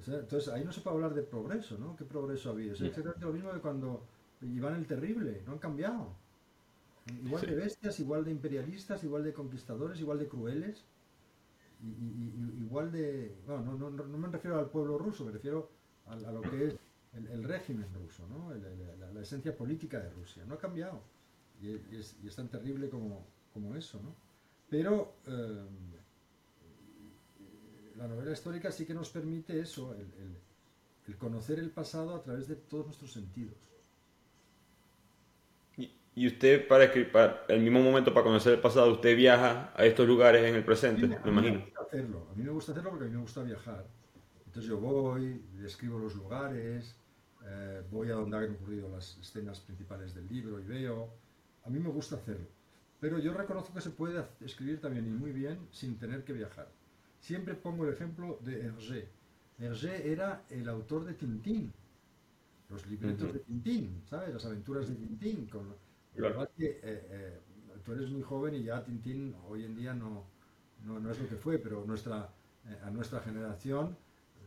Entonces 0.08 0.49
ahí 0.49 0.64
no 0.64 0.72
se 0.72 0.82
puede 0.82 0.95
hablar 0.95 1.14
de 1.14 1.22
progreso, 1.22 1.78
¿no? 1.78 1.95
¿Qué 1.95 2.06
progreso 2.06 2.49
ha 2.49 2.54
habido? 2.54 2.74
Es 2.74 2.82
exactamente 2.82 3.26
lo 3.26 3.34
mismo 3.34 3.51
que 3.51 3.60
cuando 3.60 4.04
iban 4.41 4.76
el 4.76 4.88
terrible, 4.88 5.43
no 5.45 5.54
han 5.54 5.60
cambiado. 5.60 6.16
Igual 7.24 7.41
de 7.45 7.56
bestias, 7.56 7.99
igual 7.99 8.24
de 8.24 8.32
imperialistas, 8.32 9.04
igual 9.04 9.24
de 9.24 9.34
conquistadores, 9.34 9.99
igual 9.99 10.20
de 10.20 10.28
crueles, 10.28 10.86
y, 11.84 12.62
igual 12.64 12.91
de... 12.91 13.36
No, 13.45 13.62
no, 13.62 13.78
no, 13.78 13.89
no, 13.89 14.18
me 14.18 14.28
refiero 14.30 14.58
al 14.58 14.70
pueblo 14.70 14.97
ruso, 14.97 15.26
me 15.26 15.32
refiero 15.32 15.70
a, 16.08 16.16
lo 16.16 16.41
que 16.41 16.68
es 16.68 16.76
el, 17.16 17.43
régimen 17.43 17.88
ruso, 17.93 18.28
¿no? 18.28 18.53
la, 19.14 19.22
esencia 19.22 19.55
política 19.55 19.99
de 19.99 20.09
Rusia. 20.09 20.43
No 20.45 20.55
ha 20.55 20.59
cambiado. 20.59 21.01
Y 21.61 21.80
es, 21.95 22.36
tan 22.36 22.49
terrible 22.49 22.89
como, 22.89 23.28
como 23.53 23.76
eso, 23.76 24.01
¿no? 24.01 24.16
Pero... 24.70 25.16
Eh, 25.28 25.66
la 27.97 28.07
novela 28.07 28.32
histórica 28.32 28.72
sí 28.72 28.86
que 28.86 28.93
nos 28.93 29.09
permite 29.09 29.59
eso, 29.59 29.95
el, 29.95 31.18
conocer 31.18 31.59
el 31.59 31.70
pasado 31.70 32.16
a 32.16 32.22
través 32.22 32.47
de 32.47 32.55
todos 32.55 32.86
nuestros 32.86 33.11
sentidos. 33.11 33.55
Y 36.16 36.28
usted, 36.28 36.68
para, 36.68 36.91
para 37.11 37.43
el 37.49 37.61
mismo 37.61 37.82
momento 37.82 38.14
para 38.14 38.24
conocer 38.24 38.53
el 38.53 38.61
pasado, 38.61 38.91
usted 38.91 39.18
viaja 39.18 39.74
a 39.76 39.84
estos 39.86 40.07
lugares 40.07 40.43
en 40.47 40.53
el 40.53 40.64
presente, 40.64 41.07
me 41.07 41.30
imagino. 41.30 41.55
Me 41.55 41.66
gusta 41.66 41.82
hacerlo. 41.82 42.28
A 42.32 42.36
mí 42.36 42.43
me 42.43 42.51
gusta 42.51 42.72
hacerlo 42.72 42.89
porque 42.91 43.05
a 43.05 43.07
mí 43.07 43.16
me 43.16 43.22
gusta 43.22 43.41
viajar. 43.41 43.88
Entonces 44.45 44.70
yo 44.70 44.78
voy, 44.78 45.41
describo 45.55 45.97
los 45.97 46.14
lugares, 46.14 46.95
eh, 47.46 47.84
voy 47.91 48.10
a 48.10 48.16
donde 48.16 48.38
han 48.38 48.52
ocurrido 48.56 48.89
las 48.89 49.18
escenas 49.18 49.60
principales 49.60 50.14
del 50.14 50.28
libro 50.28 50.60
y 50.60 50.64
veo. 50.64 51.14
A 51.66 51.70
mí 51.70 51.80
me 51.80 51.89
gusta 51.89 52.16
hacerlo. 52.16 52.48
Pero 53.00 53.20
yo 53.20 53.34
reconozco 53.34 53.74
que 53.74 53.82
se 53.82 53.89
puede 53.89 54.24
escribir 54.41 54.80
también 54.80 55.06
y 55.08 55.12
muy 55.12 55.32
bien 55.32 55.68
sin 55.72 55.98
tener 55.98 56.24
que 56.24 56.34
viajar. 56.34 56.70
Siempre 57.20 57.54
pongo 57.54 57.86
el 57.86 57.94
ejemplo 57.94 58.39
de 58.41 58.66
Hergé. 58.66 59.10
Hergé 59.60 60.12
era 60.12 60.44
el 60.50 60.68
autor 60.70 61.06
de 61.06 61.14
Tintín, 61.14 61.72
los 62.70 62.86
libretos 62.88 63.34
de 63.34 63.39
Tintín, 63.39 64.02
¿sabes? 64.10 64.34
Las 64.34 64.46
aventuras 64.46 64.88
de 64.88 64.96
Tintín. 64.96 65.48
Con, 65.48 65.76
Claro. 66.16 66.48
Que, 66.56 66.66
eh, 66.66 66.80
eh, 66.84 67.39
tú 67.84 67.94
eres 67.94 68.10
muy 68.10 68.22
joven 68.22 68.56
y 68.56 68.64
ya 68.64 68.84
Tintín 68.84 69.36
hoy 69.50 69.66
en 69.66 69.76
día 69.76 69.94
no, 69.94 70.26
no, 70.86 71.12
es 71.12 71.20
lo 71.20 71.28
que 71.28 71.36
fue, 71.36 71.58
pero 71.58 71.84
nuestra, 71.86 72.30
eh, 72.68 72.78
a 72.84 72.89
nuestra 72.89 73.20
generación, 73.22 73.98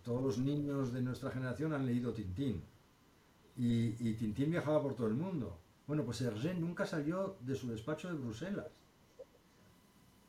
todos 0.03 0.23
los 0.23 0.39
niños 0.39 0.93
de 0.93 1.03
nuestra 1.03 1.31
generación 1.31 1.73
han 1.73 1.85
leído 1.85 2.13
Tintín. 2.13 2.63
Y, 3.57 4.15
Tintín 4.15 4.51
viajaba 4.51 4.83
por 4.83 4.95
todo 4.95 5.07
el 5.07 5.15
mundo. 5.15 5.59
Bueno, 5.87 6.05
pues 6.05 6.21
Hergé 6.21 6.55
nunca 6.55 6.85
salió 6.85 7.37
de 7.41 7.55
su 7.55 7.69
despacho 7.69 8.09
de 8.09 8.15
Bruselas. 8.15 8.67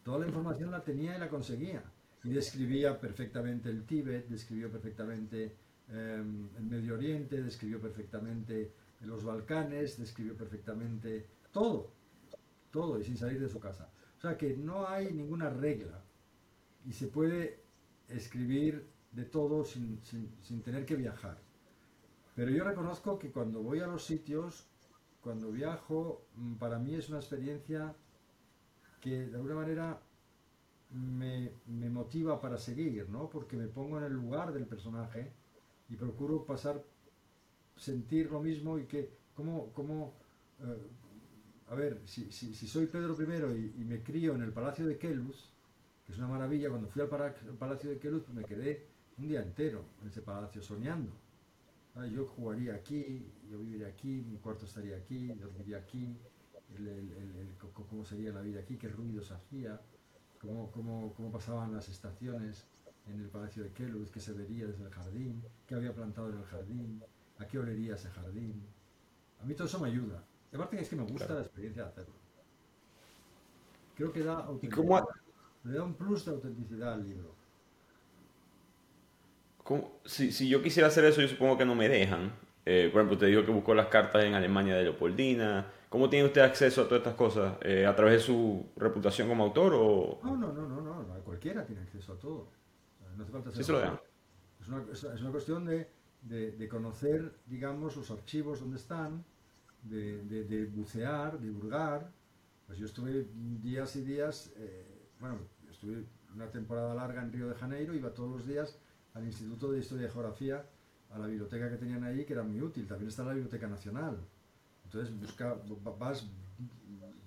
Toda 0.04 0.20
la 0.20 0.28
información 0.28 0.72
la 0.72 0.84
tenía 0.84 1.16
y 1.16 1.20
la 1.20 1.28
conseguía. 1.28 1.84
Y 2.24 2.30
describía 2.30 3.00
perfectamente 3.00 3.70
el 3.70 3.86
Tíbet, 3.86 4.28
describió 4.28 4.72
perfectamente 4.72 5.56
em, 5.90 6.50
el 6.58 6.64
Medio 6.64 6.94
Oriente, 6.96 7.42
describió 7.42 7.82
perfectamente 7.82 8.72
en 9.02 9.10
los 9.10 9.24
Balcanes, 9.24 9.98
describió 9.98 10.36
perfectamente 10.36 11.28
todo, 11.52 11.92
todo 12.72 13.00
y 13.00 13.04
sin 13.04 13.18
salir 13.18 13.40
de 13.40 13.50
su 13.50 13.60
casa. 13.60 13.90
O 14.18 14.22
sea 14.22 14.38
que 14.38 14.56
no 14.56 14.88
hay 14.88 15.14
ninguna 15.14 15.50
regla 15.50 16.02
y 16.86 16.94
se 16.94 17.08
puede 17.08 17.60
escribir 18.08 18.88
de 19.12 19.26
todo 19.26 19.64
sin, 19.66 20.00
tener 20.64 20.86
que 20.86 20.96
viajar. 20.96 21.38
Pero 22.38 22.52
yo 22.52 22.64
reconozco 22.64 23.18
que 23.18 23.32
cuando 23.32 23.64
voy 23.64 23.80
a 23.80 23.88
los 23.88 24.06
sitios, 24.06 24.68
cuando 25.22 25.52
viajo, 25.52 26.22
mm, 26.36 26.54
para 26.58 26.78
mí 26.78 26.94
es 26.94 27.10
una 27.10 27.18
experiencia 27.18 27.96
que 29.02 29.26
de 29.26 29.36
alguna 29.36 29.56
manera 29.56 30.00
me, 30.92 31.52
motiva 31.90 32.40
para 32.40 32.60
seguir, 32.60 33.10
¿no? 33.10 33.28
Porque 33.28 33.58
me 33.58 33.68
pongo 33.68 33.98
en 33.98 34.04
el 34.04 34.14
lugar 34.14 34.54
del 34.54 34.68
personaje 34.68 35.32
y 35.90 35.96
procuro 35.96 36.46
pasar 36.46 36.84
sentir 37.76 38.30
lo 38.32 38.40
mismo 38.40 38.78
y 38.78 38.86
que, 38.86 39.10
¿cómo, 39.36 39.72
cómo 39.74 40.14
eh, 40.60 41.72
a 41.72 41.74
ver, 41.74 42.02
si, 42.06 42.32
soy 42.32 42.86
Pedro 42.86 43.16
I 43.20 43.74
y, 43.80 43.84
me 43.84 44.04
crío 44.04 44.36
en 44.36 44.44
el 44.44 44.54
Palacio 44.54 44.86
de 44.86 45.00
Kelus, 45.00 45.50
que 46.06 46.12
es 46.12 46.20
una 46.20 46.28
maravilla, 46.28 46.70
cuando 46.70 46.88
fui 46.88 47.02
al 47.02 47.10
Palacio 47.58 47.90
de 47.90 47.98
Kelus 47.98 48.22
pues 48.22 48.38
me 48.38 48.46
quedé 48.46 48.86
un 49.18 49.28
día 49.28 49.42
entero 49.42 49.84
en 50.04 50.10
ese 50.10 50.22
palacio 50.22 50.62
soñando. 50.62 51.12
Ah, 51.98 52.06
yo 52.06 52.28
jugaría 52.28 52.76
aquí, 52.76 53.26
yo 53.50 53.58
viviría 53.58 53.88
aquí, 53.88 54.24
mi 54.30 54.38
cuarto 54.38 54.66
estaría 54.66 54.96
aquí, 54.98 55.30
dormiría 55.34 55.78
aquí, 55.78 56.16
cómo 57.90 58.06
sería 58.06 58.32
la 58.32 58.42
vida 58.42 58.60
aquí, 58.60 58.78
qué 58.78 58.88
ruidos 58.88 59.32
hacía, 59.32 59.82
cómo, 60.40 60.70
cómo, 60.72 61.12
cómo 61.16 61.32
pasaban 61.32 61.74
las 61.74 61.90
estaciones 61.90 62.68
en 63.08 63.20
el 63.20 63.30
Palacio 63.30 63.64
de 63.64 63.72
Kelus, 63.72 64.12
qué 64.12 64.20
se 64.20 64.34
vería 64.34 64.68
desde 64.68 64.84
el 64.84 64.92
jardín, 64.92 65.44
qué 65.66 65.74
había 65.74 65.92
plantado 65.92 66.30
en 66.30 66.38
el 66.38 66.44
jardín, 66.44 67.02
a 67.40 67.48
qué 67.48 67.58
olería 67.58 67.96
ese 67.96 68.10
jardín. 68.10 68.62
A 69.42 69.46
mí 69.46 69.56
todo 69.56 69.66
eso 69.66 69.80
me 69.80 69.90
ayuda. 69.90 70.24
Y 70.52 70.56
aparte 70.56 70.80
es 70.80 70.90
que 70.90 70.96
me 70.96 71.04
gusta 71.04 71.34
la 71.34 71.42
experiencia 71.42 71.84
de 71.84 71.90
hacerlo. 71.90 72.14
Creo 73.96 74.12
que 74.12 74.24
da 74.24 74.48
Le 75.64 75.74
da 75.74 75.84
un 75.84 75.96
plus 75.96 76.26
de 76.26 76.32
autenticidad 76.32 76.94
al 76.94 77.08
libro. 77.08 77.34
Si, 80.06 80.32
si, 80.32 80.50
yo 80.50 80.62
quisiera 80.62 80.88
hacer 80.88 81.06
eso, 81.06 81.22
yo 81.22 81.28
supongo 81.28 81.58
que 81.58 81.66
no 81.66 81.76
me 81.76 81.90
dejan. 81.90 82.32
Eh, 82.66 82.90
por 82.92 83.02
ejemplo, 83.02 83.16
usted 83.16 83.28
dijo 83.28 83.46
que 83.46 83.52
buscó 83.52 83.74
las 83.74 83.88
cartas 83.88 84.24
en 84.24 84.34
Alemania 84.34 84.76
de 84.76 84.84
Leopoldina. 84.84 85.72
¿Cómo 85.90 86.10
tiene 86.10 86.26
usted 86.26 86.42
acceso 86.42 86.82
a 86.82 86.86
todas 86.86 87.00
estas 87.00 87.16
cosas? 87.16 87.56
Eh, 87.62 87.86
¿A 87.86 87.96
través 87.96 88.14
de 88.16 88.20
su 88.20 88.66
reputación 88.76 89.28
como 89.28 89.46
autor 89.46 89.74
o...? 89.74 90.20
No, 90.24 90.36
no, 90.36 90.52
no, 90.52 90.68
no, 90.68 90.82
no. 90.82 91.06
Cualquiera 91.24 91.66
tiene 91.66 91.82
acceso 91.82 92.14
a 92.14 92.20
todo. 92.20 92.50
No 93.16 93.24
hace 93.24 93.32
falta 93.32 93.52
ser... 93.52 93.58
Sí 93.58 93.64
se 93.64 93.72
lo 93.72 93.80
dejan. 93.80 94.00
Es 94.62 94.68
una, 94.68 94.84
es 95.14 95.22
una 95.22 95.32
cuestión 95.32 95.66
de 95.66 95.88
de, 96.22 96.68
conocer, 96.68 97.34
digamos, 97.46 97.96
los 97.96 98.12
archivos 98.12 98.60
donde 98.60 98.78
están, 98.78 99.24
de, 99.84 100.70
bucear, 100.74 101.40
de 101.40 101.48
divulgar. 101.48 102.12
Pues 102.66 102.78
yo 102.78 102.86
estuve 102.86 103.28
días 103.62 103.96
y 103.96 104.02
días, 104.02 104.52
eh, 104.58 105.10
bueno, 105.20 105.40
estuve 105.70 106.04
una 106.34 106.52
temporada 106.52 106.94
larga 106.94 107.22
en 107.22 107.32
Río 107.32 107.48
de 107.48 107.56
Janeiro, 107.56 107.94
iba 107.94 108.14
todos 108.14 108.30
los 108.30 108.48
días 108.48 108.78
al 109.18 109.26
Instituto 109.26 109.72
de 109.72 109.80
Historia 109.80 110.08
y 110.08 110.12
Geografía, 110.12 110.66
a 111.12 111.20
la 111.20 111.28
biblioteca 111.28 111.70
que 111.70 111.78
tenían 111.78 112.04
ahí, 112.04 112.26
que 112.26 112.34
era 112.34 112.44
muy 112.44 112.62
útil. 112.62 112.88
También 112.88 113.10
está 113.10 113.24
la 113.24 113.34
Biblioteca 113.34 113.68
Nacional. 113.68 114.18
Entonces, 114.86 115.20
busca, 115.20 115.58
vas, 116.00 116.26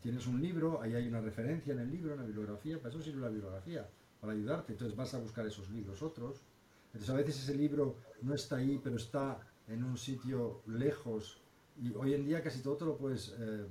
tienes 0.01 0.27
un 0.27 0.41
libro, 0.41 0.81
ahí 0.81 0.95
hay 0.95 1.09
una 1.09 1.21
referencia 1.21 1.73
en 1.73 1.81
el 1.81 1.91
libro, 1.91 2.13
en 2.13 2.21
la 2.21 2.27
bibliografía, 2.27 2.79
para 2.79 2.91
eso 2.91 3.03
sirve 3.03 3.21
la 3.21 3.29
bibliografía, 3.29 3.89
para 4.21 4.33
ayudarte. 4.33 4.73
Entonces 4.73 4.97
vas 4.97 5.13
a 5.15 5.19
buscar 5.19 5.47
esos 5.47 5.69
libros 5.71 6.03
otros. 6.03 6.41
Entonces 6.87 7.11
a 7.11 7.15
veces 7.15 7.43
ese 7.43 7.55
libro 7.55 7.97
no 8.23 8.35
está 8.35 8.57
ahí, 8.57 8.81
pero 8.83 8.97
está 8.97 9.41
en 9.69 9.85
un 9.85 9.97
sitio 9.97 10.63
lejos 10.67 11.41
y 11.81 11.95
hoy 11.95 12.15
en 12.15 12.25
día 12.25 12.43
casi 12.43 12.61
todo 12.61 12.77
te 12.77 12.85
lo 12.85 12.97
puedes 12.97 13.35
eh, 13.39 13.67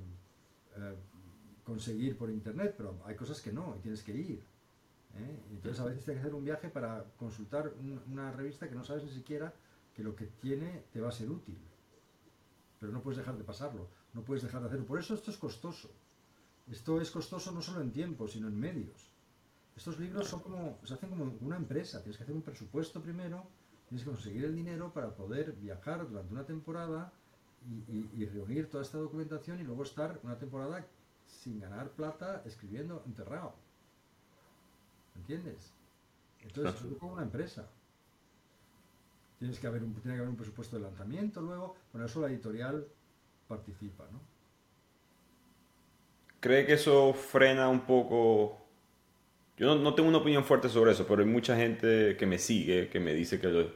eh, 0.76 0.94
conseguir 1.64 2.16
por 2.16 2.30
internet, 2.30 2.74
pero 2.76 2.98
hay 3.04 3.14
cosas 3.14 3.40
que 3.40 3.52
no 3.52 3.76
y 3.78 3.82
tienes 3.82 4.02
que 4.02 4.12
ir. 4.12 4.42
¿Eh? 5.18 5.40
Entonces 5.50 5.80
a 5.80 5.84
veces 5.84 6.04
tienes 6.04 6.22
que 6.22 6.28
hacer 6.28 6.34
un 6.34 6.44
viaje 6.44 6.68
para 6.68 7.04
consultar 7.16 7.72
una 8.06 8.32
revista 8.32 8.68
que 8.68 8.74
no 8.74 8.84
sabes 8.84 9.04
ni 9.04 9.10
siquiera 9.10 9.52
que 9.94 10.02
lo 10.02 10.14
que 10.14 10.26
tiene 10.26 10.84
te 10.92 11.00
va 11.00 11.08
a 11.08 11.12
ser 11.12 11.30
útil. 11.30 11.58
Pero 12.78 12.92
no 12.92 13.02
puedes 13.02 13.18
dejar 13.18 13.36
de 13.36 13.44
pasarlo, 13.44 13.88
no 14.14 14.22
puedes 14.22 14.42
dejar 14.42 14.60
de 14.62 14.68
hacerlo. 14.68 14.86
Por 14.86 14.98
eso 14.98 15.14
esto 15.14 15.30
es 15.30 15.36
costoso. 15.36 15.90
Esto 16.70 17.00
es 17.00 17.10
costoso 17.10 17.50
no 17.52 17.62
solo 17.62 17.80
en 17.80 17.90
tiempo, 17.90 18.28
sino 18.28 18.48
en 18.48 18.58
medios. 18.58 19.10
Estos 19.76 19.98
libros 19.98 20.28
son 20.28 20.40
como, 20.40 20.78
se 20.84 20.94
hacen 20.94 21.10
como 21.10 21.36
una 21.40 21.56
empresa, 21.56 22.00
tienes 22.00 22.16
que 22.16 22.22
hacer 22.22 22.34
un 22.34 22.42
presupuesto 22.42 23.00
primero, 23.02 23.46
tienes 23.88 24.04
que 24.04 24.10
conseguir 24.10 24.44
el 24.44 24.54
dinero 24.54 24.92
para 24.92 25.14
poder 25.14 25.52
viajar 25.52 26.08
durante 26.08 26.32
una 26.32 26.44
temporada 26.44 27.12
y, 27.88 28.24
reunir 28.26 28.70
toda 28.70 28.82
esta 28.82 28.98
documentación 28.98 29.60
y 29.60 29.64
luego 29.64 29.82
estar 29.82 30.20
una 30.22 30.38
temporada 30.38 30.86
sin 31.26 31.60
ganar 31.60 31.90
plata 31.90 32.42
escribiendo 32.44 33.02
enterrado. 33.06 33.54
¿Entiendes? 35.20 35.72
Entonces 36.42 36.74
es 36.90 36.98
como 36.98 37.12
una 37.12 37.22
empresa. 37.22 37.68
Tienes 39.38 39.58
que 39.58 39.66
haber 39.66 39.82
un, 39.82 39.94
tiene 39.94 40.16
que 40.16 40.20
haber 40.20 40.30
un 40.30 40.36
presupuesto 40.36 40.76
de 40.76 40.82
lanzamiento 40.82 41.40
luego, 41.40 41.76
por 41.92 42.02
eso 42.02 42.20
la 42.20 42.28
editorial 42.28 42.86
participa, 43.48 44.04
¿no? 44.12 44.20
¿Cree 46.40 46.66
que 46.66 46.74
eso 46.74 47.12
frena 47.12 47.68
un 47.68 47.80
poco 47.80 48.60
yo 49.60 49.74
no, 49.74 49.94
tengo 49.94 50.08
una 50.08 50.18
opinión 50.18 50.42
fuerte 50.42 50.70
sobre 50.70 50.92
eso, 50.92 51.06
pero 51.06 51.20
hay 51.20 51.28
mucha 51.28 51.54
gente 51.54 52.16
que 52.16 52.24
me 52.24 52.38
sigue, 52.38 52.88
que 52.88 52.98
me 52.98 53.12
dice 53.12 53.38
que, 53.38 53.68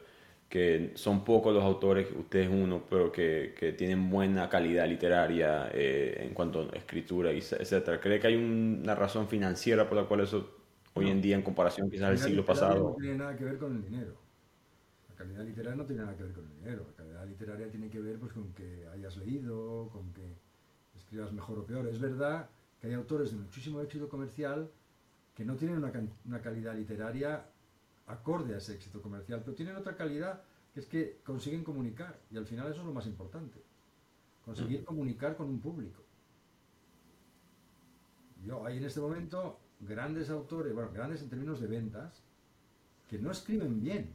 que 0.49 0.93
son 0.95 1.27
pocos 1.27 1.53
los 1.53 1.63
autores, 1.63 2.09
usted 2.19 2.41
es 2.41 2.49
uno, 2.49 2.85
pero 2.89 3.13
que, 3.13 3.55
que 3.55 3.73
tienen 3.75 4.09
buena 4.09 4.49
calidad 4.49 4.89
literaria 4.89 5.69
eh, 5.75 6.23
en 6.27 6.33
cuanto 6.33 6.71
a 6.73 6.77
escritura, 6.79 7.33
etc. 7.33 8.01
¿Cree 8.01 8.19
que 8.19 8.29
hay 8.29 8.37
una 8.37 8.95
razón 8.95 9.29
financiera 9.29 9.87
por 9.87 9.99
la 9.99 10.05
cual 10.05 10.21
eso 10.21 10.57
hoy 10.95 11.11
en 11.11 11.21
día, 11.21 11.37
en 11.37 11.43
comparación 11.43 11.91
quizás 11.91 12.09
al 12.09 12.19
siglo 12.19 12.45
pasado... 12.45 12.91
No 12.91 12.95
tiene 12.95 13.19
nada 13.19 13.37
que 13.37 13.45
ver 13.45 13.59
con 13.59 13.75
el 13.77 13.83
dinero. 13.83 14.15
La 15.09 15.15
calidad 15.17 15.45
literaria 15.45 15.77
no 15.77 15.85
tiene 15.85 16.03
nada 16.03 16.17
que 16.17 16.23
ver 16.23 16.33
con 16.33 16.45
el 16.45 16.55
dinero. 16.57 16.87
La 16.89 16.95
calidad 16.95 17.27
literaria 17.27 17.71
tiene 17.71 17.91
que 17.91 18.01
ver 18.01 18.19
pues, 18.19 18.33
con 18.33 18.53
que 18.53 18.87
hayas 18.93 19.17
leído, 19.17 19.89
con 19.91 20.13
que 20.13 20.37
escribas 20.97 21.33
mejor 21.33 21.59
o 21.59 21.67
peor. 21.67 21.87
Es 21.89 22.01
verdad 22.01 22.49
que 22.81 22.87
hay 22.87 22.95
autores 22.95 23.33
de 23.33 23.39
muchísimo 23.39 23.81
éxito 23.81 24.09
comercial 24.09 24.71
que 25.35 25.45
no 25.45 25.57
tienen 25.57 25.79
una, 25.79 26.41
calidad 26.41 26.77
literaria 26.77 27.45
acorde 28.07 28.55
a 28.55 28.59
ese 28.59 28.75
éxito 28.75 29.03
comercial, 29.03 29.41
pero 29.45 29.57
tienen 29.57 29.75
otra 29.75 29.97
calidad 29.97 30.43
que 30.73 30.81
es 30.81 30.87
que 30.87 31.21
consiguen 31.25 31.65
comunicar, 31.65 32.21
y 32.31 32.37
al 32.37 32.47
final 32.47 32.71
eso 32.71 32.81
es 32.81 32.87
lo 32.87 32.93
más 32.93 33.07
importante, 33.07 33.61
conseguir 34.45 34.85
comunicar 34.85 35.37
con 35.37 35.49
un 35.49 35.61
público. 35.61 36.03
Yo 38.45 38.65
hay 38.65 38.77
en 38.77 38.85
este 38.85 39.01
momento 39.01 39.59
grandes 39.87 40.31
autores, 40.31 40.73
bueno, 40.75 40.91
grandes 40.93 41.23
en 41.23 41.29
términos 41.29 41.61
de 41.61 41.67
ventas, 41.67 42.23
que 43.09 43.19
no 43.19 43.31
escriben 43.31 43.81
bien. 43.81 44.15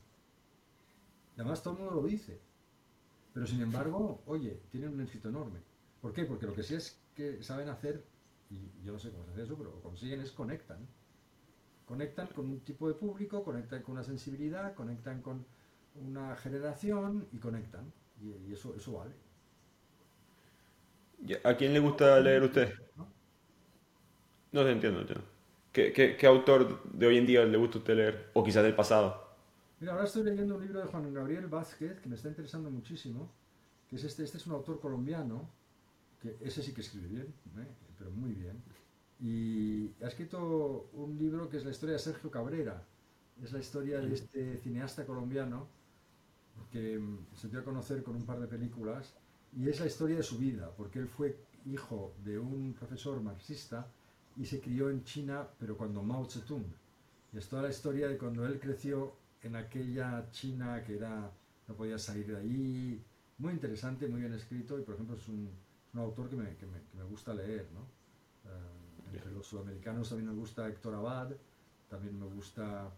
Además 1.35 1.63
todo 1.63 1.75
el 1.75 1.79
mundo 1.81 2.01
lo 2.01 2.07
dice. 2.07 2.39
Pero 3.33 3.45
sin 3.47 3.61
embargo, 3.61 4.21
oye, 4.25 4.61
tienen 4.71 4.93
un 4.93 5.01
éxito 5.01 5.29
enorme. 5.29 5.59
¿Por 6.01 6.13
qué? 6.13 6.25
Porque 6.25 6.45
lo 6.45 6.53
que 6.53 6.63
sí 6.63 6.75
es 6.75 6.99
que 7.15 7.41
saben 7.43 7.69
hacer, 7.69 8.03
y 8.49 8.83
yo 8.83 8.93
no 8.93 8.99
sé 8.99 9.11
cómo 9.11 9.25
se 9.25 9.31
hace 9.31 9.43
eso, 9.43 9.57
pero 9.57 9.71
lo 9.71 9.81
consiguen 9.81 10.21
es 10.21 10.31
conectan 10.31 10.87
conectan 11.89 12.27
con 12.27 12.45
un 12.45 12.59
tipo 12.59 12.87
de 12.87 12.93
público, 12.93 13.43
conectan 13.43 13.81
con 13.81 13.93
una 13.93 14.03
sensibilidad, 14.03 14.75
conectan 14.75 15.23
con 15.23 15.43
una 15.95 16.35
generación 16.35 17.27
y 17.31 17.39
conectan. 17.39 17.91
Y, 18.21 18.53
eso, 18.53 18.75
eso 18.75 18.93
vale. 18.93 19.15
¿A 21.43 21.55
quién 21.55 21.73
le 21.73 21.79
gusta 21.79 22.19
leer 22.19 22.43
usted? 22.43 22.71
No 24.51 24.63
te 24.63 24.71
entiendo, 24.71 25.01
entiendo. 25.01 25.25
¿Qué, 25.71 25.93
qué, 25.93 26.17
qué 26.17 26.27
autor 26.27 26.81
de 26.91 27.07
hoy 27.07 27.17
en 27.17 27.25
día 27.25 27.45
le 27.45 27.57
gusta 27.57 27.77
usted 27.77 27.95
leer? 27.95 28.31
O 28.33 28.43
quizás 28.43 28.63
del 28.63 28.75
pasado. 28.75 29.29
Mira, 29.79 29.93
ahora 29.93 30.05
estoy 30.05 30.23
leyendo 30.23 30.55
un 30.55 30.61
libro 30.61 30.79
de 30.79 30.87
Juan 30.87 31.13
Gabriel 31.13 31.47
Vázquez 31.47 31.99
que 32.01 32.09
me 32.09 32.15
está 32.15 32.27
interesando 32.27 32.69
muchísimo, 32.69 33.31
que 33.87 33.95
es 33.95 34.03
este, 34.03 34.23
este 34.23 34.37
es 34.37 34.47
un 34.47 34.53
autor 34.53 34.79
colombiano, 34.79 35.49
que 36.21 36.35
ese 36.41 36.61
sí 36.61 36.73
que 36.73 36.81
escribe 36.81 37.07
bien, 37.07 37.33
¿eh? 37.57 37.67
pero 37.97 38.11
muy 38.11 38.33
bien, 38.33 38.61
y 39.21 39.91
ha 40.03 40.07
escrito 40.07 40.89
un 40.93 41.17
libro 41.17 41.49
que 41.49 41.57
es 41.57 41.65
la 41.65 41.71
historia 41.71 41.93
de 41.93 41.99
Sergio 41.99 42.29
Cabrera, 42.29 42.83
es 43.41 43.53
la 43.53 43.59
historia 43.59 43.99
de 44.01 44.13
este 44.13 44.57
cineasta 44.57 45.05
colombiano 45.05 45.67
que 46.71 46.99
mm, 46.99 47.27
se 47.35 47.47
dio 47.47 47.59
a 47.59 47.63
conocer 47.63 48.03
con 48.03 48.15
un 48.15 48.25
par 48.25 48.39
de 48.39 48.47
películas, 48.47 49.15
y 49.55 49.69
es 49.69 49.79
la 49.79 49.85
historia 49.85 50.17
de 50.17 50.23
su 50.23 50.37
vida, 50.37 50.71
porque 50.75 50.99
él 50.99 51.07
fue 51.07 51.37
hijo 51.65 52.13
de 52.25 52.37
un 52.37 52.73
profesor 52.73 53.21
marxista 53.21 53.87
y 54.39 54.45
se 54.45 54.61
crió 54.61 54.89
en 54.89 55.03
China, 55.03 55.45
pero 55.59 55.75
cuando 55.75 56.01
Mao 56.01 56.25
Zedong. 56.25 56.65
Y 57.33 57.37
es 57.37 57.49
toda 57.49 57.63
la 57.63 57.69
historia 57.69 58.07
de 58.07 58.17
cuando 58.17 58.47
él 58.47 58.57
creció 58.57 59.13
en 59.43 59.57
aquella 59.57 60.31
China 60.31 60.81
que 60.81 60.95
era, 60.95 61.29
no 61.67 61.75
podía 61.75 61.99
salir 61.99 62.25
de 62.25 62.37
ahí, 62.37 63.03
muy 63.37 63.51
interesante, 63.53 64.07
muy 64.07 64.21
bien 64.21 64.33
escrito 64.33 64.79
y 64.79 64.83
por 64.83 64.95
ejemplo 64.95 65.17
es 65.17 65.27
un, 65.27 65.49
un 65.93 65.99
autor 65.99 66.29
que 66.29 66.37
me, 66.37 66.55
que, 66.55 66.65
me, 66.65 66.81
que 66.89 66.97
me, 66.97 67.03
gusta 67.03 67.33
leer, 67.33 67.67
¿no? 67.73 67.81
Uh, 68.49 69.13
entre 69.13 69.31
los 69.31 69.45
sudamericanos 69.45 70.07
también 70.07 70.29
me 70.29 70.35
gusta 70.35 70.67
Héctor 70.69 70.95
Abad, 70.95 71.31
también 71.89 72.17
me 72.17 72.25
gusta 72.25 72.89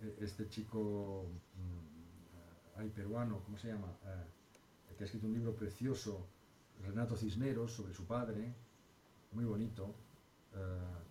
eh, 0.00 0.16
este 0.20 0.48
chico 0.48 1.26
ay, 2.76 2.88
peruano, 2.88 3.40
¿cómo 3.44 3.56
se 3.56 3.68
llama? 3.68 3.86
Uh, 3.86 4.96
que 4.96 5.04
ha 5.04 5.06
escrito 5.06 5.28
un 5.28 5.34
libro 5.34 5.54
precioso, 5.54 6.26
Renato 6.84 7.16
Cisneros, 7.16 7.70
sobre 7.72 7.94
su 7.94 8.04
padre, 8.04 8.52
muy 9.30 9.44
bonito. 9.44 9.94
Uh, 10.54 11.02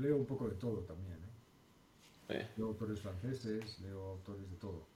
leo 0.00 0.16
un 0.16 0.26
poco 0.26 0.48
de 0.48 0.56
todo 0.56 0.80
también. 0.80 1.18
¿eh? 2.28 2.46
Leo 2.56 2.66
autores 2.68 3.00
franceses, 3.00 3.78
leo 3.80 4.02
autores 4.02 4.50
de 4.50 4.56
todo. 4.56 4.86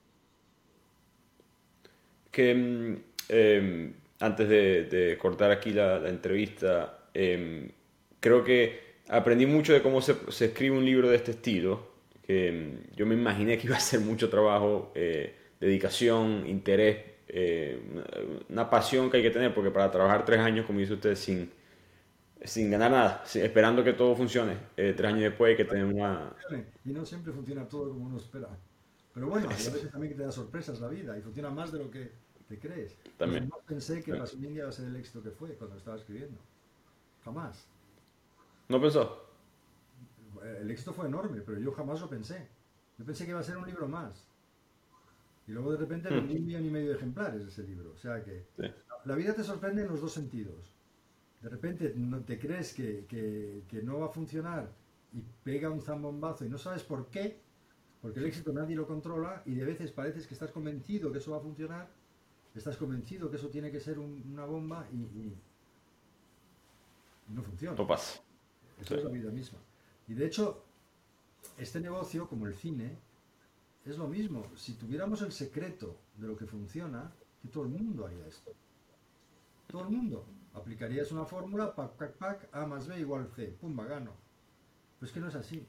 Que 2.30 3.02
eh, 3.28 3.92
antes 4.20 4.48
de, 4.48 4.84
de, 4.84 5.18
cortar 5.18 5.50
aquí 5.50 5.70
la, 5.70 5.98
la 5.98 6.08
entrevista, 6.08 7.08
eh, 7.14 7.70
creo 8.20 8.44
que 8.44 8.92
aprendí 9.08 9.46
mucho 9.46 9.72
de 9.72 9.82
cómo 9.82 10.00
se, 10.00 10.16
se, 10.30 10.46
escribe 10.46 10.76
un 10.76 10.84
libro 10.84 11.08
de 11.08 11.16
este 11.16 11.32
estilo. 11.32 11.92
Que 12.22 12.52
mm, 12.52 12.96
yo 12.96 13.06
me 13.06 13.14
imaginé 13.14 13.58
que 13.58 13.66
iba 13.66 13.76
a 13.76 13.80
ser 13.80 14.00
mucho 14.00 14.30
trabajo, 14.30 14.92
eh, 14.94 15.34
dedicación, 15.60 16.46
interés, 16.46 16.98
eh, 17.34 17.80
una, 18.50 18.68
pasión 18.68 19.10
que 19.10 19.16
hay 19.16 19.22
que 19.22 19.30
tener, 19.30 19.54
porque 19.54 19.70
para 19.70 19.90
trabajar 19.90 20.22
tres 20.22 20.38
años, 20.40 20.66
como 20.66 20.80
dice 20.80 20.92
usted, 20.92 21.14
sin, 21.14 21.50
sin 22.44 22.70
ganar 22.70 22.90
nada, 22.90 23.24
esperando 23.34 23.82
que 23.82 23.94
todo 23.94 24.14
funcione. 24.14 24.58
Eh, 24.76 24.92
tres 24.94 25.08
años 25.08 25.22
después 25.22 25.50
hay 25.50 25.56
que 25.56 25.64
tener 25.64 25.86
una... 25.86 26.36
Y 26.84 26.92
no 26.92 27.06
siempre 27.06 27.32
funciona 27.32 27.66
todo 27.66 27.88
como 27.88 28.04
uno 28.04 28.18
espera. 28.18 28.48
Pero 29.14 29.28
bueno, 29.28 29.46
a 29.46 29.48
veces 29.48 29.90
también 29.90 30.12
que 30.12 30.18
te 30.18 30.24
da 30.24 30.30
sorpresas 30.30 30.78
la 30.78 30.88
vida 30.88 31.16
y 31.16 31.22
funciona 31.22 31.48
más 31.48 31.72
de 31.72 31.78
lo 31.78 31.90
que 31.90 32.12
te 32.48 32.58
crees. 32.58 32.98
También. 33.16 33.48
No 33.48 33.56
pensé 33.66 34.02
que 34.02 34.14
Pasión 34.14 34.54
iba 34.54 34.68
a 34.68 34.72
ser 34.72 34.88
el 34.88 34.96
éxito 34.96 35.22
que 35.22 35.30
fue 35.30 35.54
cuando 35.54 35.78
estaba 35.78 35.96
escribiendo. 35.96 36.38
Jamás. 37.24 37.66
¿No 38.68 38.78
pensó? 38.78 39.26
El 40.60 40.70
éxito 40.70 40.92
fue 40.92 41.06
enorme, 41.06 41.40
pero 41.40 41.58
yo 41.58 41.72
jamás 41.72 41.98
lo 42.02 42.10
pensé. 42.10 42.46
Yo 42.98 43.06
pensé 43.06 43.24
que 43.24 43.30
iba 43.30 43.40
a 43.40 43.44
ser 43.44 43.56
un 43.56 43.66
libro 43.66 43.88
más. 43.88 44.26
Y 45.46 45.52
luego 45.52 45.72
de 45.72 45.78
repente 45.78 46.10
hmm. 46.10 46.14
vendí 46.14 46.36
un 46.36 46.46
millón 46.46 46.64
y 46.66 46.70
medio 46.70 46.90
de 46.90 46.96
ejemplares 46.96 47.42
de 47.42 47.48
ese 47.48 47.62
libro. 47.62 47.92
O 47.92 47.96
sea 47.96 48.22
que 48.22 48.46
sí. 48.56 48.64
la 49.04 49.14
vida 49.14 49.34
te 49.34 49.42
sorprende 49.42 49.82
en 49.82 49.88
los 49.88 50.00
dos 50.00 50.12
sentidos 50.12 50.76
de 51.42 51.48
repente 51.48 51.92
no 51.96 52.20
te 52.20 52.38
crees 52.38 52.72
que, 52.72 53.04
que, 53.06 53.64
que, 53.68 53.82
no 53.82 53.98
va 53.98 54.06
a 54.06 54.08
funcionar 54.10 54.70
y 55.12 55.22
pega 55.42 55.70
un 55.70 55.82
zambombazo 55.82 56.44
y 56.44 56.48
no 56.48 56.56
sabes 56.56 56.84
por 56.84 57.08
qué, 57.08 57.40
porque 58.00 58.20
el 58.20 58.26
éxito 58.26 58.52
nadie 58.52 58.76
lo 58.76 58.86
controla 58.86 59.42
y 59.44 59.54
de 59.54 59.64
veces 59.64 59.90
pareces 59.90 60.26
que 60.26 60.34
estás 60.34 60.52
convencido 60.52 61.10
que 61.10 61.18
eso 61.18 61.32
va 61.32 61.38
a 61.38 61.40
funcionar, 61.40 61.90
estás 62.54 62.76
convencido 62.76 63.28
que 63.28 63.36
eso 63.36 63.48
tiene 63.48 63.72
que 63.72 63.80
ser 63.80 63.98
un, 63.98 64.22
una 64.32 64.44
bomba 64.44 64.86
y, 64.92 64.96
y, 64.96 65.36
no 67.28 67.42
funciona. 67.42 67.76
No 67.76 67.86
pasa. 67.86 68.20
Eso 68.80 68.94
sí. 68.94 68.94
es 68.94 69.04
la 69.04 69.10
vida 69.10 69.30
misma. 69.30 69.58
Y 70.06 70.14
de 70.14 70.26
hecho, 70.26 70.64
este 71.58 71.80
negocio, 71.80 72.28
como 72.28 72.46
el 72.46 72.54
cine, 72.54 72.98
es 73.84 73.98
lo 73.98 74.08
mismo. 74.08 74.50
Si 74.56 74.74
tuviéramos 74.74 75.22
el 75.22 75.32
secreto 75.32 75.98
de 76.16 76.28
lo 76.28 76.36
que 76.36 76.46
funciona, 76.46 77.12
que 77.40 77.48
todo 77.48 77.64
el 77.64 77.70
mundo 77.70 78.06
haría 78.06 78.26
esto. 78.26 78.52
Todo 79.66 79.82
el 79.82 79.88
mundo. 79.88 80.24
Aplicarías 80.54 81.10
una 81.12 81.24
fórmula, 81.24 81.74
pac, 81.74 81.92
pac, 81.92 82.12
pac, 82.16 82.48
A 82.52 82.66
más 82.66 82.86
B 82.86 83.00
igual 83.00 83.28
C, 83.34 83.46
pumba, 83.48 83.84
gano. 83.86 84.12
Pero 84.98 85.06
es 85.06 85.12
que 85.12 85.20
no 85.20 85.28
es 85.28 85.34
así. 85.34 85.66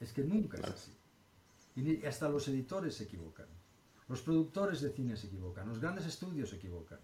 Es 0.00 0.12
que 0.12 0.24
nunca 0.24 0.58
es 0.58 0.64
así. 0.64 0.92
Y 1.76 2.04
hasta 2.04 2.28
los 2.28 2.48
editores 2.48 2.94
se 2.94 3.04
equivocan. 3.04 3.46
Los 4.08 4.22
productores 4.22 4.80
de 4.80 4.90
cine 4.90 5.16
se 5.16 5.28
equivocan. 5.28 5.68
Los 5.68 5.80
grandes 5.80 6.06
estudios 6.06 6.50
se 6.50 6.56
equivocan. 6.56 6.98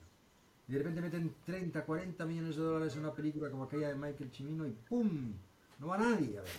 Y 0.68 0.72
de 0.72 0.78
repente 0.78 1.00
meten 1.00 1.34
30, 1.44 1.84
40 1.84 2.24
millones 2.26 2.56
de 2.56 2.62
dólares 2.62 2.94
en 2.94 3.00
una 3.00 3.12
película 3.12 3.50
como 3.50 3.64
aquella 3.64 3.88
de 3.88 3.94
Michael 3.94 4.30
Cimino 4.30 4.66
y 4.66 4.72
¡pum! 4.72 5.34
No 5.78 5.88
va 5.88 5.98
nadie 5.98 6.38
a 6.38 6.42
ver. 6.42 6.52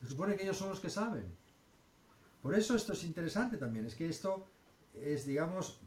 Se 0.00 0.08
supone 0.08 0.36
que 0.36 0.42
ellos 0.42 0.56
son 0.56 0.70
los 0.70 0.80
que 0.80 0.90
saben. 0.90 1.24
Por 2.46 2.54
eso 2.54 2.76
esto 2.76 2.92
es 2.92 3.02
interesante 3.02 3.56
también. 3.56 3.86
Es 3.86 3.96
que 3.96 4.08
esto 4.08 4.46
es, 4.94 5.26
digamos, 5.26 5.80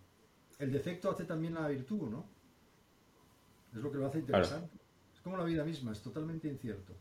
el 0.60 0.74
defecto 0.74 1.10
hace 1.10 1.24
también 1.24 1.54
la 1.54 1.66
virtud, 1.70 2.10
¿no? 2.10 2.26
Es 3.74 3.82
lo 3.82 3.90
que 3.90 3.98
lo 3.98 4.08
hace 4.08 4.20
interesante. 4.20 4.68
Claro. 4.68 4.84
Es 5.16 5.22
como 5.22 5.38
la 5.38 5.46
vida 5.46 5.64
misma, 5.64 5.94
es 5.94 6.02
totalmente 6.02 6.50
incierto. 6.50 6.92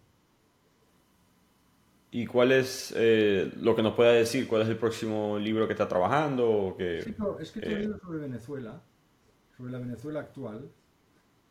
¿Y 2.13 2.25
cuál 2.25 2.53
es 2.53 2.95
eh, 2.97 3.53
lo 3.57 3.75
que 3.75 3.83
nos 3.83 3.95
pueda 3.95 4.13
decir? 4.13 4.47
¿Cuál 4.47 4.63
es 4.63 4.69
el 4.69 4.79
próximo 4.79 5.37
libro 5.41 5.67
que 5.67 5.73
está 5.73 5.89
trabajando? 5.89 6.49
O 6.49 6.77
que, 6.77 6.99
he 6.99 7.43
escrito 7.43 7.69
eh... 7.69 7.75
un 7.75 7.81
libro 7.81 7.99
sobre 7.99 8.19
Venezuela, 8.21 8.81
sobre 9.57 9.73
la 9.73 9.81
Venezuela 9.81 10.21
actual, 10.21 10.71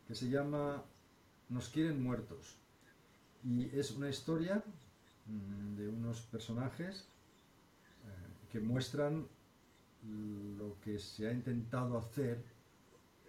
que 0.06 0.14
se 0.14 0.30
llama 0.30 0.82
Nos 1.50 1.68
quieren 1.68 2.02
muertos. 2.02 2.56
Y 3.44 3.68
es 3.78 3.90
una 3.90 4.08
historia 4.08 4.64
mmm, 5.26 5.76
de 5.76 5.88
unos 5.88 6.22
personajes 6.22 7.06
eh, 7.06 7.17
que 8.50 8.60
muestran 8.60 9.26
lo 10.58 10.78
que 10.80 10.98
se 10.98 11.28
ha 11.28 11.32
intentado 11.32 11.98
hacer 11.98 12.42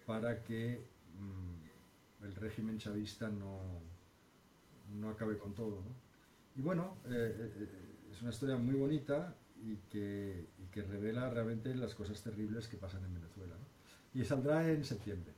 para 0.06 0.44
que 0.44 0.82
mmm, 1.20 2.26
el 2.26 2.36
régimen 2.36 2.78
chavista 2.78 3.30
no, 3.30 3.82
no 5.00 5.10
acabe 5.10 5.38
con 5.38 5.54
todo. 5.54 5.82
¿no? 5.82 5.96
Y 6.56 6.62
bueno, 6.62 6.98
eh, 7.06 7.36
eh, 7.38 7.68
es 8.12 8.22
una 8.22 8.32
historia 8.32 8.58
muy 8.58 8.76
bonita 8.76 9.36
y 9.62 9.76
que, 9.90 10.48
y 10.58 10.66
que, 10.68 10.82
revela 10.84 11.30
realmente 11.30 11.74
las 11.76 11.94
cosas 11.96 12.22
terribles 12.22 12.68
que 12.68 12.78
pasan 12.78 13.04
en 13.04 13.14
Venezuela. 13.14 13.56
¿no? 13.56 14.20
Y 14.20 14.26
saldrá 14.26 14.70
en 14.70 14.84
septiembre. 14.84 15.34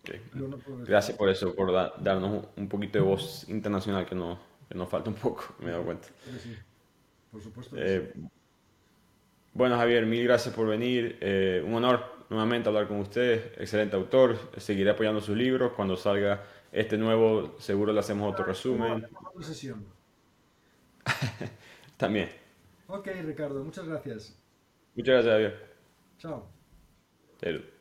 Okay. 0.00 0.20
No 0.34 0.58
Gracias 0.84 1.16
por 1.16 1.30
eso, 1.30 1.54
por 1.54 1.72
da, 1.72 1.94
darnos 1.98 2.48
un 2.56 2.68
poquito 2.68 2.98
de 2.98 3.04
voz 3.04 3.48
internacional 3.48 4.04
que, 4.04 4.14
no, 4.14 4.38
que 4.68 4.74
nos 4.74 4.88
falta 4.88 5.08
un 5.08 5.16
poco, 5.16 5.54
me 5.60 5.68
he 5.68 5.70
dado 5.70 5.84
cuenta. 5.84 6.08
Sí, 6.42 6.54
por 7.34 7.42
supuesto. 7.42 7.76
Eh, 7.76 8.12
sí. 8.14 8.20
Bueno, 9.54 9.76
Javier, 9.76 10.06
mil 10.06 10.22
gracias 10.22 10.54
por 10.54 10.68
venir. 10.68 11.18
Eh, 11.20 11.64
un 11.66 11.74
honor 11.74 12.04
nuevamente 12.30 12.68
hablar 12.68 12.86
con 12.86 12.98
usted. 12.98 13.60
Excelente 13.60 13.96
autor. 13.96 14.38
Seguiré 14.56 14.90
apoyando 14.90 15.20
sus 15.20 15.36
libros. 15.36 15.72
Cuando 15.72 15.96
salga 15.96 16.44
este 16.70 16.96
nuevo, 16.96 17.56
seguro 17.58 17.92
le 17.92 17.98
hacemos 17.98 18.32
otro 18.32 18.44
resumen. 18.44 19.08
sesión. 19.40 19.84
También. 21.96 22.28
Ok, 22.86 23.08
Ricardo, 23.24 23.64
muchas 23.64 23.84
gracias. 23.88 24.40
Muchas 24.94 25.14
gracias, 25.14 25.32
Javier. 25.32 25.76
Chao. 26.18 26.48
Chao. 27.40 27.73